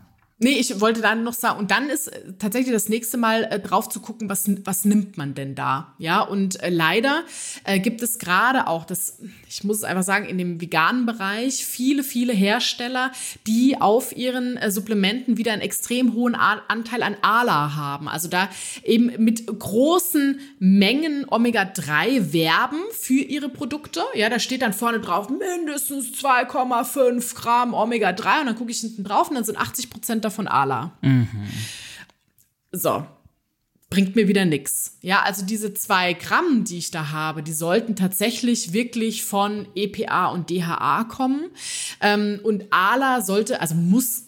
Nee, 0.43 0.59
ich 0.59 0.81
wollte 0.81 1.01
dann 1.01 1.23
noch 1.23 1.33
sagen, 1.33 1.57
und 1.57 1.71
dann 1.71 1.89
ist 1.89 2.07
äh, 2.07 2.33
tatsächlich 2.37 2.73
das 2.73 2.89
nächste 2.89 3.17
Mal 3.17 3.45
äh, 3.45 3.59
drauf 3.61 3.87
zu 3.87 4.01
gucken, 4.01 4.27
was, 4.27 4.49
was 4.65 4.83
nimmt 4.83 5.15
man 5.15 5.35
denn 5.35 5.55
da? 5.55 5.93
Ja, 5.99 6.19
und 6.19 6.61
äh, 6.61 6.69
leider 6.69 7.23
äh, 7.63 7.79
gibt 7.79 8.01
es 8.01 8.19
gerade 8.19 8.67
auch, 8.67 8.83
das, 8.83 9.19
ich 9.47 9.63
muss 9.63 9.77
es 9.77 9.83
einfach 9.85 10.03
sagen, 10.03 10.25
in 10.25 10.37
dem 10.37 10.59
veganen 10.59 11.05
Bereich 11.05 11.65
viele, 11.65 12.03
viele 12.03 12.33
Hersteller, 12.33 13.13
die 13.47 13.79
auf 13.79 14.15
ihren 14.17 14.57
äh, 14.57 14.69
Supplementen 14.69 15.37
wieder 15.37 15.53
einen 15.53 15.61
extrem 15.61 16.13
hohen 16.13 16.35
A 16.35 16.61
Anteil 16.67 17.03
an 17.03 17.15
ALA 17.21 17.75
haben. 17.75 18.09
Also 18.09 18.27
da 18.27 18.49
eben 18.83 19.11
mit 19.23 19.47
großen 19.47 20.39
Mengen 20.59 21.25
Omega-3 21.29 22.33
werben 22.33 22.79
für 22.91 23.13
ihre 23.13 23.47
Produkte. 23.47 24.01
Ja, 24.13 24.29
da 24.29 24.39
steht 24.39 24.61
dann 24.61 24.73
vorne 24.73 24.99
drauf 24.99 25.29
mindestens 25.29 26.11
2,5 26.21 27.33
Gramm 27.35 27.73
Omega-3 27.73 28.41
und 28.41 28.45
dann 28.47 28.55
gucke 28.57 28.71
ich 28.71 28.81
hinten 28.81 29.05
drauf 29.05 29.29
und 29.29 29.35
dann 29.35 29.45
sind 29.45 29.57
80 29.57 29.89
Prozent 29.89 30.25
davon 30.25 30.32
von 30.33 30.47
Ala. 30.47 30.97
Mhm. 31.01 31.27
So, 32.71 33.05
bringt 33.93 34.15
mir 34.15 34.27
wieder 34.27 34.45
nichts. 34.45 34.97
Ja, 35.01 35.21
also 35.21 35.45
diese 35.45 35.73
zwei 35.75 36.13
Gramm, 36.13 36.63
die 36.63 36.79
ich 36.79 36.89
da 36.89 37.11
habe, 37.11 37.43
die 37.43 37.53
sollten 37.53 37.95
tatsächlich 37.95 38.73
wirklich 38.73 39.23
von 39.23 39.67
EPA 39.75 40.27
und 40.27 40.49
DHA 40.49 41.03
kommen. 41.03 41.51
Ähm, 42.01 42.39
und 42.43 42.65
ALA 42.71 43.21
sollte, 43.21 43.61
also 43.61 43.75
muss 43.75 44.23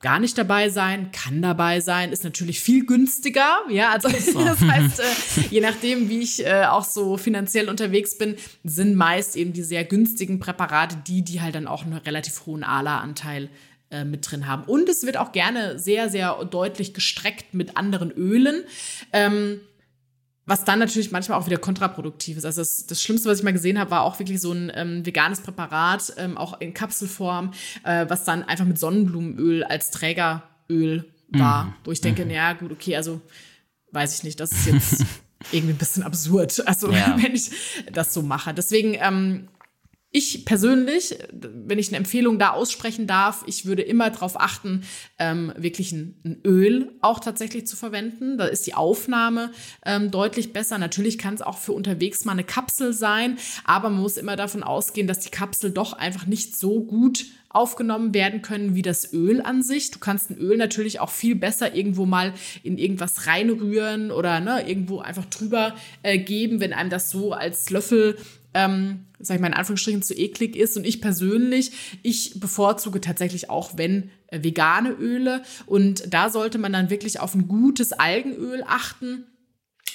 gar 0.00 0.20
nicht 0.20 0.38
dabei 0.38 0.68
sein, 0.68 1.10
kann 1.10 1.42
dabei 1.42 1.80
sein, 1.80 2.12
ist 2.12 2.22
natürlich 2.22 2.60
viel 2.60 2.86
günstiger. 2.86 3.62
Ja, 3.68 3.90
also 3.90 4.08
so. 4.32 4.44
das 4.44 4.60
heißt, 4.60 5.00
äh, 5.00 5.40
je 5.50 5.60
nachdem, 5.60 6.08
wie 6.08 6.20
ich 6.20 6.46
äh, 6.46 6.66
auch 6.66 6.84
so 6.84 7.16
finanziell 7.16 7.68
unterwegs 7.68 8.16
bin, 8.18 8.36
sind 8.62 8.94
meist 8.94 9.34
eben 9.34 9.52
die 9.52 9.64
sehr 9.64 9.84
günstigen 9.84 10.38
Präparate 10.38 10.96
die, 11.06 11.22
die 11.22 11.40
halt 11.40 11.56
dann 11.56 11.66
auch 11.66 11.84
einen 11.84 11.94
relativ 11.94 12.46
hohen 12.46 12.62
ALA-Anteil 12.62 13.48
äh, 13.90 14.04
mit 14.04 14.30
drin 14.30 14.46
haben. 14.46 14.64
Und 14.64 14.88
es 14.88 15.04
wird 15.04 15.16
auch 15.16 15.32
gerne 15.32 15.78
sehr, 15.78 16.08
sehr 16.08 16.44
deutlich 16.44 16.94
gestreckt 16.94 17.54
mit 17.54 17.76
anderen 17.76 18.10
Ölen. 18.10 18.64
Ähm, 19.12 19.60
was 20.48 20.64
dann 20.64 20.78
natürlich 20.78 21.10
manchmal 21.10 21.38
auch 21.38 21.44
wieder 21.44 21.58
kontraproduktiv 21.58 22.38
ist. 22.38 22.46
Also 22.46 22.62
das, 22.62 22.86
das 22.86 23.02
Schlimmste, 23.02 23.28
was 23.28 23.38
ich 23.38 23.44
mal 23.44 23.52
gesehen 23.52 23.78
habe, 23.78 23.90
war 23.90 24.00
auch 24.00 24.18
wirklich 24.18 24.40
so 24.40 24.50
ein 24.52 24.72
ähm, 24.74 25.04
veganes 25.04 25.40
Präparat, 25.40 26.14
ähm, 26.16 26.38
auch 26.38 26.58
in 26.60 26.72
Kapselform, 26.72 27.52
äh, 27.84 28.06
was 28.08 28.24
dann 28.24 28.44
einfach 28.44 28.64
mit 28.64 28.78
Sonnenblumenöl 28.78 29.62
als 29.62 29.90
Trägeröl 29.90 31.04
war. 31.28 31.64
Mhm. 31.64 31.74
Wo 31.84 31.92
ich 31.92 32.00
denke, 32.00 32.24
mhm. 32.24 32.30
ja 32.30 32.54
gut, 32.54 32.72
okay, 32.72 32.96
also 32.96 33.20
weiß 33.92 34.16
ich 34.16 34.24
nicht, 34.24 34.40
das 34.40 34.52
ist 34.52 34.66
jetzt 34.66 35.04
irgendwie 35.52 35.74
ein 35.74 35.78
bisschen 35.78 36.02
absurd. 36.02 36.66
Also 36.66 36.90
ja. 36.90 37.16
wenn 37.22 37.34
ich 37.34 37.50
das 37.92 38.14
so 38.14 38.22
mache. 38.22 38.54
Deswegen 38.54 38.94
ähm, 38.94 39.48
ich 40.10 40.46
persönlich, 40.46 41.18
wenn 41.32 41.78
ich 41.78 41.88
eine 41.88 41.98
Empfehlung 41.98 42.38
da 42.38 42.50
aussprechen 42.50 43.06
darf, 43.06 43.44
ich 43.46 43.66
würde 43.66 43.82
immer 43.82 44.08
darauf 44.08 44.40
achten, 44.40 44.82
ähm, 45.18 45.52
wirklich 45.56 45.92
ein, 45.92 46.18
ein, 46.24 46.40
Öl 46.46 46.92
auch 47.02 47.20
tatsächlich 47.20 47.66
zu 47.66 47.76
verwenden. 47.76 48.38
Da 48.38 48.46
ist 48.46 48.66
die 48.66 48.74
Aufnahme 48.74 49.50
ähm, 49.84 50.10
deutlich 50.10 50.54
besser. 50.54 50.78
Natürlich 50.78 51.18
kann 51.18 51.34
es 51.34 51.42
auch 51.42 51.58
für 51.58 51.72
unterwegs 51.72 52.24
mal 52.24 52.32
eine 52.32 52.44
Kapsel 52.44 52.94
sein, 52.94 53.36
aber 53.64 53.90
man 53.90 54.00
muss 54.00 54.16
immer 54.16 54.36
davon 54.36 54.62
ausgehen, 54.62 55.06
dass 55.06 55.18
die 55.20 55.30
Kapsel 55.30 55.72
doch 55.72 55.92
einfach 55.92 56.26
nicht 56.26 56.56
so 56.56 56.80
gut 56.80 57.26
aufgenommen 57.50 58.12
werden 58.14 58.42
können 58.42 58.74
wie 58.74 58.82
das 58.82 59.12
Öl 59.12 59.40
an 59.40 59.62
sich. 59.62 59.90
Du 59.90 59.98
kannst 59.98 60.30
ein 60.30 60.38
Öl 60.38 60.56
natürlich 60.56 61.00
auch 61.00 61.10
viel 61.10 61.34
besser 61.34 61.74
irgendwo 61.74 62.06
mal 62.06 62.34
in 62.62 62.78
irgendwas 62.78 63.26
reinrühren 63.26 64.10
oder 64.10 64.40
ne, 64.40 64.68
irgendwo 64.68 65.00
einfach 65.00 65.24
drüber 65.26 65.74
äh, 66.02 66.18
geben, 66.18 66.60
wenn 66.60 66.72
einem 66.72 66.90
das 66.90 67.10
so 67.10 67.32
als 67.32 67.70
Löffel 67.70 68.16
ähm, 68.54 69.06
sag 69.18 69.36
ich 69.36 69.40
mal 69.40 69.48
in 69.48 69.54
Anführungsstrichen, 69.54 70.02
zu 70.02 70.14
eklig 70.14 70.56
ist. 70.56 70.76
Und 70.76 70.84
ich 70.84 71.00
persönlich, 71.00 71.72
ich 72.02 72.40
bevorzuge 72.40 73.00
tatsächlich 73.00 73.50
auch, 73.50 73.72
wenn 73.76 74.10
äh, 74.28 74.42
vegane 74.42 74.90
Öle. 74.90 75.42
Und 75.66 76.12
da 76.12 76.30
sollte 76.30 76.58
man 76.58 76.72
dann 76.72 76.90
wirklich 76.90 77.20
auf 77.20 77.34
ein 77.34 77.48
gutes 77.48 77.92
Algenöl 77.92 78.62
achten 78.66 79.24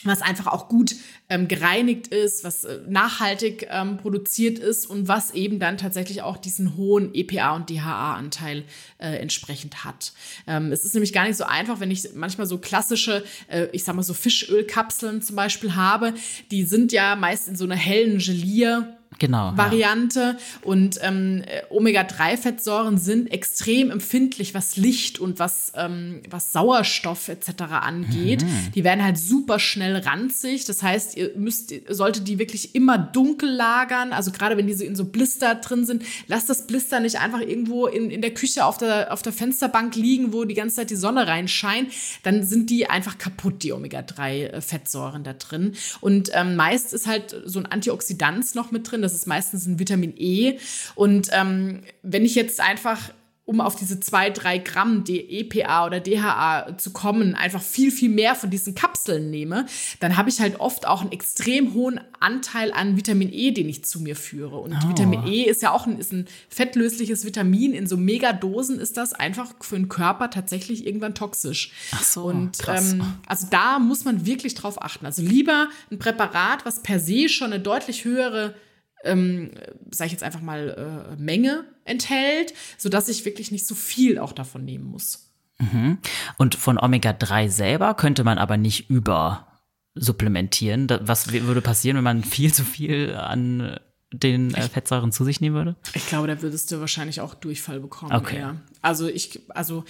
was 0.06 0.22
einfach 0.22 0.48
auch 0.48 0.68
gut 0.68 0.96
ähm, 1.30 1.48
gereinigt 1.48 2.08
ist, 2.08 2.44
was 2.44 2.66
äh, 2.66 2.80
nachhaltig 2.88 3.68
ähm, 3.70 3.98
produziert 3.98 4.60
ist 4.60 4.86
und 4.86 5.08
was 5.08 5.32
eben 5.32 5.60
dann 5.60 5.78
tatsächlich 5.78 6.22
auch 6.22 6.38
diesen 6.38 6.76
hohen 6.78 7.14
EPA 7.14 7.56
und 7.56 7.70
DHA-Anteil 7.70 8.64
äh, 8.98 9.18
entsprechend 9.18 9.84
hat. 9.84 10.14
Ähm, 10.48 10.72
es 10.72 10.86
ist 10.86 10.94
nämlich 10.94 11.14
gar 11.14 11.28
nicht 11.28 11.38
so 11.38 11.46
einfach, 11.46 11.80
wenn 11.80 11.92
ich 11.92 12.14
manchmal 12.14 12.48
so 12.48 12.58
klassische, 12.58 13.24
äh, 13.48 13.68
ich 13.72 13.84
sag 13.84 13.96
mal 13.96 14.04
so 14.04 14.14
Fischölkapseln 14.14 15.22
zum 15.22 15.36
Beispiel 15.36 15.76
habe, 15.76 16.14
die 16.52 16.64
sind 16.64 16.92
ja 16.92 17.16
meist 17.16 17.48
in 17.48 17.56
so 17.56 17.64
einer 17.64 17.76
hellen 17.76 18.20
Gelier 18.20 18.98
genau, 19.20 19.54
Variante. 19.56 20.20
Ja. 20.20 20.38
Und 20.64 21.00
ähm, 21.02 21.44
Omega-3-Fettsäuren 21.70 22.98
sind 22.98 23.32
extrem 23.32 23.92
empfindlich, 23.92 24.54
was 24.54 24.78
Licht 24.78 25.20
und 25.20 25.40
was, 25.40 25.72
ähm, 25.76 26.22
was 26.30 26.52
Sauerstoff 26.52 27.30
etc. 27.30 27.64
angeht. 27.82 28.44
Mhm. 28.44 28.72
Die 28.76 28.84
werden 28.84 29.04
halt 29.04 29.18
super 29.18 29.60
schnell 29.60 29.98
ranzig. 29.98 30.66
Das 30.66 30.84
heißt, 30.84 31.18
ihr 31.18 31.32
müsst, 31.36 31.74
solltet 31.90 32.28
die 32.28 32.40
wirklich 32.40 32.76
immer 32.76 32.98
dunkel 32.98 33.50
lagern. 33.50 34.14
Also 34.14 34.32
gerade 34.32 34.58
wenn 34.58 34.68
diese 34.68 34.86
in 34.86 34.96
so 34.96 35.06
Blister 35.06 35.56
drin 35.56 35.86
sind, 35.86 36.04
lasst 36.28 36.50
das 36.50 36.68
Blister 36.68 37.00
nicht 37.00 37.20
einfach 37.20 37.42
irgendwo 37.42 37.88
in, 37.88 38.10
in 38.12 38.22
der 38.22 38.34
Küche 38.34 38.66
auf 38.66 38.78
der, 38.78 39.14
auf 39.14 39.22
der 39.22 39.34
Fensterbank 39.34 39.96
liegen, 39.96 40.34
wo 40.34 40.44
die 40.46 40.56
ganze 40.56 40.78
Zeit 40.78 40.90
die 40.90 40.96
Sonne 40.96 41.28
reinscheint. 41.28 41.92
Dann 42.24 42.44
sind 42.44 42.70
die 42.70 42.90
einfach 42.90 43.18
kaputt, 43.18 43.64
die 43.64 43.74
Omega-3-Fettsäuren 43.74 45.24
da 45.24 45.34
drin. 45.34 45.74
Und 46.02 46.32
ähm, 46.34 46.56
meist 46.56 46.94
ist 46.94 47.08
halt 47.08 47.36
so 47.46 47.60
ein 47.60 47.66
Antioxidant 47.66 48.56
noch 48.56 48.72
mit 48.72 48.90
drin. 48.90 49.03
Das 49.04 49.14
ist 49.14 49.28
meistens 49.28 49.66
ein 49.66 49.80
Vitamin 49.80 50.14
E. 50.18 50.58
Und 50.96 51.30
ähm, 51.32 51.82
wenn 52.02 52.26
ich 52.26 52.36
jetzt 52.36 52.60
einfach 52.60 53.12
um 53.46 53.60
auf 53.60 53.76
diese 53.76 54.00
zwei, 54.00 54.30
drei 54.30 54.58
Gramm 54.58 55.04
EPA 55.06 55.86
oder 55.86 56.00
DHA 56.00 56.78
zu 56.78 56.92
kommen, 56.92 57.36
einfach 57.36 57.62
viel, 57.62 57.92
viel 57.92 58.10
mehr 58.10 58.36
von 58.36 58.50
diesen 58.50 58.74
Kapseln 58.74 59.30
nehme, 59.30 59.66
dann 60.00 60.16
habe 60.16 60.30
ich 60.30 60.40
halt 60.40 60.62
oft 60.62 60.88
auch 60.88 61.02
einen 61.02 61.12
extrem 61.12 61.74
hohen 61.74 62.00
Anteil 62.22 62.72
an 62.72 62.96
Vitamin 62.96 63.34
E, 63.34 63.52
den 63.52 63.68
ich 63.68 63.84
zu 63.84 64.00
mir 64.00 64.16
führe. 64.16 64.58
Und 64.60 64.74
oh. 64.74 64.90
Vitamin 64.90 65.28
E 65.28 65.44
ist 65.44 65.62
ja 65.62 65.72
auch 65.72 65.86
ein, 65.86 66.00
ist 66.00 66.14
ein 66.14 66.26
fettlösliches 66.48 67.26
Vitamin. 67.26 67.74
In 67.74 67.86
so 67.86 67.98
Megadosen 67.98 68.80
ist 68.80 68.96
das 68.96 69.12
einfach 69.12 69.54
für 69.60 69.76
den 69.76 69.90
Körper 69.90 70.30
tatsächlich 70.30 70.88
irgendwann 70.88 71.14
toxisch. 71.14 71.74
Ach 71.92 72.04
so, 72.04 72.24
Und 72.24 72.58
krass. 72.58 72.94
Ähm, 72.94 73.04
also 73.28 73.48
da 73.50 73.80
muss 73.80 74.06
man 74.06 74.26
wirklich 74.26 74.56
drauf 74.56 74.82
achten. 74.82 75.06
Also 75.06 75.22
lieber 75.22 75.68
ein 75.92 76.00
Präparat, 76.00 76.66
was 76.66 76.82
per 76.82 77.02
se 77.02 77.28
schon 77.28 77.52
eine 77.52 77.62
deutlich 77.62 78.06
höhere 78.06 78.56
ähm, 79.04 79.52
sage 79.92 80.08
ich 80.08 80.12
jetzt 80.14 80.24
einfach 80.24 80.42
mal, 80.42 81.14
äh, 81.14 81.22
Menge 81.22 81.66
enthält, 81.86 82.54
sodass 82.78 83.10
ich 83.10 83.26
wirklich 83.26 83.52
nicht 83.52 83.68
so 83.68 83.76
viel 83.76 84.18
auch 84.20 84.32
davon 84.32 84.66
nehmen 84.66 84.86
muss. 84.86 85.32
Mhm. 85.60 86.00
Und 86.38 86.56
von 86.56 86.80
Omega-3 86.80 87.50
selber 87.50 87.94
könnte 87.94 88.24
man 88.24 88.38
aber 88.38 88.58
nicht 88.58 88.90
über 88.90 89.48
supplementieren. 89.96 90.88
Was 91.02 91.32
würde 91.32 91.62
passieren, 91.62 91.98
wenn 91.98 92.04
man 92.04 92.24
viel 92.24 92.54
zu 92.54 92.64
viel 92.64 93.16
an 93.16 93.80
den 94.12 94.54
äh, 94.54 94.62
Fettsäuren 94.70 95.12
zu 95.12 95.24
sich 95.24 95.42
nehmen 95.42 95.56
würde? 95.56 95.76
Ich 95.94 96.08
glaube, 96.08 96.28
da 96.28 96.42
würdest 96.42 96.72
du 96.72 96.80
wahrscheinlich 96.80 97.22
auch 97.22 97.34
Durchfall 97.34 97.80
bekommen. 97.80 98.14
Okay. 98.14 98.40
Ja. 98.40 98.56
Also 98.82 99.08
ich, 99.08 99.42
also 99.50 99.84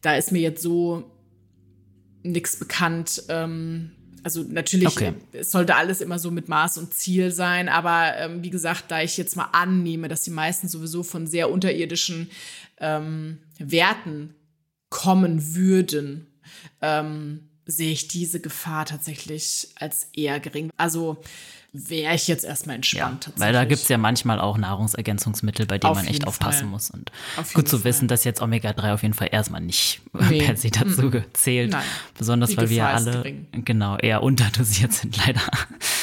da 0.00 0.14
ist 0.14 0.32
mir 0.32 0.40
jetzt 0.40 0.62
so 0.62 1.10
nichts 2.22 2.58
bekannt. 2.58 3.24
Ähm, 3.28 3.92
also 4.22 4.42
natürlich 4.42 4.88
okay. 4.88 5.14
es 5.32 5.50
sollte 5.50 5.74
alles 5.74 6.00
immer 6.00 6.18
so 6.18 6.30
mit 6.30 6.48
Maß 6.48 6.78
und 6.78 6.94
Ziel 6.94 7.30
sein, 7.32 7.68
aber 7.68 8.16
ähm, 8.16 8.42
wie 8.42 8.50
gesagt, 8.50 8.84
da 8.88 9.02
ich 9.02 9.16
jetzt 9.16 9.36
mal 9.36 9.48
annehme, 9.52 10.08
dass 10.08 10.22
die 10.22 10.30
meisten 10.30 10.68
sowieso 10.68 11.02
von 11.02 11.26
sehr 11.26 11.50
unterirdischen 11.50 12.30
ähm, 12.78 13.38
Werten 13.58 14.34
kommen 14.90 15.54
würden, 15.54 16.26
ähm, 16.80 17.48
sehe 17.76 17.92
ich 17.92 18.08
diese 18.08 18.40
Gefahr 18.40 18.86
tatsächlich 18.86 19.68
als 19.76 20.08
eher 20.12 20.40
gering. 20.40 20.70
Also 20.76 21.18
wäre 21.72 22.14
ich 22.14 22.28
jetzt 22.28 22.44
erstmal 22.44 22.76
entspannt. 22.76 23.26
Ja, 23.26 23.32
weil 23.40 23.52
da 23.54 23.64
gibt 23.64 23.82
es 23.82 23.88
ja 23.88 23.96
manchmal 23.96 24.38
auch 24.40 24.58
Nahrungsergänzungsmittel, 24.58 25.64
bei 25.64 25.78
denen 25.78 25.90
auf 25.90 25.96
man 25.96 26.06
echt 26.06 26.26
aufpassen 26.26 26.68
muss. 26.68 26.90
Und 26.90 27.10
gut 27.54 27.66
zu 27.66 27.78
Fall. 27.78 27.84
wissen, 27.84 28.08
dass 28.08 28.24
jetzt 28.24 28.42
Omega-3 28.42 28.92
auf 28.92 29.02
jeden 29.02 29.14
Fall 29.14 29.30
erstmal 29.32 29.62
nicht 29.62 30.02
nee. 30.12 30.44
per 30.44 30.56
se 30.56 30.70
dazu 30.70 31.10
zählt. 31.32 31.70
Nein. 31.70 31.82
Besonders 32.18 32.50
Die 32.50 32.58
weil 32.58 32.68
Gefahr 32.68 33.04
wir 33.04 33.12
alle 33.12 33.34
genau 33.64 33.96
eher 33.96 34.22
unterdosiert 34.22 34.92
sind, 34.92 35.16
leider. 35.26 35.40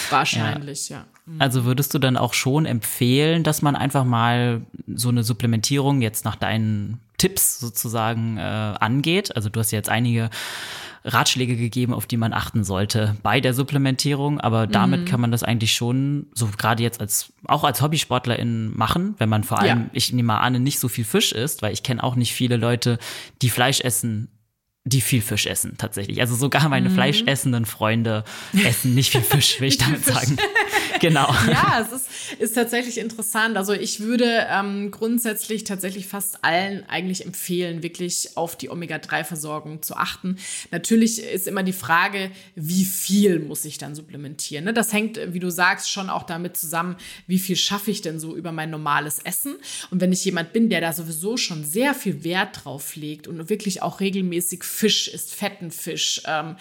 Wahrscheinlich, 0.10 0.90
ja. 0.90 0.98
ja. 0.98 1.06
Mhm. 1.28 1.42
Also 1.42 1.66
würdest 1.66 1.94
du 1.94 2.00
dann 2.00 2.18
auch 2.18 2.34
schon 2.34 2.66
empfehlen, 2.66 3.44
dass 3.44 3.62
man 3.62 3.76
einfach 3.76 4.06
mal 4.06 4.62
so 4.88 5.10
eine 5.10 5.24
Supplementierung 5.24 6.02
jetzt 6.02 6.26
nach 6.26 6.36
deinen 6.36 7.00
Tipps 7.20 7.60
sozusagen 7.60 8.38
äh, 8.38 8.42
angeht? 8.42 9.36
Also 9.36 9.50
du 9.50 9.60
hast 9.60 9.70
ja 9.70 9.78
jetzt 9.78 9.90
einige 9.90 10.32
Ratschläge 11.04 11.56
gegeben, 11.56 11.94
auf 11.94 12.08
die 12.08 12.18
man 12.18 12.34
achten 12.34 12.64
sollte 12.64 13.16
bei 13.24 13.42
der 13.42 13.54
Supplementierung. 13.54 14.40
Aber 14.40 14.68
damit 14.68 15.02
mhm. 15.02 15.06
kann 15.06 15.22
man 15.22 15.32
das 15.32 15.44
eigentlich 15.44 15.74
schon, 15.74 16.28
so 16.34 16.48
gerade 16.58 16.84
jetzt 16.84 17.02
als, 17.02 17.34
auch 17.46 17.64
als 17.64 17.82
Hobbysportlerin 17.82 18.76
machen, 18.76 19.16
wenn 19.18 19.30
man 19.30 19.44
vor 19.44 19.60
allem, 19.60 19.80
ja. 19.80 19.90
ich 19.94 20.12
nehme 20.14 20.28
mal 20.28 20.40
an, 20.40 20.62
nicht 20.62 20.80
so 20.80 20.88
viel 20.88 21.06
Fisch 21.06 21.32
isst, 21.32 21.62
weil 21.62 21.74
ich 21.74 21.84
kenne 21.84 22.04
auch 22.04 22.16
nicht 22.16 22.34
viele 22.34 22.58
Leute, 22.58 23.00
die 23.42 23.50
Fleisch 23.50 23.82
essen 23.82 24.30
die 24.86 25.02
viel 25.02 25.22
Fisch 25.22 25.46
essen, 25.46 25.76
tatsächlich. 25.78 26.22
Also 26.22 26.36
sogar 26.36 26.68
meine 26.70 26.90
mhm. 26.90 26.94
fleischessenden 26.94 27.66
Freunde 27.66 28.24
essen 28.66 28.96
nicht 28.96 29.12
viel 29.12 29.22
Fisch, 29.22 29.60
will 29.60 29.68
ich 29.68 29.78
damit 29.78 30.06
sagen. 30.06 30.38
genau. 31.02 31.30
Ja, 31.48 31.86
es 31.86 31.92
ist, 31.92 32.08
ist 32.40 32.54
tatsächlich 32.56 32.98
interessant. 32.98 33.58
Also 33.58 33.74
ich 33.74 34.00
würde 34.00 34.48
ähm, 34.50 34.90
grundsätzlich 34.90 35.66
tatsächlich 35.66 36.08
fast 36.08 36.44
allen 36.46 36.88
eigentlich 36.88 37.26
empfehlen, 37.26 37.84
wirklich 37.84 38.38
auf 38.38 38.56
die 38.56 38.70
Omega-3-Versorgung 38.70 39.82
zu 39.82 39.96
achten. 39.96 40.38
Natürlich 40.72 41.22
ist 41.22 41.48
immer 41.48 41.64
die 41.64 41.74
Frage, 41.74 42.32
wie 42.56 42.86
viel 42.86 43.40
muss 43.40 43.66
ich 43.66 43.78
dann 43.78 43.96
supplementieren. 43.96 44.64
Ne? 44.64 44.74
Das 44.74 44.94
hängt, 44.94 45.20
wie 45.34 45.40
du 45.40 45.52
sagst, 45.52 45.92
schon 45.92 46.10
auch 46.10 46.24
damit 46.24 46.56
zusammen, 46.56 46.96
wie 47.28 47.40
viel 47.40 47.58
schaffe 47.58 47.92
ich 47.92 48.02
denn 48.02 48.20
so 48.20 48.36
über 48.36 48.54
mein 48.54 48.70
normales 48.70 49.20
Essen. 49.20 49.56
Und 49.92 50.00
wenn 50.00 50.14
ich 50.14 50.24
jemand 50.24 50.54
bin, 50.54 50.70
der 50.70 50.80
da 50.80 50.94
sowieso 50.94 51.36
schon 51.36 51.66
sehr 51.66 51.94
viel 51.94 52.24
Wert 52.24 52.64
drauf 52.64 52.96
legt 52.96 53.28
und 53.28 53.50
wirklich 53.50 53.82
auch 53.82 54.00
regelmäßig 54.00 54.64
Fisch 54.80 55.10
isst, 55.10 55.36
fetten 55.36 55.72
Fisch, 55.72 56.22
ähm, 56.26 56.56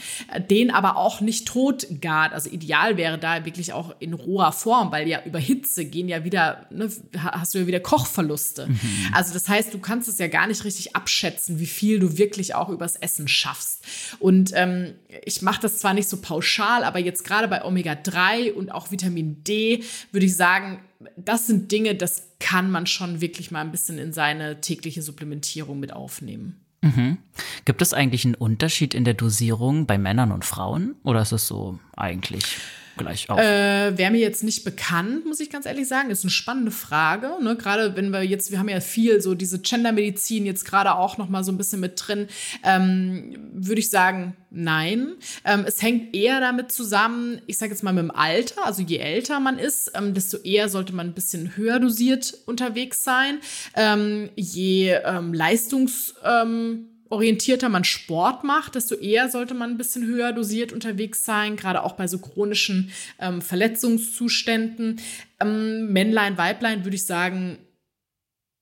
den 0.50 0.72
aber 0.72 0.96
auch 0.96 1.20
nicht 1.20 1.46
tot 1.46 1.86
gart. 2.00 2.32
Also 2.32 2.50
ideal 2.50 2.96
wäre 2.96 3.16
da 3.16 3.44
wirklich 3.44 3.72
auch 3.72 3.94
in 4.00 4.12
roher 4.12 4.50
Form, 4.50 4.90
weil 4.90 5.06
ja 5.06 5.22
über 5.24 5.38
Hitze 5.38 5.84
gehen 5.84 6.08
ja 6.08 6.24
wieder, 6.24 6.66
ne, 6.70 6.90
hast 7.16 7.54
du 7.54 7.60
ja 7.60 7.68
wieder 7.68 7.78
Kochverluste. 7.78 8.66
Mhm. 8.66 8.80
Also 9.12 9.32
das 9.32 9.48
heißt, 9.48 9.72
du 9.72 9.78
kannst 9.78 10.08
es 10.08 10.18
ja 10.18 10.26
gar 10.26 10.48
nicht 10.48 10.64
richtig 10.64 10.96
abschätzen, 10.96 11.60
wie 11.60 11.66
viel 11.66 12.00
du 12.00 12.18
wirklich 12.18 12.56
auch 12.56 12.70
übers 12.70 12.96
Essen 12.96 13.28
schaffst. 13.28 13.84
Und 14.18 14.50
ähm, 14.54 14.94
ich 15.24 15.40
mache 15.42 15.62
das 15.62 15.78
zwar 15.78 15.94
nicht 15.94 16.08
so 16.08 16.20
pauschal, 16.20 16.82
aber 16.82 16.98
jetzt 16.98 17.22
gerade 17.22 17.46
bei 17.46 17.64
Omega-3 17.64 18.52
und 18.52 18.72
auch 18.72 18.90
Vitamin 18.90 19.44
D 19.44 19.84
würde 20.10 20.26
ich 20.26 20.34
sagen, 20.34 20.80
das 21.16 21.46
sind 21.46 21.70
Dinge, 21.70 21.94
das 21.94 22.30
kann 22.40 22.68
man 22.72 22.86
schon 22.86 23.20
wirklich 23.20 23.52
mal 23.52 23.60
ein 23.60 23.70
bisschen 23.70 23.98
in 23.98 24.12
seine 24.12 24.60
tägliche 24.60 25.02
Supplementierung 25.02 25.78
mit 25.78 25.92
aufnehmen. 25.92 26.64
Mhm. 26.80 27.18
Gibt 27.64 27.82
es 27.82 27.92
eigentlich 27.92 28.24
einen 28.24 28.34
Unterschied 28.34 28.94
in 28.94 29.04
der 29.04 29.14
Dosierung 29.14 29.86
bei 29.86 29.98
Männern 29.98 30.32
und 30.32 30.44
Frauen? 30.44 30.94
Oder 31.02 31.22
ist 31.22 31.32
es 31.32 31.46
so 31.46 31.78
eigentlich? 31.96 32.58
Gleich 32.98 33.30
auf? 33.30 33.38
Äh, 33.38 33.96
Wäre 33.96 34.10
mir 34.10 34.20
jetzt 34.20 34.44
nicht 34.44 34.64
bekannt, 34.64 35.24
muss 35.24 35.40
ich 35.40 35.50
ganz 35.50 35.64
ehrlich 35.64 35.88
sagen. 35.88 36.10
Ist 36.10 36.24
eine 36.24 36.30
spannende 36.30 36.70
Frage. 36.70 37.30
Ne? 37.42 37.56
Gerade 37.56 37.96
wenn 37.96 38.10
wir 38.10 38.22
jetzt, 38.22 38.50
wir 38.50 38.58
haben 38.58 38.68
ja 38.68 38.80
viel 38.80 39.20
so 39.22 39.34
diese 39.34 39.60
Gendermedizin 39.60 40.44
jetzt 40.44 40.64
gerade 40.64 40.94
auch 40.94 41.16
noch 41.16 41.28
mal 41.28 41.44
so 41.44 41.52
ein 41.52 41.56
bisschen 41.56 41.80
mit 41.80 41.94
drin. 41.96 42.28
Ähm, 42.64 43.50
Würde 43.54 43.80
ich 43.80 43.88
sagen, 43.88 44.36
nein. 44.50 45.14
Ähm, 45.44 45.64
es 45.66 45.80
hängt 45.82 46.14
eher 46.14 46.40
damit 46.40 46.72
zusammen, 46.72 47.40
ich 47.46 47.58
sage 47.58 47.72
jetzt 47.72 47.82
mal 47.82 47.92
mit 47.92 48.02
dem 48.02 48.10
Alter. 48.10 48.66
Also 48.66 48.82
je 48.82 48.98
älter 48.98 49.40
man 49.40 49.58
ist, 49.58 49.92
ähm, 49.94 50.14
desto 50.14 50.38
eher 50.38 50.68
sollte 50.68 50.92
man 50.92 51.08
ein 51.08 51.14
bisschen 51.14 51.56
höher 51.56 51.80
dosiert 51.80 52.34
unterwegs 52.46 53.04
sein. 53.04 53.38
Ähm, 53.74 54.30
je 54.36 54.98
ähm, 55.04 55.32
leistungs 55.32 56.14
ähm, 56.24 56.87
orientierter 57.10 57.68
man 57.68 57.84
Sport 57.84 58.44
macht, 58.44 58.74
desto 58.74 58.94
eher 58.94 59.28
sollte 59.28 59.54
man 59.54 59.70
ein 59.70 59.78
bisschen 59.78 60.06
höher 60.06 60.32
dosiert 60.32 60.72
unterwegs 60.72 61.24
sein, 61.24 61.56
gerade 61.56 61.82
auch 61.82 61.92
bei 61.92 62.06
so 62.06 62.18
chronischen 62.18 62.90
ähm, 63.18 63.42
Verletzungszuständen. 63.42 65.00
Ähm, 65.40 65.92
Männlein, 65.92 66.38
Weiblein 66.38 66.84
würde 66.84 66.96
ich 66.96 67.06
sagen, 67.06 67.58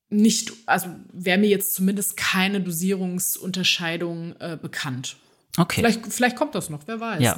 nicht, 0.09 0.53
also 0.67 0.89
wäre 1.13 1.39
mir 1.39 1.49
jetzt 1.49 1.75
zumindest 1.75 2.17
keine 2.17 2.61
Dosierungsunterscheidung 2.61 4.37
äh, 4.39 4.57
bekannt. 4.61 5.17
Okay. 5.59 5.81
Vielleicht, 5.81 6.13
vielleicht 6.13 6.37
kommt 6.37 6.55
das 6.55 6.69
noch, 6.69 6.81
wer 6.87 7.01
weiß. 7.01 7.23
Ja. 7.23 7.37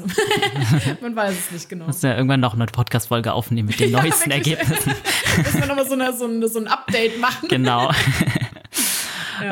Man 1.00 1.14
weiß 1.14 1.34
es 1.38 1.50
nicht 1.52 1.68
genau. 1.68 1.86
Muss 1.86 2.02
ja 2.02 2.16
irgendwann 2.16 2.40
noch 2.40 2.54
eine 2.54 2.66
Podcast-Folge 2.66 3.32
aufnehmen 3.32 3.68
mit 3.68 3.78
den 3.78 3.90
neuesten 3.92 4.30
ja, 4.30 4.36
Ergebnissen. 4.36 4.92
Müssen 5.36 5.61
wir 5.61 5.66
nochmal 5.66 5.86
so, 5.86 5.92
eine, 5.94 6.12
so, 6.12 6.26
ein, 6.26 6.48
so 6.48 6.59
ein 6.59 6.66
Update 6.66 7.20
machen. 7.20 7.48
Genau. 7.48 7.92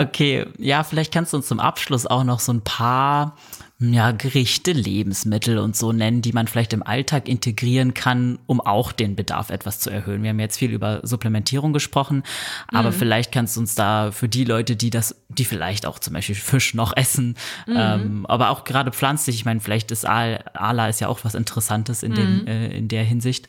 Okay, 0.01 0.47
ja, 0.59 0.85
vielleicht 0.85 1.13
kannst 1.13 1.33
du 1.33 1.39
uns 1.39 1.47
zum 1.47 1.61
Abschluss 1.61 2.07
auch 2.07 2.25
noch 2.25 2.41
so 2.41 2.53
ein 2.53 2.63
paar 2.63 3.37
ja, 3.79 4.13
Gerichte, 4.13 4.73
Lebensmittel 4.73 5.59
und 5.59 5.77
so 5.77 5.93
nennen, 5.93 6.23
die 6.23 6.33
man 6.33 6.49
vielleicht 6.49 6.73
im 6.73 6.83
Alltag 6.83 7.29
integrieren 7.29 7.93
kann, 7.93 8.39
um 8.47 8.63
auch 8.63 8.91
den 8.91 9.17
Bedarf 9.17 9.51
etwas 9.51 9.81
zu 9.81 9.91
erhöhen. 9.91 10.23
Wir 10.23 10.31
haben 10.31 10.41
jetzt 10.41 10.57
viel 10.57 10.71
über 10.71 11.01
Supplementierung 11.03 11.75
gesprochen, 11.75 12.23
aber 12.69 12.91
mhm. 12.91 12.95
vielleicht 12.95 13.33
kannst 13.33 13.57
du 13.57 13.61
uns 13.61 13.75
da 13.75 14.13
für 14.13 14.31
die 14.31 14.45
Leute, 14.45 14.77
die 14.77 14.89
das, 14.89 15.15
die 15.29 15.45
vielleicht 15.45 15.85
auch 15.85 15.99
zum 15.99 16.15
Beispiel 16.15 16.35
Fisch 16.35 16.73
noch 16.73 16.97
essen, 16.97 17.37
mhm. 17.67 17.75
ähm, 17.77 18.27
aber 18.27 18.49
auch 18.49 18.65
gerade 18.65 18.93
pflanzlich, 18.93 19.37
ich 19.37 19.45
meine, 19.45 19.61
vielleicht 19.61 19.91
ist 19.91 20.07
Al 20.07 20.43
Ala 20.55 20.89
ist 20.89 21.01
ja 21.01 21.09
auch 21.09 21.25
was 21.25 21.35
Interessantes 21.35 22.03
in, 22.03 22.15
dem, 22.15 22.41
mhm. 22.41 22.47
äh, 22.47 22.79
in 22.79 22.89
der 22.89 23.05
Hinsicht. 23.05 23.47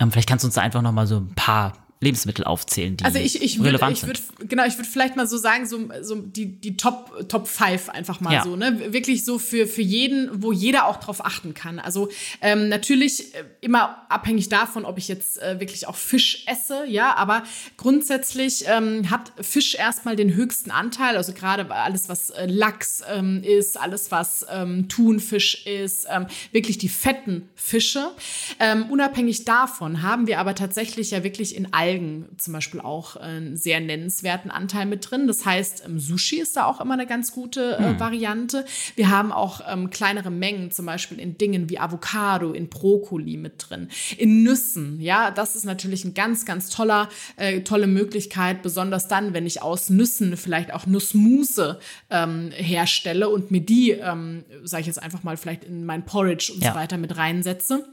Ähm, 0.00 0.10
vielleicht 0.12 0.28
kannst 0.28 0.44
du 0.44 0.48
uns 0.48 0.54
da 0.54 0.60
einfach 0.60 0.82
noch 0.82 0.92
mal 0.92 1.06
so 1.06 1.16
ein 1.16 1.34
paar 1.34 1.72
Lebensmittel 2.02 2.44
aufzählen, 2.44 2.96
die 2.96 3.04
also 3.04 3.18
ich, 3.18 3.40
ich 3.40 3.58
würd, 3.58 3.68
relevant 3.68 4.02
würd, 4.06 4.16
sind. 4.16 4.50
Genau, 4.50 4.64
ich 4.66 4.76
würde 4.76 4.88
vielleicht 4.88 5.14
mal 5.14 5.28
so 5.28 5.36
sagen, 5.36 5.66
so, 5.66 5.88
so 6.00 6.16
die, 6.16 6.46
die 6.46 6.76
Top, 6.76 7.28
Top 7.28 7.46
5 7.46 7.88
einfach 7.90 8.20
mal 8.20 8.34
ja. 8.34 8.42
so, 8.42 8.56
ne? 8.56 8.92
Wirklich 8.92 9.24
so 9.24 9.38
für, 9.38 9.68
für 9.68 9.82
jeden, 9.82 10.42
wo 10.42 10.50
jeder 10.50 10.86
auch 10.86 10.98
drauf 10.98 11.24
achten 11.24 11.54
kann. 11.54 11.78
Also 11.78 12.08
ähm, 12.40 12.68
natürlich 12.68 13.34
äh, 13.36 13.44
immer 13.60 14.04
abhängig 14.08 14.48
davon, 14.48 14.84
ob 14.84 14.98
ich 14.98 15.06
jetzt 15.06 15.40
äh, 15.40 15.60
wirklich 15.60 15.86
auch 15.86 15.94
Fisch 15.94 16.44
esse, 16.46 16.84
ja, 16.86 17.14
aber 17.14 17.44
grundsätzlich 17.76 18.64
ähm, 18.66 19.08
hat 19.08 19.32
Fisch 19.40 19.76
erstmal 19.76 20.16
den 20.16 20.34
höchsten 20.34 20.72
Anteil, 20.72 21.16
also 21.16 21.32
gerade 21.32 21.70
alles, 21.70 22.08
was 22.08 22.30
äh, 22.30 22.46
Lachs 22.46 23.04
ähm, 23.08 23.44
ist, 23.44 23.80
alles, 23.80 24.10
was 24.10 24.44
ähm, 24.50 24.88
Thunfisch 24.88 25.64
ist, 25.66 26.08
ähm, 26.10 26.26
wirklich 26.50 26.78
die 26.78 26.88
fetten 26.88 27.48
Fische. 27.54 28.10
Ähm, 28.58 28.86
unabhängig 28.90 29.44
davon 29.44 30.02
haben 30.02 30.26
wir 30.26 30.40
aber 30.40 30.56
tatsächlich 30.56 31.12
ja 31.12 31.22
wirklich 31.22 31.54
in 31.54 31.72
allen 31.72 31.91
Algen 31.92 32.28
zum 32.38 32.52
Beispiel 32.52 32.80
auch 32.80 33.16
einen 33.16 33.56
sehr 33.56 33.80
nennenswerten 33.80 34.50
Anteil 34.50 34.86
mit 34.86 35.10
drin. 35.10 35.26
Das 35.26 35.44
heißt, 35.44 35.84
Sushi 35.96 36.40
ist 36.40 36.56
da 36.56 36.64
auch 36.64 36.80
immer 36.80 36.94
eine 36.94 37.06
ganz 37.06 37.32
gute 37.32 37.76
äh, 37.76 37.90
hm. 37.90 38.00
Variante. 38.00 38.64
Wir 38.96 39.10
haben 39.10 39.32
auch 39.32 39.60
ähm, 39.68 39.90
kleinere 39.90 40.30
Mengen, 40.30 40.70
zum 40.70 40.86
Beispiel 40.86 41.20
in 41.20 41.36
Dingen 41.36 41.68
wie 41.68 41.78
Avocado, 41.78 42.52
in 42.52 42.68
Brokkoli 42.68 43.36
mit 43.36 43.66
drin, 43.68 43.88
in 44.16 44.42
Nüssen. 44.42 45.00
Ja, 45.00 45.30
das 45.30 45.54
ist 45.54 45.64
natürlich 45.64 46.04
ein 46.04 46.14
ganz, 46.14 46.46
ganz 46.46 46.70
toller, 46.70 47.08
äh, 47.36 47.60
tolle 47.60 47.86
Möglichkeit, 47.86 48.62
besonders 48.62 49.08
dann, 49.08 49.34
wenn 49.34 49.46
ich 49.46 49.62
aus 49.62 49.90
Nüssen 49.90 50.36
vielleicht 50.36 50.72
auch 50.72 50.86
Nussmusse 50.86 51.78
ähm, 52.10 52.50
herstelle 52.52 53.28
und 53.28 53.50
mir 53.50 53.60
die, 53.60 53.90
ähm, 53.90 54.44
sage 54.64 54.82
ich 54.82 54.86
jetzt 54.86 55.02
einfach 55.02 55.22
mal, 55.22 55.36
vielleicht 55.36 55.64
in 55.64 55.84
mein 55.84 56.04
Porridge 56.04 56.52
und 56.54 56.62
ja. 56.62 56.72
so 56.72 56.78
weiter 56.78 56.96
mit 56.96 57.16
reinsetze. 57.16 57.84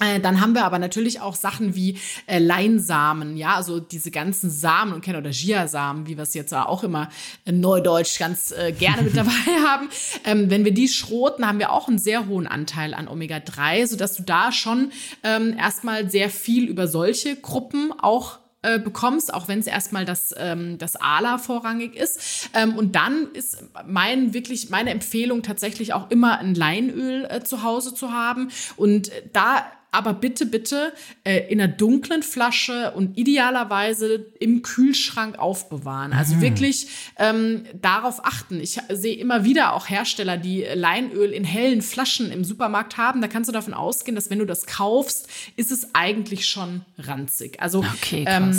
Äh, 0.00 0.18
dann 0.18 0.40
haben 0.40 0.54
wir 0.54 0.64
aber 0.64 0.80
natürlich 0.80 1.20
auch 1.20 1.36
Sachen 1.36 1.76
wie 1.76 1.98
äh, 2.26 2.40
Leinsamen, 2.40 3.36
ja, 3.36 3.54
also 3.54 3.78
diese 3.78 4.10
ganzen 4.10 4.50
Samen 4.50 4.92
und 4.92 5.02
kennen 5.02 5.20
oder 5.20 5.30
Chiasamen, 5.30 6.08
wie 6.08 6.16
wir 6.16 6.24
es 6.24 6.34
jetzt 6.34 6.52
auch 6.52 6.82
immer 6.82 7.10
in 7.44 7.60
Neudeutsch 7.60 8.18
ganz 8.18 8.50
äh, 8.50 8.72
gerne 8.72 9.02
mit 9.02 9.16
dabei 9.16 9.30
haben. 9.64 9.88
Ähm, 10.24 10.50
wenn 10.50 10.64
wir 10.64 10.74
die 10.74 10.88
schroten, 10.88 11.46
haben 11.46 11.60
wir 11.60 11.70
auch 11.70 11.86
einen 11.86 11.98
sehr 11.98 12.26
hohen 12.26 12.48
Anteil 12.48 12.92
an 12.92 13.06
Omega-3, 13.06 13.86
sodass 13.86 14.16
du 14.16 14.24
da 14.24 14.50
schon 14.50 14.90
ähm, 15.22 15.56
erstmal 15.56 16.10
sehr 16.10 16.28
viel 16.28 16.68
über 16.68 16.88
solche 16.88 17.36
Gruppen 17.36 17.92
auch 17.96 18.40
äh, 18.64 18.78
bekommst, 18.78 19.32
auch 19.32 19.46
wenn 19.46 19.58
es 19.58 19.66
erstmal 19.66 20.06
das, 20.06 20.34
ähm, 20.38 20.78
das 20.78 20.96
ALA 20.96 21.38
vorrangig 21.38 21.94
ist. 21.94 22.48
Ähm, 22.54 22.76
und 22.76 22.96
dann 22.96 23.28
ist 23.34 23.62
mein 23.86 24.32
wirklich 24.32 24.70
meine 24.70 24.88
Empfehlung 24.90 25.42
tatsächlich 25.42 25.92
auch 25.92 26.10
immer 26.10 26.38
ein 26.38 26.54
Leinöl 26.54 27.26
äh, 27.28 27.44
zu 27.44 27.62
Hause 27.62 27.94
zu 27.94 28.12
haben. 28.12 28.50
Und 28.76 29.10
äh, 29.10 29.22
da 29.32 29.66
aber 29.94 30.12
bitte, 30.12 30.44
bitte 30.46 30.92
äh, 31.22 31.50
in 31.50 31.60
einer 31.60 31.72
dunklen 31.72 32.22
Flasche 32.22 32.92
und 32.92 33.16
idealerweise 33.16 34.26
im 34.40 34.62
Kühlschrank 34.62 35.38
aufbewahren. 35.38 36.12
Also 36.12 36.36
mhm. 36.36 36.40
wirklich 36.40 36.88
ähm, 37.16 37.64
darauf 37.80 38.24
achten. 38.24 38.60
Ich 38.60 38.80
sehe 38.92 39.16
immer 39.16 39.44
wieder 39.44 39.72
auch 39.72 39.88
Hersteller, 39.88 40.36
die 40.36 40.62
Leinöl 40.74 41.30
in 41.30 41.44
hellen 41.44 41.80
Flaschen 41.80 42.32
im 42.32 42.44
Supermarkt 42.44 42.96
haben. 42.96 43.20
Da 43.20 43.28
kannst 43.28 43.48
du 43.48 43.52
davon 43.52 43.72
ausgehen, 43.72 44.16
dass 44.16 44.30
wenn 44.30 44.40
du 44.40 44.46
das 44.46 44.66
kaufst, 44.66 45.28
ist 45.56 45.70
es 45.70 45.94
eigentlich 45.94 46.48
schon 46.48 46.82
ranzig. 46.98 47.60
Also 47.60 47.78
okay, 47.78 48.24
ähm, 48.26 48.52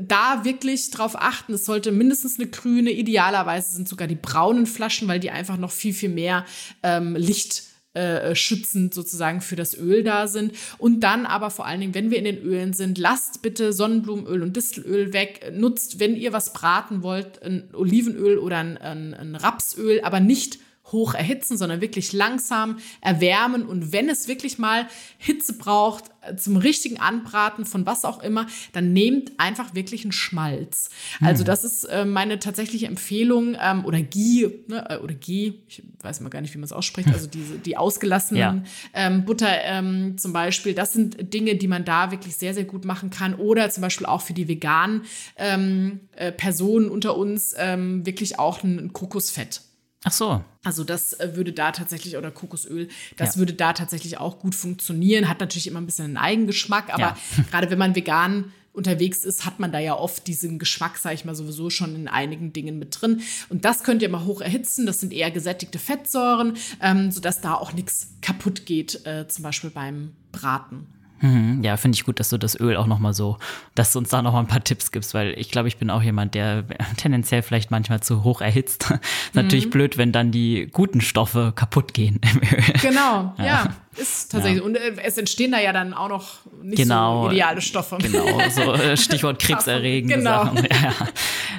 da 0.00 0.44
wirklich 0.44 0.90
drauf 0.90 1.14
achten. 1.16 1.54
Es 1.54 1.64
sollte 1.64 1.92
mindestens 1.92 2.38
eine 2.38 2.48
grüne, 2.48 2.90
idealerweise 2.90 3.72
sind 3.72 3.88
sogar 3.88 4.08
die 4.08 4.16
braunen 4.16 4.66
Flaschen, 4.66 5.06
weil 5.06 5.20
die 5.20 5.30
einfach 5.30 5.56
noch 5.56 5.70
viel, 5.70 5.94
viel 5.94 6.08
mehr 6.08 6.44
ähm, 6.82 7.14
Licht 7.14 7.71
äh, 7.94 8.34
schützend 8.34 8.94
sozusagen 8.94 9.40
für 9.40 9.56
das 9.56 9.76
Öl 9.76 10.02
da 10.02 10.26
sind. 10.26 10.52
Und 10.78 11.00
dann 11.00 11.26
aber 11.26 11.50
vor 11.50 11.66
allen 11.66 11.80
Dingen, 11.80 11.94
wenn 11.94 12.10
wir 12.10 12.18
in 12.18 12.24
den 12.24 12.42
Ölen 12.42 12.72
sind, 12.72 12.98
lasst 12.98 13.42
bitte 13.42 13.72
Sonnenblumenöl 13.72 14.42
und 14.42 14.56
Distelöl 14.56 15.12
weg. 15.12 15.52
Nutzt, 15.54 16.00
wenn 16.00 16.16
ihr 16.16 16.32
was 16.32 16.52
braten 16.52 17.02
wollt, 17.02 17.42
ein 17.42 17.68
Olivenöl 17.74 18.38
oder 18.38 18.58
ein, 18.58 18.78
ein, 18.78 19.14
ein 19.14 19.34
Rapsöl, 19.34 20.00
aber 20.02 20.20
nicht 20.20 20.58
hoch 20.92 21.14
erhitzen, 21.14 21.56
sondern 21.56 21.80
wirklich 21.80 22.12
langsam 22.12 22.78
erwärmen. 23.00 23.66
Und 23.66 23.92
wenn 23.92 24.08
es 24.08 24.28
wirklich 24.28 24.58
mal 24.58 24.86
Hitze 25.18 25.54
braucht, 25.54 26.04
äh, 26.22 26.36
zum 26.36 26.56
richtigen 26.56 26.98
Anbraten 26.98 27.64
von 27.64 27.84
was 27.84 28.04
auch 28.04 28.22
immer, 28.22 28.46
dann 28.72 28.92
nehmt 28.92 29.32
einfach 29.38 29.74
wirklich 29.74 30.04
einen 30.04 30.12
Schmalz. 30.12 30.90
Mhm. 31.20 31.26
Also 31.26 31.44
das 31.44 31.64
ist 31.64 31.84
äh, 31.84 32.04
meine 32.04 32.38
tatsächliche 32.38 32.86
Empfehlung 32.86 33.56
ähm, 33.60 33.84
oder 33.84 34.00
Ghee 34.02 34.60
ne, 34.68 34.88
äh, 34.88 34.96
oder 34.98 35.14
Ghee, 35.14 35.54
ich 35.66 35.82
weiß 36.00 36.20
mal 36.20 36.28
gar 36.28 36.40
nicht, 36.40 36.54
wie 36.54 36.58
man 36.58 36.64
es 36.64 36.72
ausspricht, 36.72 37.08
also 37.12 37.26
diese 37.26 37.58
die 37.58 37.76
ausgelassenen 37.76 38.40
ja. 38.40 38.62
ähm, 38.94 39.24
Butter 39.24 39.62
ähm, 39.64 40.16
zum 40.16 40.32
Beispiel. 40.32 40.74
Das 40.74 40.92
sind 40.92 41.34
Dinge, 41.34 41.56
die 41.56 41.68
man 41.68 41.84
da 41.84 42.10
wirklich 42.10 42.36
sehr 42.36 42.54
sehr 42.54 42.64
gut 42.64 42.84
machen 42.84 43.10
kann 43.10 43.34
oder 43.34 43.68
zum 43.70 43.80
Beispiel 43.80 44.06
auch 44.06 44.22
für 44.22 44.32
die 44.32 44.46
veganen 44.46 45.02
ähm, 45.36 46.00
äh, 46.14 46.30
Personen 46.30 46.88
unter 46.88 47.16
uns 47.16 47.52
wirklich 47.52 48.38
auch 48.38 48.62
ein, 48.62 48.78
ein 48.78 48.92
Kokosfett. 48.92 49.60
Ach 50.04 50.12
so. 50.12 50.44
Also 50.64 50.84
das 50.84 51.12
äh, 51.14 51.36
würde 51.36 51.52
da 51.52 51.72
tatsächlich, 51.72 52.16
oder 52.16 52.30
Kokosöl, 52.30 52.88
das 53.16 53.34
ja. 53.34 53.38
würde 53.38 53.54
da 53.54 53.72
tatsächlich 53.72 54.18
auch 54.18 54.38
gut 54.38 54.54
funktionieren. 54.54 55.28
Hat 55.28 55.40
natürlich 55.40 55.66
immer 55.66 55.80
ein 55.80 55.86
bisschen 55.86 56.04
einen 56.06 56.16
Eigengeschmack, 56.16 56.92
aber 56.92 57.00
ja. 57.02 57.16
gerade 57.50 57.70
wenn 57.70 57.78
man 57.78 57.94
vegan 57.94 58.52
unterwegs 58.72 59.24
ist, 59.24 59.44
hat 59.44 59.60
man 59.60 59.70
da 59.70 59.78
ja 59.78 59.94
oft 59.94 60.26
diesen 60.26 60.58
Geschmack, 60.58 60.96
sage 60.96 61.14
ich 61.14 61.24
mal, 61.24 61.34
sowieso 61.34 61.68
schon 61.68 61.94
in 61.94 62.08
einigen 62.08 62.52
Dingen 62.52 62.78
mit 62.78 63.00
drin. 63.00 63.20
Und 63.48 63.64
das 63.64 63.84
könnt 63.84 64.02
ihr 64.02 64.08
mal 64.08 64.24
hoch 64.24 64.40
erhitzen. 64.40 64.86
Das 64.86 65.00
sind 65.00 65.12
eher 65.12 65.30
gesättigte 65.30 65.78
Fettsäuren, 65.78 66.56
ähm, 66.80 67.10
sodass 67.10 67.40
da 67.40 67.54
auch 67.54 67.72
nichts 67.74 68.14
kaputt 68.22 68.64
geht, 68.64 69.04
äh, 69.06 69.28
zum 69.28 69.42
Beispiel 69.42 69.70
beim 69.70 70.12
Braten. 70.32 70.86
Mhm, 71.22 71.62
ja, 71.62 71.76
finde 71.76 71.94
ich 71.94 72.04
gut, 72.04 72.18
dass 72.18 72.30
du 72.30 72.36
das 72.36 72.58
Öl 72.58 72.76
auch 72.76 72.88
nochmal 72.88 73.14
so, 73.14 73.38
dass 73.76 73.92
du 73.92 74.00
uns 74.00 74.08
da 74.10 74.22
nochmal 74.22 74.42
ein 74.42 74.48
paar 74.48 74.64
Tipps 74.64 74.90
gibst, 74.90 75.14
weil 75.14 75.38
ich 75.38 75.50
glaube, 75.50 75.68
ich 75.68 75.76
bin 75.76 75.88
auch 75.88 76.02
jemand, 76.02 76.34
der 76.34 76.64
tendenziell 76.96 77.42
vielleicht 77.42 77.70
manchmal 77.70 78.00
zu 78.00 78.24
hoch 78.24 78.40
erhitzt. 78.40 78.90
Ist 78.90 79.34
natürlich 79.34 79.66
mhm. 79.66 79.70
blöd, 79.70 79.98
wenn 79.98 80.10
dann 80.10 80.32
die 80.32 80.68
guten 80.72 81.00
Stoffe 81.00 81.52
kaputt 81.54 81.94
gehen 81.94 82.20
im 82.22 82.40
Öl. 82.40 82.64
Genau, 82.80 83.34
ja. 83.38 83.44
ja. 83.44 83.74
Ist 83.94 84.32
tatsächlich. 84.32 84.62
Ja. 84.62 84.66
Und 84.66 84.76
äh, 84.76 84.94
es 85.04 85.16
entstehen 85.16 85.52
da 85.52 85.60
ja 85.60 85.72
dann 85.72 85.94
auch 85.94 86.08
noch 86.08 86.38
nicht 86.62 86.78
genau, 86.78 87.24
so 87.24 87.30
ideale 87.30 87.60
Stoffe. 87.60 87.98
Genau, 87.98 88.40
so 88.48 88.72
äh, 88.72 88.96
Stichwort 88.96 89.38
krebserregende 89.38 90.16
genau. 90.16 90.44
Sachen. 90.44 90.66
Ja, 90.66 91.08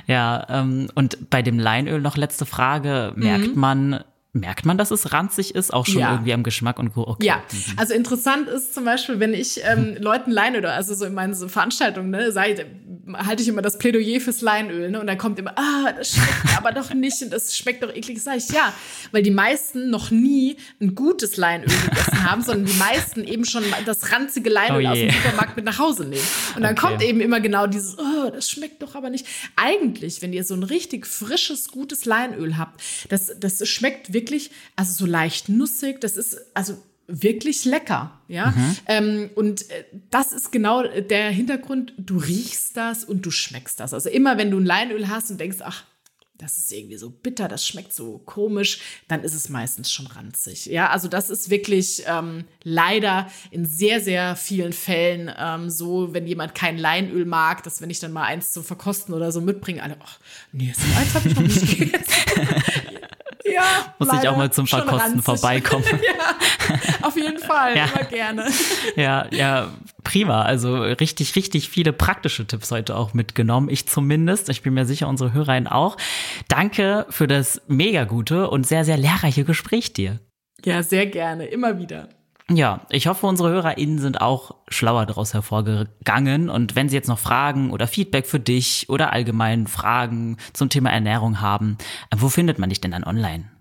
ja 0.08 0.46
ähm, 0.50 0.90
und 0.96 1.30
bei 1.30 1.42
dem 1.42 1.60
Leinöl 1.60 2.02
noch 2.02 2.18
letzte 2.18 2.46
Frage. 2.46 3.14
Merkt 3.16 3.56
mhm. 3.56 3.60
man, 3.60 4.04
Merkt 4.36 4.66
man, 4.66 4.80
dass 4.80 4.90
es 4.90 5.14
ranzig 5.14 5.54
ist, 5.54 5.72
auch 5.72 5.86
schon 5.86 6.02
ja. 6.02 6.14
irgendwie 6.14 6.34
am 6.34 6.42
Geschmack 6.42 6.80
und 6.80 6.98
okay. 6.98 7.24
Ja, 7.24 7.44
mhm. 7.52 7.74
also 7.78 7.94
interessant 7.94 8.48
ist 8.48 8.74
zum 8.74 8.84
Beispiel, 8.84 9.20
wenn 9.20 9.32
ich 9.36 9.62
ähm, 9.64 9.96
Leuten 10.00 10.32
Leinöl, 10.32 10.66
also 10.66 10.96
so 10.96 11.06
in 11.06 11.14
meinen 11.14 11.36
so 11.36 11.48
Veranstaltungen, 11.48 12.10
ne, 12.10 12.32
sei, 12.32 12.66
halte 13.14 13.44
ich 13.44 13.48
immer 13.48 13.62
das 13.62 13.78
Plädoyer 13.78 14.20
fürs 14.20 14.42
Leinöl, 14.42 14.90
ne, 14.90 15.00
und 15.00 15.06
dann 15.06 15.20
kommt 15.20 15.38
immer, 15.38 15.54
ah, 15.56 15.92
das 15.96 16.16
schmeckt 16.16 16.58
aber 16.58 16.72
doch 16.72 16.92
nicht 16.96 17.22
und 17.22 17.32
das 17.32 17.56
schmeckt 17.56 17.84
doch 17.84 17.94
eklig. 17.94 18.24
Sag 18.24 18.38
ich, 18.38 18.50
ja, 18.50 18.74
weil 19.12 19.22
die 19.22 19.30
meisten 19.30 19.92
noch 19.92 20.10
nie 20.10 20.58
ein 20.82 20.96
gutes 20.96 21.38
Leinöl 21.38 21.68
gegessen 21.68 22.24
haben, 22.28 22.42
sondern 22.42 22.66
die 22.66 22.80
meisten 22.80 23.26
eben 23.26 23.46
schon 23.46 23.64
das 23.86 24.12
ranzige 24.12 24.50
Leinöl 24.50 24.84
oh 24.84 24.90
aus 24.90 24.98
dem 24.98 25.12
Supermarkt 25.12 25.58
mit 25.58 25.66
nach 25.66 25.78
Hause 25.78 26.06
nehmen. 26.06 26.26
Und 26.56 26.64
dann 26.64 26.76
okay. 26.76 26.88
kommt 26.88 27.04
eben 27.04 27.22
immer 27.22 27.40
genau 27.40 27.68
dieses, 27.68 28.00
oh, 28.00 28.32
das 28.32 28.50
schmeckt 28.50 28.82
doch 28.82 28.96
aber 28.96 29.12
nicht. 29.12 29.28
Eigentlich, 29.58 30.24
wenn 30.24 30.34
ihr 30.34 30.44
so 30.44 30.56
ein 30.56 30.64
richtig 30.64 31.06
frisches, 31.06 31.68
gutes 31.68 32.06
Leinöl 32.06 32.58
habt, 32.58 32.82
das, 33.10 33.32
das 33.40 33.68
schmeckt 33.68 34.12
wirklich 34.12 34.23
wirklich, 34.24 34.52
also 34.76 34.94
so 34.94 35.06
leicht 35.06 35.50
nussig, 35.50 36.00
das 36.00 36.16
ist 36.16 36.38
also 36.54 36.78
wirklich 37.08 37.66
lecker, 37.66 38.18
ja. 38.30 38.52
Mhm. 38.52 38.78
Ähm, 38.88 39.30
und 39.36 39.70
äh, 39.70 39.84
das 40.10 40.32
ist 40.32 40.52
genau 40.52 40.84
der 40.84 41.30
Hintergrund. 41.32 41.94
Du 41.98 42.18
riechst 42.18 42.78
das 42.78 43.04
und 43.04 43.26
du 43.26 43.32
schmeckst 43.32 43.80
das. 43.80 43.94
Also 43.94 44.10
immer, 44.10 44.38
wenn 44.38 44.52
du 44.52 44.60
ein 44.60 44.66
Leinöl 44.66 45.10
hast 45.10 45.30
und 45.30 45.40
denkst, 45.40 45.58
ach, 45.62 45.84
das 46.38 46.58
ist 46.58 46.72
irgendwie 46.72 46.98
so 46.98 47.10
bitter, 47.10 47.48
das 47.48 47.66
schmeckt 47.66 47.94
so 47.94 48.18
komisch, 48.18 48.80
dann 49.08 49.24
ist 49.24 49.34
es 49.34 49.50
meistens 49.50 49.92
schon 49.92 50.08
ranzig. 50.08 50.66
Ja, 50.66 50.90
also 50.90 51.08
das 51.08 51.30
ist 51.30 51.50
wirklich 51.50 52.04
ähm, 52.08 52.46
leider 52.64 53.30
in 53.52 53.66
sehr, 53.66 54.02
sehr 54.02 54.36
vielen 54.36 54.74
Fällen 54.74 55.32
ähm, 55.38 55.70
so, 55.70 56.14
wenn 56.14 56.26
jemand 56.26 56.56
kein 56.56 56.78
Leinöl 56.78 57.26
mag, 57.26 57.64
dass 57.64 57.82
wenn 57.82 57.90
ich 57.90 58.00
dann 58.00 58.12
mal 58.12 58.24
eins 58.24 58.52
zum 58.52 58.64
Verkosten 58.64 59.14
oder 59.14 59.32
so 59.32 59.42
mitbringe, 59.42 59.84
alle, 59.84 59.98
ach, 60.04 60.20
nee, 60.52 60.74
so 60.76 61.00
eins 61.00 61.14
habe 61.14 61.30
ich 61.30 61.36
noch 61.36 61.44
nicht 61.44 61.80
gegessen. 61.80 63.00
Ja, 63.54 63.94
Muss 64.00 64.10
ich 64.14 64.28
auch 64.28 64.38
mal 64.38 64.52
zum 64.52 64.68
Verkosten 64.68 65.22
vorbeikommen. 65.22 65.86
ja, 65.92 67.08
auf 67.08 67.16
jeden 67.16 67.40
Fall, 67.40 67.78
ja. 67.78 67.86
immer 67.86 68.04
gerne. 68.06 68.46
Ja, 68.96 69.28
ja, 69.32 69.68
prima. 70.04 70.44
Also 70.44 70.82
richtig, 70.82 71.36
richtig 71.36 71.70
viele 71.70 71.94
praktische 71.94 72.46
Tipps 72.46 72.72
heute 72.72 72.96
auch 72.96 73.14
mitgenommen. 73.14 73.70
Ich 73.70 73.88
zumindest. 73.88 74.50
Ich 74.50 74.62
bin 74.62 74.74
mir 74.74 74.86
sicher, 74.86 75.08
unsere 75.08 75.34
Hörerinnen 75.34 75.68
auch. 75.68 75.98
Danke 76.48 77.06
für 77.10 77.28
das 77.28 77.62
mega 77.68 78.06
gute 78.06 78.50
und 78.50 78.66
sehr, 78.66 78.86
sehr 78.86 78.98
lehrreiche 78.98 79.44
Gespräch 79.44 79.94
dir. 79.94 80.20
Ja, 80.66 80.82
sehr 80.82 81.06
gerne. 81.06 81.46
Immer 81.46 81.78
wieder. 81.80 82.10
Ja, 82.50 82.82
ich 82.90 83.08
hoffe, 83.08 83.26
unsere 83.26 83.50
HörerInnen 83.50 84.00
sind 84.00 84.20
auch 84.20 84.56
schlauer 84.68 85.06
daraus 85.06 85.34
hervorgegangen. 85.34 86.50
Und 86.50 86.76
wenn 86.76 86.90
sie 86.90 86.96
jetzt 86.96 87.08
noch 87.08 87.20
Fragen 87.20 87.72
oder 87.72 87.88
Feedback 87.88 88.28
für 88.28 88.40
dich 88.40 88.90
oder 88.90 89.14
allgemein 89.14 89.66
Fragen 89.68 90.38
zum 90.52 90.70
Thema 90.70 90.92
Ernährung 90.92 91.40
haben, 91.40 91.78
wo 92.14 92.28
findet 92.28 92.60
man 92.60 92.70
dich 92.70 92.82
denn 92.82 92.92
dann 92.92 93.06
online? 93.06 93.53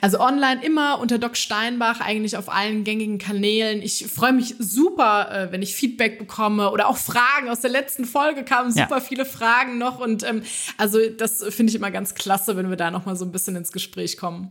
Also 0.00 0.18
online 0.18 0.64
immer 0.64 0.98
unter 0.98 1.18
Doc 1.18 1.36
Steinbach, 1.36 2.00
eigentlich 2.00 2.36
auf 2.36 2.52
allen 2.52 2.82
gängigen 2.82 3.18
Kanälen. 3.18 3.82
Ich 3.82 4.06
freue 4.12 4.32
mich 4.32 4.56
super, 4.58 5.30
äh, 5.30 5.52
wenn 5.52 5.62
ich 5.62 5.74
Feedback 5.76 6.18
bekomme 6.18 6.70
oder 6.72 6.88
auch 6.88 6.96
Fragen. 6.96 7.48
Aus 7.48 7.60
der 7.60 7.70
letzten 7.70 8.04
Folge 8.04 8.44
kamen 8.44 8.72
super 8.72 8.96
ja. 8.96 9.00
viele 9.00 9.24
Fragen 9.24 9.78
noch. 9.78 10.00
Und 10.00 10.24
ähm, 10.24 10.42
also 10.76 10.98
das 11.16 11.44
finde 11.50 11.70
ich 11.70 11.76
immer 11.76 11.90
ganz 11.90 12.14
klasse, 12.14 12.56
wenn 12.56 12.68
wir 12.68 12.76
da 12.76 12.90
noch 12.90 13.06
mal 13.06 13.16
so 13.16 13.24
ein 13.24 13.32
bisschen 13.32 13.54
ins 13.54 13.72
Gespräch 13.72 14.16
kommen. 14.16 14.50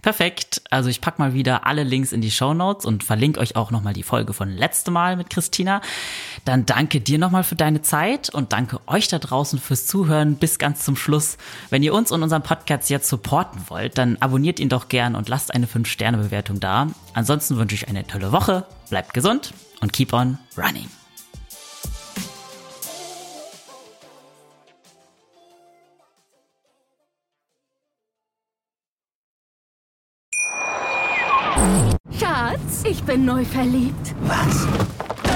Perfekt. 0.00 0.62
Also 0.70 0.88
ich 0.88 1.00
packe 1.00 1.20
mal 1.20 1.34
wieder 1.34 1.66
alle 1.66 1.82
Links 1.82 2.12
in 2.12 2.20
die 2.20 2.30
Show 2.30 2.54
Notes 2.54 2.86
und 2.86 3.04
verlinke 3.04 3.40
euch 3.40 3.56
auch 3.56 3.70
noch 3.70 3.82
mal 3.82 3.92
die 3.92 4.02
Folge 4.02 4.32
von 4.32 4.48
letztem 4.50 4.94
Mal 4.94 5.16
mit 5.16 5.28
Christina. 5.28 5.82
Dann 6.44 6.64
danke 6.64 7.00
dir 7.00 7.18
noch 7.18 7.30
mal 7.30 7.44
für 7.44 7.56
deine 7.56 7.82
Zeit 7.82 8.30
und 8.30 8.52
danke 8.52 8.80
euch 8.86 9.08
da 9.08 9.18
draußen 9.18 9.58
fürs 9.58 9.86
Zuhören 9.86 10.36
bis 10.36 10.58
ganz 10.58 10.84
zum 10.84 10.96
Schluss. 10.96 11.36
Wenn 11.68 11.82
ihr 11.82 11.92
uns 11.92 12.12
und 12.12 12.22
unseren 12.22 12.42
Podcast 12.42 12.88
jetzt 12.88 13.08
supporten 13.08 13.60
wollt, 13.68 13.98
dann 13.98 14.16
abonniert 14.20 14.45
ihn 14.60 14.68
doch 14.68 14.88
gern 14.88 15.16
und 15.16 15.28
lasst 15.28 15.52
eine 15.52 15.66
5-Sterne-Bewertung 15.66 16.60
da. 16.60 16.86
Ansonsten 17.14 17.56
wünsche 17.56 17.74
ich 17.74 17.88
eine 17.88 18.06
tolle 18.06 18.30
Woche, 18.30 18.64
bleibt 18.88 19.12
gesund 19.12 19.52
und 19.80 19.92
keep 19.92 20.12
on 20.12 20.38
running. 20.56 20.88
Schatz, 32.18 32.84
ich 32.88 33.02
bin 33.02 33.24
neu 33.24 33.44
verliebt. 33.44 34.14
Was? 34.22 34.68